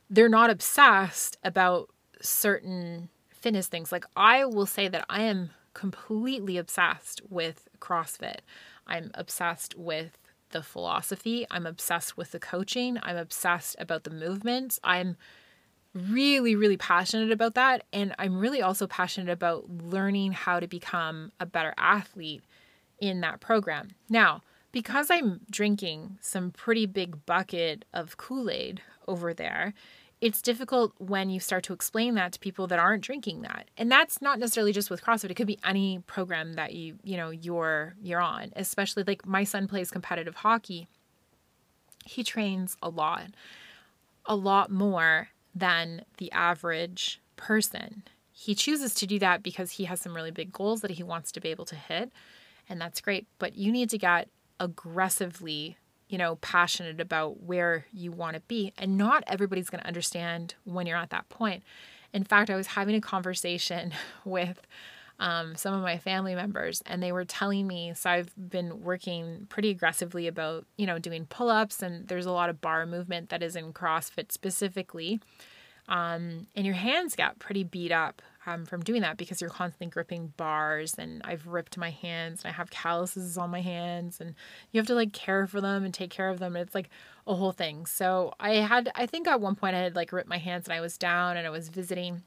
they're 0.10 0.27
not 0.27 0.49
obsessed 0.49 1.38
about 1.41 1.89
certain 2.21 3.07
fitness 3.29 3.67
things. 3.67 3.89
Like, 3.89 4.03
I 4.17 4.43
will 4.43 4.65
say 4.65 4.89
that 4.89 5.05
I 5.10 5.21
am 5.21 5.51
completely 5.73 6.57
obsessed 6.57 7.21
with 7.29 7.69
CrossFit. 7.79 8.39
I'm 8.88 9.10
obsessed 9.13 9.77
with 9.77 10.17
the 10.49 10.62
philosophy. 10.62 11.47
I'm 11.49 11.65
obsessed 11.65 12.17
with 12.17 12.31
the 12.31 12.39
coaching. 12.39 12.97
I'm 13.01 13.15
obsessed 13.15 13.77
about 13.79 14.03
the 14.03 14.10
movements. 14.10 14.81
I'm 14.84 15.15
really, 15.93 16.57
really 16.57 16.75
passionate 16.75 17.31
about 17.31 17.55
that. 17.55 17.86
And 17.93 18.13
I'm 18.19 18.38
really 18.38 18.62
also 18.62 18.86
passionate 18.86 19.31
about 19.31 19.69
learning 19.69 20.34
how 20.34 20.60
to 20.60 20.67
become 20.67 21.31
a 21.39 21.45
better 21.45 21.73
athlete 21.77 22.43
in 23.02 23.20
that 23.22 23.42
program. 23.42 23.90
Now, 24.10 24.42
because 24.72 25.12
I'm 25.12 25.42
drinking 25.50 26.18
some 26.22 26.52
pretty 26.52 26.86
big 26.86 27.26
bucket 27.26 27.84
of 27.94 28.16
Kool 28.16 28.50
Aid 28.50 28.82
over 29.08 29.34
there, 29.34 29.74
it's 30.22 30.42
difficult 30.42 30.94
when 31.00 31.32
you 31.32 31.40
start 31.40 31.64
to 31.64 31.74
explain 31.74 32.14
that 32.14 32.32
to 32.34 32.40
people 32.40 32.68
that 32.68 32.78
aren't 32.78 33.04
drinking 33.04 33.42
that. 33.42 33.70
And 33.76 33.92
that's 33.92 34.22
not 34.22 34.38
necessarily 34.40 34.72
just 34.72 34.92
with 34.92 35.04
CrossFit. 35.04 35.32
It 35.32 35.34
could 35.34 35.48
be 35.48 35.60
any 35.66 36.00
program 36.06 36.54
that 36.54 36.74
you, 36.74 37.00
you 37.04 37.18
know, 37.18 37.32
you're 37.32 37.96
you're 38.02 38.22
on. 38.22 38.54
Especially 38.56 39.04
like 39.06 39.26
my 39.26 39.44
son 39.44 39.68
plays 39.68 39.90
competitive 39.90 40.36
hockey. 40.36 40.88
He 42.06 42.24
trains 42.24 42.78
a 42.82 42.90
lot. 42.90 43.32
A 44.28 44.36
lot 44.36 44.72
more 44.72 45.30
than 45.56 46.06
the 46.18 46.32
average 46.32 47.20
person. 47.36 48.04
He 48.32 48.54
chooses 48.54 48.94
to 48.96 49.08
do 49.08 49.18
that 49.20 49.42
because 49.42 49.72
he 49.72 49.86
has 49.86 50.00
some 50.00 50.16
really 50.16 50.32
big 50.32 50.54
goals 50.54 50.82
that 50.82 50.92
he 50.92 51.04
wants 51.04 51.32
to 51.32 51.42
be 51.42 51.50
able 51.50 51.66
to 51.66 51.76
hit, 51.76 52.12
and 52.71 52.81
that's 52.81 53.01
great, 53.01 53.27
but 53.38 53.55
you 53.55 53.71
need 53.71 53.89
to 53.91 53.97
get 53.97 54.29
aggressively 54.60 55.77
you 56.12 56.17
know, 56.17 56.36
passionate 56.36 56.99
about 56.99 57.41
where 57.41 57.86
you 57.93 58.12
want 58.12 58.36
to 58.36 58.41
be. 58.41 58.73
And 58.77 58.97
not 58.97 59.23
everybody's 59.27 59.69
going 59.69 59.79
to 59.79 59.88
understand 59.88 60.55
when 60.65 60.86
you're 60.86 60.97
at 60.97 61.10
that 61.12 61.29
point. 61.29 61.63
In 62.12 62.25
fact, 62.25 62.49
I 62.49 62.57
was 62.57 62.67
having 62.67 62.95
a 62.95 63.01
conversation 63.01 63.93
with 64.25 64.60
um, 65.19 65.55
some 65.55 65.73
of 65.73 65.81
my 65.81 65.97
family 65.97 66.36
members, 66.36 66.84
and 66.86 67.01
they 67.01 67.13
were 67.13 67.23
telling 67.23 67.65
me. 67.65 67.93
So 67.95 68.10
I've 68.10 68.34
been 68.36 68.84
working 68.84 69.45
pretty 69.47 69.69
aggressively 69.69 70.27
about, 70.27 70.65
you 70.75 70.86
know, 70.86 70.99
doing 70.99 71.27
pull 71.27 71.49
ups, 71.49 71.81
and 71.81 72.10
there's 72.10 72.25
a 72.25 72.31
lot 72.31 72.49
of 72.49 72.60
bar 72.60 72.86
movement 72.86 73.29
that 73.29 73.41
is 73.41 73.55
in 73.55 73.71
CrossFit 73.71 74.34
specifically. 74.34 75.21
Um, 75.88 76.47
and 76.57 76.65
your 76.65 76.75
hands 76.75 77.15
got 77.15 77.39
pretty 77.39 77.63
beat 77.63 77.93
up 77.93 78.21
um, 78.45 78.65
from 78.65 78.82
doing 78.82 79.01
that 79.01 79.17
because 79.17 79.39
you're 79.39 79.49
constantly 79.49 79.88
gripping 79.88 80.34
bars 80.38 80.95
and 80.97 81.21
I've 81.23 81.47
ripped 81.47 81.77
my 81.77 81.91
hands 81.91 82.43
and 82.43 82.51
I 82.51 82.56
have 82.56 82.71
calluses 82.71 83.38
on 83.38 83.49
my 83.51 83.62
hands 83.62 84.19
and 84.19 84.34
you 84.71 84.80
have 84.80 84.88
to 84.88 84.95
like 84.95 85.13
care 85.13 85.45
for 85.47 85.62
them 85.62 85.84
and 85.84 85.93
take 85.93 86.10
care 86.10 86.30
of 86.30 86.39
them 86.39 86.56
and 86.56 86.65
it's 86.65 86.75
like 86.75 86.89
a 87.27 87.36
whole 87.36 87.51
thing. 87.51 87.86
So 87.86 88.34
I 88.39 88.56
had 88.56 88.91
I 88.95 89.06
think 89.06 89.27
at 89.27 89.41
one 89.41 89.56
point 89.56 89.75
I 89.75 89.80
had 89.80 89.95
like 89.95 90.12
ripped 90.12 90.30
my 90.30 90.39
hands 90.39 90.67
and 90.67 90.73
I 90.73 90.82
was 90.82 90.97
down 90.97 91.38
and 91.38 91.45
I 91.45 91.51
was 91.51 91.69
visiting 91.69 92.23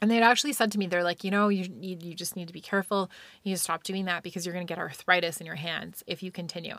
and 0.00 0.10
they 0.10 0.16
had 0.16 0.24
actually 0.24 0.52
said 0.52 0.72
to 0.72 0.78
me 0.78 0.86
they're 0.86 1.04
like 1.04 1.24
you 1.24 1.30
know 1.30 1.48
you 1.48 1.66
you, 1.80 1.96
you 2.00 2.14
just 2.14 2.36
need 2.36 2.48
to 2.48 2.52
be 2.52 2.60
careful 2.60 3.10
you 3.42 3.50
need 3.50 3.56
to 3.56 3.62
stop 3.62 3.84
doing 3.84 4.04
that 4.06 4.22
because 4.22 4.44
you're 4.44 4.52
going 4.52 4.66
to 4.66 4.70
get 4.70 4.78
arthritis 4.78 5.40
in 5.40 5.46
your 5.46 5.54
hands 5.54 6.02
if 6.06 6.22
you 6.22 6.32
continue 6.32 6.76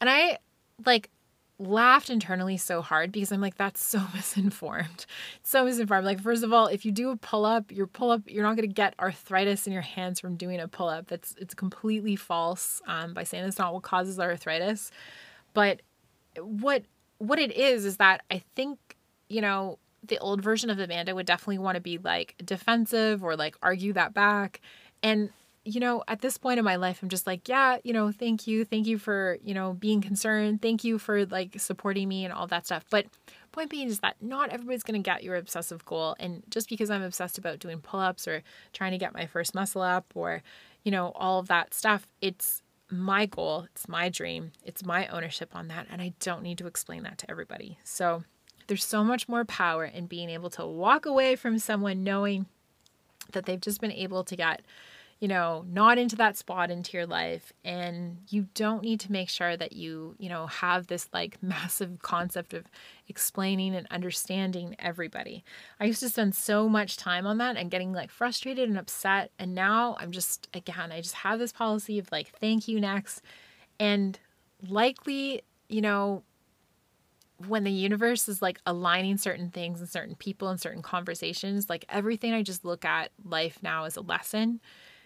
and 0.00 0.10
i 0.10 0.36
like 0.84 1.08
laughed 1.58 2.10
internally 2.10 2.56
so 2.56 2.82
hard 2.82 3.12
because 3.12 3.30
I'm 3.30 3.40
like, 3.40 3.56
that's 3.56 3.82
so 3.82 4.02
misinformed. 4.14 5.06
so 5.42 5.64
misinformed. 5.64 6.04
Like, 6.04 6.20
first 6.20 6.42
of 6.42 6.52
all, 6.52 6.66
if 6.66 6.84
you 6.84 6.92
do 6.92 7.10
a 7.10 7.16
pull 7.16 7.44
up, 7.44 7.70
your 7.70 7.86
pull 7.86 8.10
up, 8.10 8.22
you're 8.26 8.42
not 8.42 8.56
going 8.56 8.68
to 8.68 8.74
get 8.74 8.94
arthritis 8.98 9.66
in 9.66 9.72
your 9.72 9.82
hands 9.82 10.20
from 10.20 10.36
doing 10.36 10.60
a 10.60 10.68
pull 10.68 10.88
up. 10.88 11.06
That's 11.06 11.34
it's 11.38 11.54
completely 11.54 12.16
false 12.16 12.82
um, 12.86 13.14
by 13.14 13.24
saying 13.24 13.44
that's 13.44 13.58
not 13.58 13.72
what 13.72 13.82
causes 13.82 14.18
arthritis. 14.18 14.90
But 15.52 15.82
what 16.38 16.84
what 17.18 17.38
it 17.38 17.52
is 17.52 17.84
is 17.84 17.98
that 17.98 18.22
I 18.30 18.42
think 18.56 18.78
you 19.28 19.40
know 19.40 19.78
the 20.02 20.18
old 20.18 20.42
version 20.42 20.70
of 20.70 20.78
Amanda 20.78 21.14
would 21.14 21.26
definitely 21.26 21.58
want 21.58 21.76
to 21.76 21.80
be 21.80 21.98
like 21.98 22.34
defensive 22.44 23.24
or 23.24 23.36
like 23.36 23.56
argue 23.62 23.92
that 23.94 24.12
back. 24.12 24.60
And 25.02 25.30
you 25.64 25.80
know, 25.80 26.04
at 26.08 26.20
this 26.20 26.36
point 26.36 26.58
in 26.58 26.64
my 26.64 26.76
life, 26.76 27.00
I'm 27.02 27.08
just 27.08 27.26
like, 27.26 27.48
yeah, 27.48 27.78
you 27.84 27.92
know, 27.92 28.12
thank 28.12 28.46
you. 28.46 28.64
Thank 28.64 28.86
you 28.86 28.98
for, 28.98 29.38
you 29.42 29.54
know, 29.54 29.72
being 29.72 30.00
concerned. 30.00 30.60
Thank 30.60 30.84
you 30.84 30.98
for 30.98 31.24
like 31.26 31.58
supporting 31.58 32.08
me 32.08 32.24
and 32.24 32.32
all 32.32 32.46
that 32.48 32.66
stuff. 32.66 32.84
But 32.90 33.06
point 33.52 33.70
being 33.70 33.88
is 33.88 34.00
that 34.00 34.16
not 34.20 34.50
everybody's 34.50 34.82
going 34.82 35.02
to 35.02 35.10
get 35.10 35.22
your 35.22 35.36
obsessive 35.36 35.84
goal. 35.86 36.16
And 36.20 36.42
just 36.50 36.68
because 36.68 36.90
I'm 36.90 37.02
obsessed 37.02 37.38
about 37.38 37.60
doing 37.60 37.80
pull 37.80 38.00
ups 38.00 38.28
or 38.28 38.42
trying 38.72 38.92
to 38.92 38.98
get 38.98 39.14
my 39.14 39.26
first 39.26 39.54
muscle 39.54 39.80
up 39.80 40.12
or, 40.14 40.42
you 40.82 40.92
know, 40.92 41.12
all 41.14 41.38
of 41.38 41.48
that 41.48 41.72
stuff, 41.72 42.06
it's 42.20 42.60
my 42.90 43.24
goal. 43.24 43.66
It's 43.72 43.88
my 43.88 44.10
dream. 44.10 44.52
It's 44.64 44.84
my 44.84 45.06
ownership 45.08 45.56
on 45.56 45.68
that. 45.68 45.86
And 45.90 46.02
I 46.02 46.12
don't 46.20 46.42
need 46.42 46.58
to 46.58 46.66
explain 46.66 47.04
that 47.04 47.18
to 47.18 47.30
everybody. 47.30 47.78
So 47.84 48.24
there's 48.66 48.84
so 48.84 49.02
much 49.02 49.28
more 49.28 49.44
power 49.44 49.84
in 49.84 50.06
being 50.06 50.28
able 50.28 50.50
to 50.50 50.66
walk 50.66 51.06
away 51.06 51.36
from 51.36 51.58
someone 51.58 52.04
knowing 52.04 52.46
that 53.32 53.46
they've 53.46 53.60
just 53.60 53.80
been 53.80 53.92
able 53.92 54.24
to 54.24 54.36
get 54.36 54.62
you 55.24 55.28
know, 55.28 55.64
not 55.72 55.96
into 55.96 56.16
that 56.16 56.36
spot 56.36 56.70
into 56.70 56.94
your 56.94 57.06
life. 57.06 57.50
And 57.64 58.18
you 58.28 58.48
don't 58.52 58.82
need 58.82 59.00
to 59.00 59.10
make 59.10 59.30
sure 59.30 59.56
that 59.56 59.72
you, 59.72 60.14
you 60.18 60.28
know, 60.28 60.46
have 60.48 60.88
this 60.88 61.08
like 61.14 61.38
massive 61.42 62.02
concept 62.02 62.52
of 62.52 62.66
explaining 63.08 63.74
and 63.74 63.86
understanding 63.90 64.76
everybody. 64.78 65.42
I 65.80 65.86
used 65.86 66.00
to 66.00 66.10
spend 66.10 66.34
so 66.34 66.68
much 66.68 66.98
time 66.98 67.26
on 67.26 67.38
that 67.38 67.56
and 67.56 67.70
getting 67.70 67.94
like 67.94 68.10
frustrated 68.10 68.68
and 68.68 68.76
upset. 68.76 69.30
And 69.38 69.54
now 69.54 69.96
I'm 69.98 70.12
just, 70.12 70.46
again, 70.52 70.92
I 70.92 71.00
just 71.00 71.14
have 71.14 71.38
this 71.38 71.52
policy 71.52 71.98
of 71.98 72.12
like, 72.12 72.28
thank 72.38 72.68
you 72.68 72.78
next. 72.78 73.22
And 73.80 74.18
likely, 74.68 75.40
you 75.70 75.80
know, 75.80 76.22
when 77.46 77.64
the 77.64 77.72
universe 77.72 78.28
is 78.28 78.42
like 78.42 78.60
aligning 78.66 79.16
certain 79.16 79.48
things 79.50 79.80
and 79.80 79.88
certain 79.88 80.16
people 80.16 80.48
and 80.48 80.60
certain 80.60 80.82
conversations, 80.82 81.70
like 81.70 81.86
everything 81.88 82.34
I 82.34 82.42
just 82.42 82.62
look 82.62 82.84
at 82.84 83.10
life 83.24 83.60
now 83.62 83.84
as 83.84 83.96
a 83.96 84.02
lesson 84.02 84.60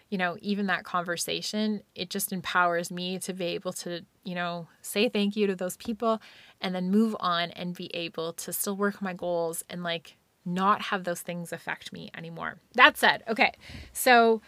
you 0.09 0.17
know, 0.17 0.37
even 0.41 0.65
that 0.67 0.83
conversation, 0.83 1.81
it 1.95 2.09
just 2.09 2.33
empowers 2.33 2.91
me 2.91 3.19
to 3.19 3.33
be 3.33 3.45
able 3.45 3.73
to, 3.73 4.03
you 4.23 4.35
know, 4.35 4.67
say 4.81 5.07
thank 5.07 5.35
you 5.35 5.47
to 5.47 5.55
those 5.55 5.77
people 5.77 6.19
and 6.61 6.73
then 6.73 6.89
move 6.89 7.15
on 7.19 7.51
and 7.51 7.75
be 7.75 7.93
able 7.95 8.33
to 8.33 8.51
still 8.51 8.75
work 8.75 9.01
my 9.01 9.13
goals 9.13 9.63
and 9.69 9.83
like 9.83 10.17
not 10.45 10.81
have 10.81 11.03
those 11.03 11.21
things 11.21 11.53
affect 11.53 11.93
me 11.93 12.09
anymore. 12.17 12.59
That 12.73 12.97
said, 12.97 13.23
okay, 13.27 13.53
so 13.93 14.41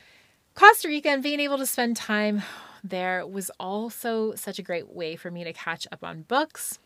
Costa 0.56 0.88
Rica 0.88 1.10
and 1.10 1.24
being 1.24 1.40
able 1.40 1.58
to 1.60 1.66
spend 1.66 1.96
time 1.96 2.42
there 2.84 3.26
was 3.28 3.52
also 3.60 4.34
such 4.34 4.58
a 4.58 4.64
great 4.64 4.90
way 4.90 5.16
for 5.16 5.30
me 5.30 5.44
to 5.44 5.54
catch 5.54 5.88
up 5.92 6.04
on 6.04 6.24
books 6.24 6.80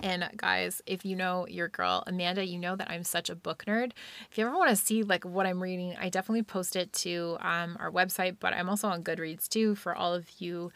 and 0.00 0.28
guys, 0.36 0.80
if 0.86 1.04
you 1.04 1.16
know 1.16 1.46
your 1.48 1.68
girl 1.68 2.04
Amanda, 2.06 2.44
you 2.44 2.58
know 2.58 2.76
that 2.76 2.90
I'm 2.90 3.04
such 3.04 3.30
a 3.30 3.34
book 3.34 3.64
nerd. 3.66 3.92
If 4.30 4.38
you 4.38 4.46
ever 4.46 4.56
want 4.56 4.70
to 4.70 4.76
see 4.76 5.02
like 5.02 5.24
what 5.24 5.46
I'm 5.46 5.62
reading, 5.62 5.96
I 6.00 6.08
definitely 6.08 6.44
post 6.44 6.76
it 6.76 6.92
to 6.94 7.36
um, 7.40 7.76
our 7.80 7.90
website, 7.90 8.36
but 8.38 8.54
I'm 8.54 8.68
also 8.68 8.88
on 8.88 9.02
Goodreads 9.02 9.48
too 9.48 9.74
for 9.74 9.94
all 9.94 10.14
of 10.14 10.28
you 10.38 10.70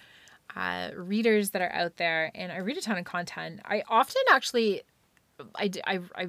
uh, 0.56 0.90
readers 0.96 1.50
that 1.50 1.62
are 1.62 1.72
out 1.72 1.96
there. 1.96 2.30
And 2.34 2.50
I 2.52 2.58
read 2.58 2.76
a 2.76 2.80
ton 2.80 2.98
of 2.98 3.04
content. 3.04 3.60
I 3.64 3.82
often 3.88 4.22
actually, 4.32 4.82
I, 5.54 5.70
I, 5.86 6.00
I 6.16 6.28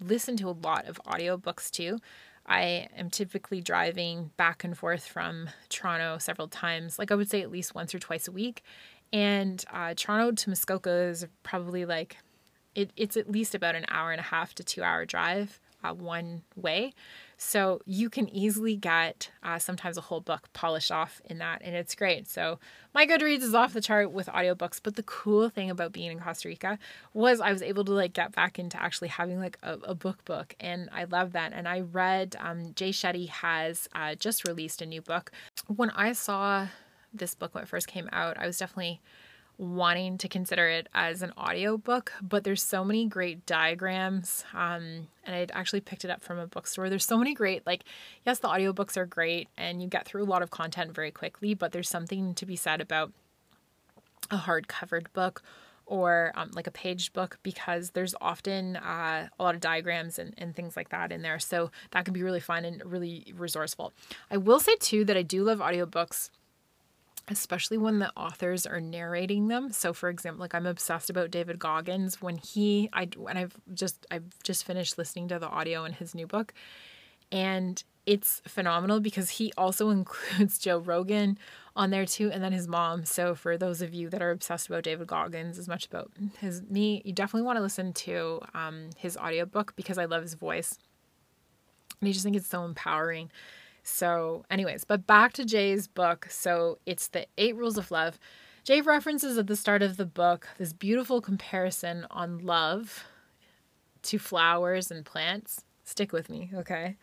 listen 0.00 0.36
to 0.38 0.48
a 0.48 0.56
lot 0.62 0.86
of 0.86 1.00
audiobooks 1.06 1.70
too. 1.70 1.98
I 2.46 2.88
am 2.96 3.10
typically 3.10 3.60
driving 3.60 4.30
back 4.36 4.62
and 4.62 4.78
forth 4.78 5.04
from 5.04 5.50
Toronto 5.68 6.18
several 6.18 6.46
times, 6.46 6.98
like 6.98 7.10
I 7.10 7.16
would 7.16 7.28
say 7.28 7.42
at 7.42 7.50
least 7.50 7.74
once 7.74 7.92
or 7.94 7.98
twice 7.98 8.28
a 8.28 8.32
week. 8.32 8.62
And 9.12 9.64
uh, 9.72 9.94
Toronto 9.96 10.32
to 10.32 10.50
Muskoka 10.50 10.90
is 10.90 11.26
probably 11.42 11.84
like 11.84 12.18
it, 12.76 12.90
it's 12.96 13.16
at 13.16 13.30
least 13.30 13.54
about 13.54 13.74
an 13.74 13.86
hour 13.88 14.12
and 14.12 14.20
a 14.20 14.24
half 14.24 14.54
to 14.54 14.62
two 14.62 14.82
hour 14.82 15.04
drive 15.04 15.58
uh, 15.82 15.94
one 15.94 16.42
way. 16.54 16.92
So 17.38 17.80
you 17.84 18.08
can 18.08 18.30
easily 18.30 18.76
get 18.76 19.30
uh, 19.42 19.58
sometimes 19.58 19.98
a 19.98 20.02
whole 20.02 20.20
book 20.20 20.48
polished 20.54 20.90
off 20.90 21.20
in 21.26 21.36
that, 21.38 21.60
and 21.62 21.74
it's 21.74 21.94
great. 21.94 22.26
So 22.28 22.58
my 22.94 23.06
Goodreads 23.06 23.42
is 23.42 23.54
off 23.54 23.74
the 23.74 23.82
chart 23.82 24.10
with 24.10 24.26
audiobooks, 24.28 24.80
but 24.82 24.96
the 24.96 25.02
cool 25.02 25.50
thing 25.50 25.68
about 25.68 25.92
being 25.92 26.10
in 26.10 26.18
Costa 26.18 26.48
Rica 26.48 26.78
was 27.12 27.40
I 27.40 27.52
was 27.52 27.60
able 27.60 27.84
to 27.84 27.92
like 27.92 28.14
get 28.14 28.34
back 28.34 28.58
into 28.58 28.82
actually 28.82 29.08
having 29.08 29.38
like 29.38 29.58
a, 29.62 29.74
a 29.84 29.94
book 29.94 30.24
book, 30.24 30.54
and 30.60 30.88
I 30.92 31.04
love 31.04 31.32
that. 31.32 31.52
And 31.52 31.68
I 31.68 31.80
read 31.80 32.36
um, 32.40 32.72
Jay 32.74 32.90
Shetty 32.90 33.28
has 33.28 33.86
uh, 33.94 34.14
just 34.14 34.48
released 34.48 34.80
a 34.80 34.86
new 34.86 35.02
book. 35.02 35.30
When 35.66 35.90
I 35.90 36.12
saw 36.12 36.68
this 37.12 37.34
book 37.34 37.54
when 37.54 37.64
it 37.64 37.68
first 37.68 37.86
came 37.86 38.08
out, 38.12 38.38
I 38.38 38.46
was 38.46 38.58
definitely 38.58 39.00
wanting 39.58 40.18
to 40.18 40.28
consider 40.28 40.68
it 40.68 40.88
as 40.92 41.22
an 41.22 41.32
audiobook, 41.38 42.12
but 42.20 42.44
there's 42.44 42.62
so 42.62 42.84
many 42.84 43.06
great 43.06 43.46
diagrams. 43.46 44.44
Um, 44.52 45.08
and 45.24 45.34
I'd 45.34 45.50
actually 45.52 45.80
picked 45.80 46.04
it 46.04 46.10
up 46.10 46.22
from 46.22 46.38
a 46.38 46.46
bookstore. 46.46 46.90
There's 46.90 47.06
so 47.06 47.16
many 47.16 47.34
great, 47.34 47.66
like, 47.66 47.84
yes, 48.24 48.38
the 48.38 48.48
audiobooks 48.48 48.96
are 48.96 49.06
great 49.06 49.48
and 49.56 49.80
you 49.82 49.88
get 49.88 50.06
through 50.06 50.24
a 50.24 50.26
lot 50.26 50.42
of 50.42 50.50
content 50.50 50.94
very 50.94 51.10
quickly, 51.10 51.54
but 51.54 51.72
there's 51.72 51.88
something 51.88 52.34
to 52.34 52.46
be 52.46 52.56
said 52.56 52.80
about 52.80 53.12
a 54.30 54.36
hard 54.36 54.68
covered 54.68 55.12
book 55.12 55.42
or 55.86 56.32
um, 56.34 56.50
like 56.52 56.66
a 56.66 56.72
paged 56.72 57.12
book 57.12 57.38
because 57.42 57.90
there's 57.90 58.14
often 58.20 58.76
uh, 58.76 59.28
a 59.38 59.42
lot 59.42 59.54
of 59.54 59.60
diagrams 59.60 60.18
and, 60.18 60.34
and 60.36 60.54
things 60.54 60.76
like 60.76 60.88
that 60.90 61.12
in 61.12 61.22
there. 61.22 61.38
So 61.38 61.70
that 61.92 62.04
can 62.04 62.12
be 62.12 62.22
really 62.22 62.40
fun 62.40 62.64
and 62.64 62.84
really 62.84 63.32
resourceful. 63.36 63.92
I 64.30 64.36
will 64.36 64.60
say 64.60 64.74
too 64.76 65.04
that 65.04 65.16
I 65.16 65.22
do 65.22 65.44
love 65.44 65.60
audiobooks 65.60 66.30
especially 67.28 67.78
when 67.78 67.98
the 67.98 68.12
authors 68.16 68.66
are 68.66 68.80
narrating 68.80 69.48
them. 69.48 69.72
So 69.72 69.92
for 69.92 70.08
example, 70.08 70.42
like 70.42 70.54
I'm 70.54 70.66
obsessed 70.66 71.10
about 71.10 71.30
David 71.30 71.58
Goggins 71.58 72.22
when 72.22 72.36
he 72.36 72.88
I 72.92 73.08
when 73.16 73.36
I've 73.36 73.56
just 73.74 74.06
I've 74.10 74.42
just 74.42 74.64
finished 74.64 74.98
listening 74.98 75.28
to 75.28 75.38
the 75.38 75.48
audio 75.48 75.84
in 75.84 75.92
his 75.92 76.14
new 76.14 76.26
book 76.26 76.52
and 77.32 77.82
it's 78.04 78.40
phenomenal 78.46 79.00
because 79.00 79.30
he 79.30 79.52
also 79.58 79.90
includes 79.90 80.58
Joe 80.58 80.78
Rogan 80.78 81.38
on 81.74 81.90
there 81.90 82.06
too 82.06 82.30
and 82.32 82.42
then 82.42 82.52
his 82.52 82.68
mom. 82.68 83.04
So 83.04 83.34
for 83.34 83.58
those 83.58 83.82
of 83.82 83.92
you 83.92 84.08
that 84.10 84.22
are 84.22 84.30
obsessed 84.30 84.68
about 84.68 84.84
David 84.84 85.08
Goggins 85.08 85.58
as 85.58 85.66
much 85.68 85.86
about 85.86 86.12
his 86.38 86.62
me, 86.62 87.02
you 87.04 87.12
definitely 87.12 87.46
want 87.46 87.56
to 87.56 87.62
listen 87.62 87.92
to 87.92 88.40
um 88.54 88.90
his 88.96 89.16
audiobook 89.16 89.74
because 89.74 89.98
I 89.98 90.04
love 90.04 90.22
his 90.22 90.34
voice. 90.34 90.78
And 92.00 92.08
I 92.08 92.12
just 92.12 92.24
think 92.24 92.36
it's 92.36 92.48
so 92.48 92.64
empowering 92.64 93.30
so, 93.86 94.44
anyways, 94.50 94.82
but 94.82 95.06
back 95.06 95.32
to 95.34 95.44
Jay's 95.44 95.86
book. 95.86 96.26
So, 96.28 96.78
it's 96.86 97.06
the 97.06 97.26
Eight 97.38 97.54
Rules 97.54 97.78
of 97.78 97.92
Love. 97.92 98.18
Jay 98.64 98.80
references 98.80 99.38
at 99.38 99.46
the 99.46 99.54
start 99.54 99.80
of 99.80 99.96
the 99.96 100.04
book 100.04 100.48
this 100.58 100.72
beautiful 100.72 101.20
comparison 101.20 102.04
on 102.10 102.38
love 102.38 103.04
to 104.02 104.18
flowers 104.18 104.90
and 104.90 105.04
plants. 105.04 105.62
Stick 105.84 106.12
with 106.12 106.28
me, 106.28 106.50
okay? 106.52 106.96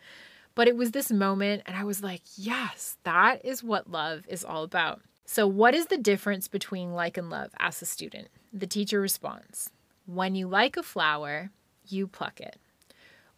But 0.54 0.68
it 0.68 0.76
was 0.76 0.90
this 0.90 1.10
moment, 1.10 1.62
and 1.64 1.74
I 1.74 1.84
was 1.84 2.02
like, 2.02 2.20
yes, 2.36 2.98
that 3.04 3.42
is 3.42 3.64
what 3.64 3.90
love 3.90 4.24
is 4.28 4.44
all 4.44 4.62
about. 4.62 5.00
So, 5.24 5.46
what 5.46 5.74
is 5.74 5.86
the 5.86 5.96
difference 5.96 6.48
between 6.48 6.92
like 6.92 7.16
and 7.16 7.30
love? 7.30 7.50
asks 7.58 7.80
the 7.80 7.86
student. 7.86 8.28
The 8.52 8.66
teacher 8.66 9.00
responds 9.00 9.70
When 10.04 10.34
you 10.34 10.48
like 10.48 10.76
a 10.76 10.82
flower, 10.82 11.50
you 11.88 12.06
pluck 12.06 12.42
it. 12.42 12.58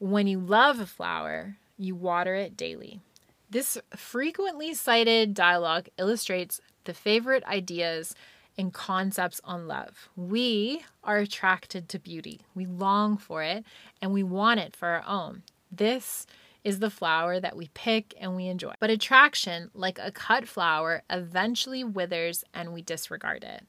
When 0.00 0.26
you 0.26 0.40
love 0.40 0.80
a 0.80 0.86
flower, 0.86 1.58
you 1.78 1.94
water 1.94 2.34
it 2.34 2.56
daily. 2.56 3.02
This 3.48 3.78
frequently 3.94 4.74
cited 4.74 5.32
dialogue 5.32 5.88
illustrates 5.98 6.60
the 6.84 6.94
favorite 6.94 7.44
ideas 7.44 8.14
and 8.58 8.72
concepts 8.72 9.40
on 9.44 9.68
love. 9.68 10.08
We 10.16 10.82
are 11.04 11.18
attracted 11.18 11.88
to 11.90 11.98
beauty, 11.98 12.40
we 12.54 12.66
long 12.66 13.16
for 13.16 13.42
it, 13.42 13.64
and 14.02 14.12
we 14.12 14.22
want 14.22 14.60
it 14.60 14.74
for 14.74 14.88
our 14.88 15.04
own. 15.06 15.42
This 15.70 16.26
is 16.64 16.80
the 16.80 16.90
flower 16.90 17.38
that 17.38 17.56
we 17.56 17.70
pick 17.74 18.14
and 18.20 18.34
we 18.34 18.48
enjoy. 18.48 18.72
But 18.80 18.90
attraction, 18.90 19.70
like 19.74 20.00
a 20.00 20.10
cut 20.10 20.48
flower, 20.48 21.02
eventually 21.08 21.84
withers 21.84 22.42
and 22.52 22.72
we 22.72 22.82
disregard 22.82 23.44
it. 23.44 23.64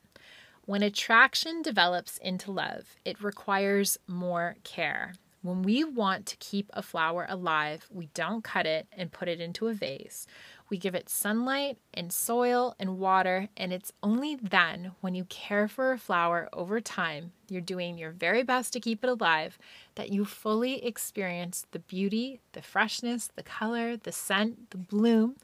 When 0.65 0.82
attraction 0.82 1.61
develops 1.61 2.17
into 2.17 2.51
love, 2.51 2.95
it 3.05 3.21
requires 3.21 3.99
more 4.07 4.55
care. 4.63 5.13
When 5.47 5.61
we 5.61 5.85
want 5.85 6.25
to 6.25 6.35
keep 6.41 6.69
a 6.73 6.81
flower 6.81 7.25
alive, 7.29 7.87
we 7.89 8.09
don't 8.13 8.43
cut 8.43 8.65
it 8.65 8.85
and 8.91 9.13
put 9.13 9.29
it 9.29 9.39
into 9.39 9.69
a 9.69 9.73
vase. 9.73 10.27
We 10.69 10.77
give 10.77 10.93
it 10.93 11.07
sunlight 11.07 11.77
and 11.93 12.11
soil 12.11 12.75
and 12.77 12.99
water, 12.99 13.47
and 13.55 13.71
it's 13.71 13.93
only 14.03 14.35
then, 14.35 14.91
when 14.99 15.15
you 15.15 15.23
care 15.23 15.69
for 15.69 15.93
a 15.93 15.97
flower 15.97 16.49
over 16.51 16.81
time, 16.81 17.31
you're 17.47 17.61
doing 17.61 17.97
your 17.97 18.11
very 18.11 18.43
best 18.43 18.73
to 18.73 18.81
keep 18.81 19.05
it 19.05 19.09
alive, 19.09 19.57
that 19.95 20.11
you 20.11 20.25
fully 20.25 20.85
experience 20.85 21.65
the 21.71 21.79
beauty, 21.79 22.41
the 22.51 22.61
freshness, 22.61 23.31
the 23.33 23.41
color, 23.41 23.95
the 23.95 24.11
scent, 24.11 24.71
the 24.71 24.77
bloom, 24.77 25.37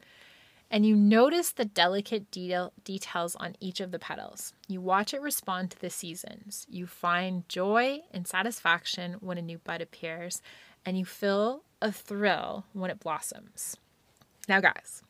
and 0.74 0.84
you 0.84 0.96
notice 0.96 1.52
the 1.52 1.64
delicate 1.64 2.32
detail, 2.32 2.72
details 2.82 3.36
on 3.36 3.54
each 3.60 3.80
of 3.80 3.92
the 3.92 3.98
petals. 4.00 4.54
You 4.66 4.80
watch 4.80 5.14
it 5.14 5.22
respond 5.22 5.70
to 5.70 5.80
the 5.80 5.88
seasons. 5.88 6.66
You 6.68 6.88
find 6.88 7.48
joy 7.48 8.00
and 8.10 8.26
satisfaction 8.26 9.18
when 9.20 9.38
a 9.38 9.42
new 9.42 9.58
bud 9.58 9.80
appears, 9.80 10.42
and 10.84 10.98
you 10.98 11.04
feel 11.04 11.62
a 11.80 11.92
thrill 11.92 12.64
when 12.72 12.90
it 12.90 12.98
blossoms. 12.98 13.76
Now, 14.48 14.60
guys, 14.60 15.03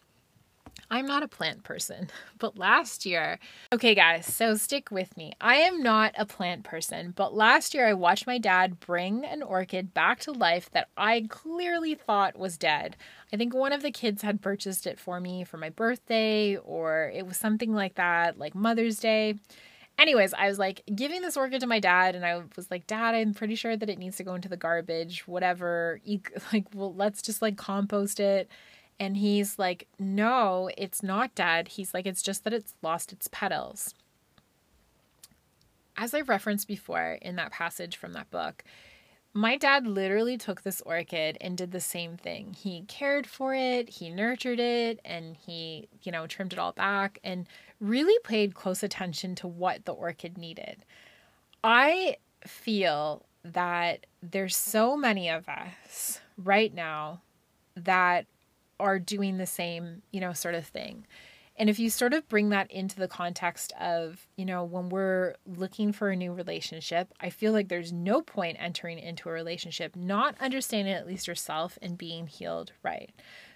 I'm 0.91 1.07
not 1.07 1.23
a 1.23 1.29
plant 1.29 1.63
person, 1.63 2.09
but 2.39 2.59
last 2.59 3.07
year, 3.07 3.39
okay, 3.73 3.95
guys, 3.95 4.27
so 4.27 4.55
stick 4.55 4.91
with 4.91 5.17
me. 5.17 5.33
I 5.41 5.57
am 5.57 5.83
not 5.83 6.15
a 6.17 6.27
plant 6.27 6.65
person, 6.65 7.13
but 7.17 7.35
last 7.35 7.75
year 7.75 7.89
I 7.89 7.95
watched 7.95 8.27
my 8.27 8.39
dad 8.39 8.81
bring 8.81 9.25
an 9.25 9.43
orchid 9.43 9.95
back 9.95 10.21
to 10.21 10.33
life 10.33 10.71
that 10.71 10.89
I 10.97 11.27
clearly 11.29 11.95
thought 11.95 12.39
was 12.39 12.59
dead. 12.59 12.97
I 13.33 13.37
think 13.37 13.55
one 13.55 13.73
of 13.73 13.83
the 13.83 13.91
kids 13.91 14.23
had 14.23 14.43
purchased 14.43 14.87
it 14.87 14.99
for 14.99 15.21
me 15.21 15.45
for 15.45 15.57
my 15.57 15.71
birthday, 15.71 16.57
or 16.57 17.11
it 17.15 17.27
was 17.27 17.37
something 17.37 17.75
like 17.75 17.95
that, 17.97 18.39
like 18.39 18.55
Mother's 18.55 18.99
Day. 18.99 19.35
Anyways, 19.97 20.35
I 20.35 20.49
was 20.49 20.59
like 20.59 20.83
giving 20.95 21.23
this 21.23 21.37
orchid 21.37 21.61
to 21.61 21.67
my 21.69 21.79
dad, 21.79 22.15
and 22.17 22.27
I 22.27 22.43
was 22.57 22.69
like, 22.71 22.87
Dad, 22.89 23.15
I'm 23.15 23.33
pretty 23.33 23.55
sure 23.55 23.77
that 23.77 23.89
it 23.89 23.99
needs 23.99 24.17
to 24.17 24.25
go 24.25 24.35
into 24.35 24.49
the 24.49 24.57
garbage, 24.57 25.27
whatever. 25.27 26.01
Like, 26.53 26.67
well, 26.75 26.93
let's 26.93 27.23
just 27.23 27.41
like 27.43 27.57
compost 27.57 28.19
it 28.19 28.51
and 28.99 29.17
he's 29.17 29.59
like, 29.59 29.89
No, 29.99 30.71
it's 30.77 31.03
not 31.03 31.35
dead. 31.35 31.69
He's 31.69 31.95
like, 31.95 32.07
It's 32.07 32.23
just 32.23 32.45
that 32.45 32.53
it's 32.53 32.75
lost 32.83 33.13
its 33.13 33.29
petals. 33.29 33.95
As 35.97 36.13
I 36.15 36.21
referenced 36.21 36.67
before 36.67 37.19
in 37.23 37.37
that 37.37 37.53
passage 37.53 37.97
from 37.97 38.15
that 38.15 38.31
book, 38.31 38.65
my 39.37 39.57
dad 39.57 39.87
literally 39.87 40.39
took 40.39 40.63
this 40.63 40.81
orchid 40.83 41.37
and 41.41 41.59
did 41.59 41.73
the 41.73 41.81
same 41.81 42.17
thing. 42.17 42.55
He 42.57 42.83
cared 42.83 43.27
for 43.27 43.53
it, 43.53 43.89
he 43.89 44.09
nurtured 44.09 44.61
it, 44.61 45.01
and 45.05 45.37
he, 45.37 45.89
you 46.03 46.13
know, 46.13 46.29
trimmed 46.29 46.53
it 46.53 46.59
all 46.59 46.73
back 46.73 47.19
and 47.25 47.47
really 47.81 48.17
paid 48.23 48.55
close 48.55 48.85
attention 48.85 49.35
to 49.37 49.49
what 49.49 49.85
the 49.85 49.93
orchid 49.93 50.39
needed. 50.39 50.85
I 51.65 52.19
feel 52.47 53.27
that 53.45 54.07
there's 54.23 54.57
so 54.57 54.97
many 54.97 55.29
of 55.29 55.49
us 55.49 56.21
right 56.39 56.73
now 56.73 57.21
that 57.77 58.27
are 58.85 58.99
doing 58.99 59.39
the 59.39 59.47
same, 59.47 60.03
you 60.13 60.21
know, 60.21 60.33
sort 60.33 60.55
of 60.55 60.67
thing. 60.67 61.07
And 61.57 61.71
if 61.71 61.79
you 61.79 61.89
sort 61.89 62.15
of 62.15 62.29
bring 62.29 62.49
that 62.49 62.71
into 62.71 62.97
the 62.97 63.09
context 63.09 63.73
of, 63.81 64.27
you 64.37 64.45
know, 64.45 64.65
when 64.65 64.89
we're 64.89 65.37
looking 65.47 65.93
for 65.93 66.11
a 66.11 66.17
new 66.17 66.33
relationship, 66.33 67.13
I 67.21 67.31
feel 67.31 67.53
like 67.53 67.69
there's 67.69 67.93
no 67.93 68.23
point 68.23 68.57
entering 68.61 68.99
into 68.99 69.29
a 69.29 69.33
relationship 69.33 69.95
not 69.95 70.35
understanding 70.41 70.93
at 70.93 71.07
least 71.07 71.29
yourself 71.29 71.79
and 71.81 71.97
being 71.97 72.27
healed 72.27 72.73
right. 72.83 73.11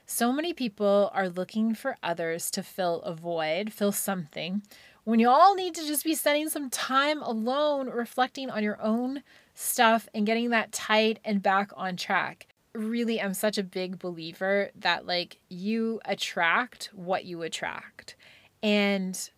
So 0.06 0.32
many 0.32 0.54
people 0.54 1.10
are 1.12 1.28
looking 1.28 1.74
for 1.74 1.96
others 2.02 2.50
to 2.52 2.62
fill 2.62 3.02
a 3.02 3.12
void, 3.12 3.72
fill 3.72 3.92
something, 3.92 4.62
when 5.04 5.20
you 5.20 5.28
all 5.28 5.54
need 5.54 5.74
to 5.74 5.86
just 5.86 6.04
be 6.04 6.14
spending 6.14 6.50
some 6.50 6.70
time 6.70 7.22
alone 7.22 7.88
reflecting 7.88 8.50
on 8.50 8.62
your 8.62 8.80
own 8.80 9.22
stuff 9.54 10.06
and 10.14 10.26
getting 10.26 10.50
that 10.50 10.70
tight 10.70 11.18
and 11.24 11.42
back 11.42 11.70
on 11.76 11.96
track 11.96 12.46
really 12.74 13.18
am 13.20 13.34
such 13.34 13.58
a 13.58 13.62
big 13.62 13.98
believer 13.98 14.70
that 14.74 15.06
like 15.06 15.40
you 15.48 16.00
attract 16.04 16.90
what 16.94 17.24
you 17.24 17.42
attract. 17.42 18.16
And 18.62 19.30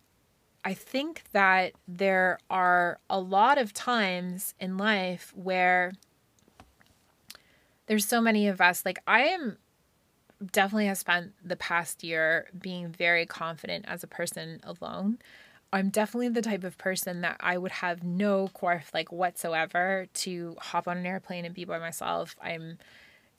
I 0.63 0.73
think 0.73 1.23
that 1.31 1.73
there 1.87 2.39
are 2.49 2.99
a 3.09 3.19
lot 3.19 3.57
of 3.57 3.73
times 3.73 4.53
in 4.59 4.77
life 4.77 5.31
where 5.35 5.93
there's 7.87 8.05
so 8.05 8.21
many 8.21 8.47
of 8.47 8.61
us 8.61 8.85
like 8.85 8.99
I 9.07 9.23
am 9.23 9.57
definitely 10.51 10.87
have 10.87 10.97
spent 10.97 11.33
the 11.43 11.55
past 11.55 12.03
year 12.03 12.47
being 12.59 12.89
very 12.89 13.25
confident 13.25 13.85
as 13.87 14.03
a 14.03 14.07
person 14.07 14.59
alone. 14.63 15.19
I'm 15.73 15.89
definitely 15.89 16.29
the 16.29 16.41
type 16.41 16.63
of 16.63 16.77
person 16.77 17.21
that 17.21 17.37
I 17.39 17.57
would 17.57 17.71
have 17.71 18.03
no 18.03 18.49
quarf 18.49 18.91
like 18.93 19.11
whatsoever 19.11 20.07
to 20.13 20.55
hop 20.59 20.87
on 20.87 20.97
an 20.97 21.05
airplane 21.05 21.45
and 21.45 21.55
be 21.55 21.63
by 21.63 21.79
myself. 21.79 22.35
I'm 22.41 22.77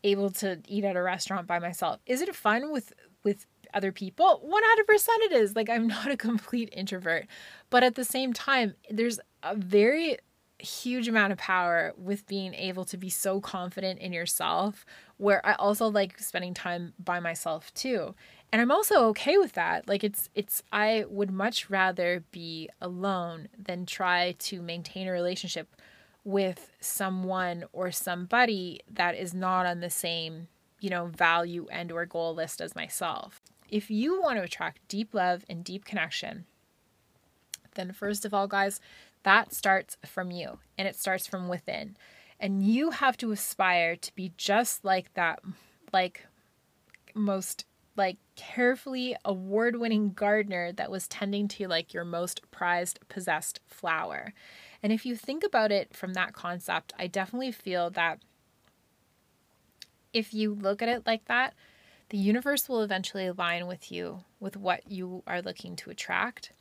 able 0.04 0.30
to 0.30 0.60
eat 0.66 0.84
at 0.84 0.96
a 0.96 1.02
restaurant 1.02 1.46
by 1.46 1.58
myself. 1.58 2.00
Is 2.06 2.20
it 2.20 2.34
fun 2.34 2.72
with 2.72 2.92
with 3.24 3.46
other 3.74 3.92
people? 3.92 4.42
100% 4.44 5.08
it 5.20 5.32
is. 5.32 5.56
Like 5.56 5.70
I'm 5.70 5.86
not 5.88 6.10
a 6.10 6.16
complete 6.16 6.68
introvert, 6.72 7.26
but 7.70 7.82
at 7.82 7.94
the 7.94 8.04
same 8.04 8.32
time, 8.32 8.74
there's 8.90 9.20
a 9.42 9.56
very 9.56 10.18
huge 10.62 11.08
amount 11.08 11.32
of 11.32 11.38
power 11.38 11.92
with 11.96 12.26
being 12.26 12.54
able 12.54 12.84
to 12.84 12.96
be 12.96 13.10
so 13.10 13.40
confident 13.40 13.98
in 13.98 14.12
yourself 14.12 14.86
where 15.16 15.44
I 15.44 15.54
also 15.54 15.88
like 15.88 16.18
spending 16.20 16.54
time 16.54 16.94
by 16.98 17.20
myself 17.20 17.72
too. 17.74 18.14
And 18.52 18.60
I'm 18.60 18.70
also 18.70 19.06
okay 19.08 19.38
with 19.38 19.52
that. 19.52 19.88
Like 19.88 20.04
it's 20.04 20.28
it's 20.34 20.62
I 20.72 21.04
would 21.08 21.30
much 21.30 21.70
rather 21.70 22.22
be 22.30 22.68
alone 22.80 23.48
than 23.58 23.86
try 23.86 24.36
to 24.40 24.62
maintain 24.62 25.08
a 25.08 25.12
relationship 25.12 25.74
with 26.24 26.70
someone 26.80 27.64
or 27.72 27.90
somebody 27.90 28.80
that 28.90 29.16
is 29.16 29.34
not 29.34 29.66
on 29.66 29.80
the 29.80 29.90
same, 29.90 30.48
you 30.80 30.90
know, 30.90 31.06
value 31.06 31.66
and 31.70 31.90
or 31.90 32.06
goal 32.06 32.34
list 32.34 32.60
as 32.60 32.76
myself. 32.76 33.40
If 33.68 33.90
you 33.90 34.20
want 34.20 34.38
to 34.38 34.44
attract 34.44 34.86
deep 34.88 35.14
love 35.14 35.44
and 35.48 35.64
deep 35.64 35.84
connection, 35.84 36.44
then 37.74 37.92
first 37.92 38.24
of 38.24 38.34
all, 38.34 38.46
guys, 38.46 38.80
that 39.22 39.52
starts 39.52 39.96
from 40.04 40.30
you 40.30 40.58
and 40.76 40.86
it 40.86 40.96
starts 40.96 41.26
from 41.26 41.48
within. 41.48 41.96
And 42.38 42.62
you 42.62 42.90
have 42.90 43.16
to 43.18 43.32
aspire 43.32 43.96
to 43.96 44.14
be 44.14 44.32
just 44.36 44.84
like 44.84 45.14
that 45.14 45.40
like 45.92 46.26
most 47.14 47.64
like 47.94 48.16
carefully 48.36 49.14
award-winning 49.24 50.12
gardener 50.12 50.72
that 50.72 50.90
was 50.90 51.06
tending 51.08 51.46
to 51.46 51.68
like 51.68 51.92
your 51.92 52.04
most 52.04 52.40
prized 52.50 52.98
possessed 53.08 53.60
flower. 53.66 54.32
And 54.82 54.92
if 54.92 55.06
you 55.06 55.14
think 55.16 55.44
about 55.44 55.70
it 55.70 55.94
from 55.94 56.14
that 56.14 56.32
concept, 56.32 56.92
I 56.98 57.06
definitely 57.06 57.52
feel 57.52 57.90
that 57.90 58.18
if 60.12 60.34
you 60.34 60.52
look 60.54 60.82
at 60.82 60.88
it 60.88 61.06
like 61.06 61.26
that, 61.26 61.54
the 62.08 62.18
universe 62.18 62.68
will 62.68 62.82
eventually 62.82 63.26
align 63.26 63.66
with 63.66 63.90
you 63.90 64.24
with 64.40 64.56
what 64.56 64.90
you 64.90 65.22
are 65.26 65.40
looking 65.40 65.76
to 65.76 65.90
attract. 65.90 66.52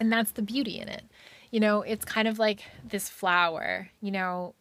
And 0.00 0.12
that's 0.12 0.30
the 0.30 0.42
beauty 0.42 0.78
in 0.78 0.88
it. 0.88 1.04
You 1.50 1.60
know, 1.60 1.82
it's 1.82 2.04
kind 2.04 2.28
of 2.28 2.38
like 2.38 2.62
this 2.84 3.08
flower, 3.08 3.90
you 4.00 4.10
know, 4.10 4.54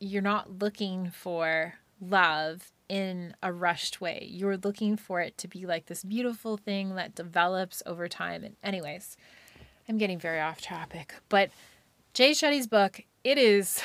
you're 0.00 0.22
not 0.22 0.58
looking 0.58 1.10
for 1.10 1.74
love 2.00 2.70
in 2.88 3.34
a 3.42 3.52
rushed 3.52 4.00
way. 4.00 4.26
You're 4.30 4.56
looking 4.56 4.96
for 4.96 5.20
it 5.20 5.36
to 5.38 5.48
be 5.48 5.66
like 5.66 5.86
this 5.86 6.04
beautiful 6.04 6.56
thing 6.56 6.94
that 6.94 7.14
develops 7.14 7.82
over 7.84 8.08
time. 8.08 8.44
And, 8.44 8.56
anyways, 8.62 9.16
I'm 9.88 9.98
getting 9.98 10.18
very 10.18 10.40
off 10.40 10.60
topic, 10.60 11.14
but 11.28 11.50
Jay 12.12 12.32
Shetty's 12.32 12.66
book, 12.66 13.00
it 13.24 13.38
is 13.38 13.80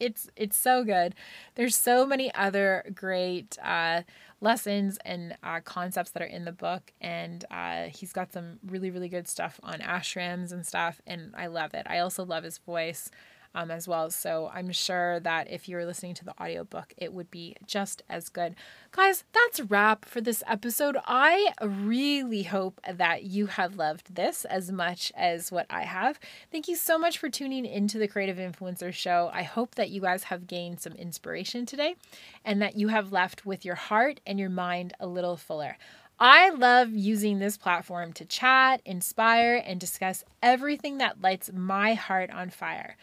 it's 0.00 0.28
it's 0.36 0.56
so 0.56 0.84
good. 0.84 1.14
There's 1.54 1.76
so 1.76 2.06
many 2.06 2.32
other 2.34 2.84
great 2.94 3.58
uh, 3.62 4.02
lessons 4.40 4.98
and 5.04 5.36
uh, 5.42 5.60
concepts 5.64 6.10
that 6.10 6.22
are 6.22 6.26
in 6.26 6.44
the 6.44 6.52
book, 6.52 6.92
and 7.00 7.44
uh, 7.50 7.84
he's 7.84 8.12
got 8.12 8.32
some 8.32 8.58
really 8.66 8.90
really 8.90 9.08
good 9.08 9.26
stuff 9.26 9.58
on 9.62 9.80
ashrams 9.80 10.52
and 10.52 10.66
stuff, 10.66 11.00
and 11.06 11.34
I 11.36 11.46
love 11.46 11.74
it. 11.74 11.86
I 11.86 11.98
also 11.98 12.24
love 12.24 12.44
his 12.44 12.58
voice 12.58 13.10
um, 13.54 13.70
as 13.70 13.86
well. 13.86 14.10
So 14.10 14.50
I'm 14.52 14.72
sure 14.72 15.20
that 15.20 15.50
if 15.50 15.68
you're 15.68 15.86
listening 15.86 16.14
to 16.14 16.24
the 16.24 16.34
audiobook, 16.40 16.92
it 16.96 17.12
would 17.12 17.30
be 17.30 17.56
just 17.66 18.02
as 18.08 18.28
good. 18.28 18.54
Guys, 18.92 19.24
that's 19.32 19.60
a 19.60 19.64
wrap 19.64 20.04
for 20.04 20.20
this 20.20 20.42
episode. 20.46 20.96
I 21.06 21.52
really 21.62 22.44
hope 22.44 22.80
that 22.90 23.24
you 23.24 23.46
have 23.46 23.76
loved 23.76 24.14
this 24.14 24.44
as 24.44 24.70
much 24.70 25.12
as 25.16 25.52
what 25.52 25.66
I 25.70 25.82
have. 25.82 26.18
Thank 26.50 26.68
you 26.68 26.76
so 26.76 26.98
much 26.98 27.18
for 27.18 27.28
tuning 27.28 27.64
into 27.64 27.98
the 27.98 28.08
Creative 28.08 28.36
Influencer 28.36 28.92
Show. 28.92 29.30
I 29.32 29.42
hope 29.42 29.74
that 29.76 29.90
you 29.90 30.00
guys 30.00 30.24
have 30.24 30.46
gained 30.46 30.80
some 30.80 30.94
inspiration 30.94 31.66
today 31.66 31.96
and 32.44 32.60
that 32.62 32.76
you 32.76 32.88
have 32.88 33.12
left 33.12 33.46
with 33.46 33.64
your 33.64 33.74
heart 33.74 34.20
and 34.26 34.38
your 34.38 34.50
mind 34.50 34.94
a 35.00 35.06
little 35.06 35.36
fuller. 35.36 35.76
I 36.18 36.50
love 36.50 36.90
using 36.92 37.40
this 37.40 37.56
platform 37.56 38.12
to 38.14 38.24
chat, 38.24 38.80
inspire, 38.84 39.60
and 39.64 39.80
discuss 39.80 40.22
everything 40.42 40.98
that 40.98 41.20
lights 41.20 41.50
my 41.52 41.94
heart 41.94 42.30
on 42.30 42.50
fire. 42.50 42.96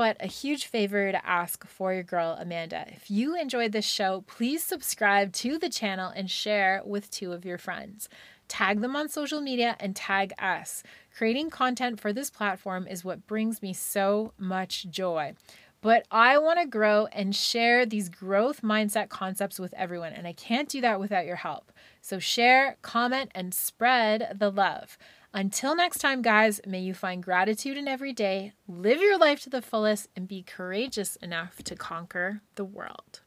But 0.00 0.16
a 0.18 0.28
huge 0.28 0.64
favor 0.64 1.12
to 1.12 1.26
ask 1.26 1.66
for 1.66 1.92
your 1.92 2.02
girl, 2.02 2.34
Amanda. 2.40 2.86
If 2.88 3.10
you 3.10 3.38
enjoyed 3.38 3.72
this 3.72 3.84
show, 3.84 4.24
please 4.26 4.64
subscribe 4.64 5.30
to 5.34 5.58
the 5.58 5.68
channel 5.68 6.10
and 6.16 6.30
share 6.30 6.80
with 6.86 7.10
two 7.10 7.34
of 7.34 7.44
your 7.44 7.58
friends. 7.58 8.08
Tag 8.48 8.80
them 8.80 8.96
on 8.96 9.10
social 9.10 9.42
media 9.42 9.76
and 9.78 9.94
tag 9.94 10.32
us. 10.38 10.82
Creating 11.14 11.50
content 11.50 12.00
for 12.00 12.14
this 12.14 12.30
platform 12.30 12.86
is 12.86 13.04
what 13.04 13.26
brings 13.26 13.60
me 13.60 13.74
so 13.74 14.32
much 14.38 14.88
joy. 14.88 15.34
But 15.82 16.06
I 16.10 16.38
want 16.38 16.58
to 16.60 16.66
grow 16.66 17.04
and 17.12 17.36
share 17.36 17.84
these 17.84 18.08
growth 18.08 18.62
mindset 18.62 19.10
concepts 19.10 19.58
with 19.58 19.74
everyone, 19.74 20.14
and 20.14 20.26
I 20.26 20.32
can't 20.32 20.70
do 20.70 20.80
that 20.80 20.98
without 20.98 21.26
your 21.26 21.36
help. 21.36 21.72
So 22.00 22.18
share, 22.18 22.78
comment, 22.80 23.32
and 23.34 23.52
spread 23.52 24.36
the 24.38 24.50
love. 24.50 24.96
Until 25.32 25.76
next 25.76 25.98
time, 25.98 26.22
guys, 26.22 26.60
may 26.66 26.80
you 26.80 26.92
find 26.92 27.22
gratitude 27.22 27.76
in 27.76 27.86
every 27.86 28.12
day, 28.12 28.52
live 28.66 29.00
your 29.00 29.16
life 29.16 29.40
to 29.42 29.50
the 29.50 29.62
fullest, 29.62 30.08
and 30.16 30.26
be 30.26 30.42
courageous 30.42 31.14
enough 31.16 31.62
to 31.64 31.76
conquer 31.76 32.42
the 32.56 32.64
world. 32.64 33.20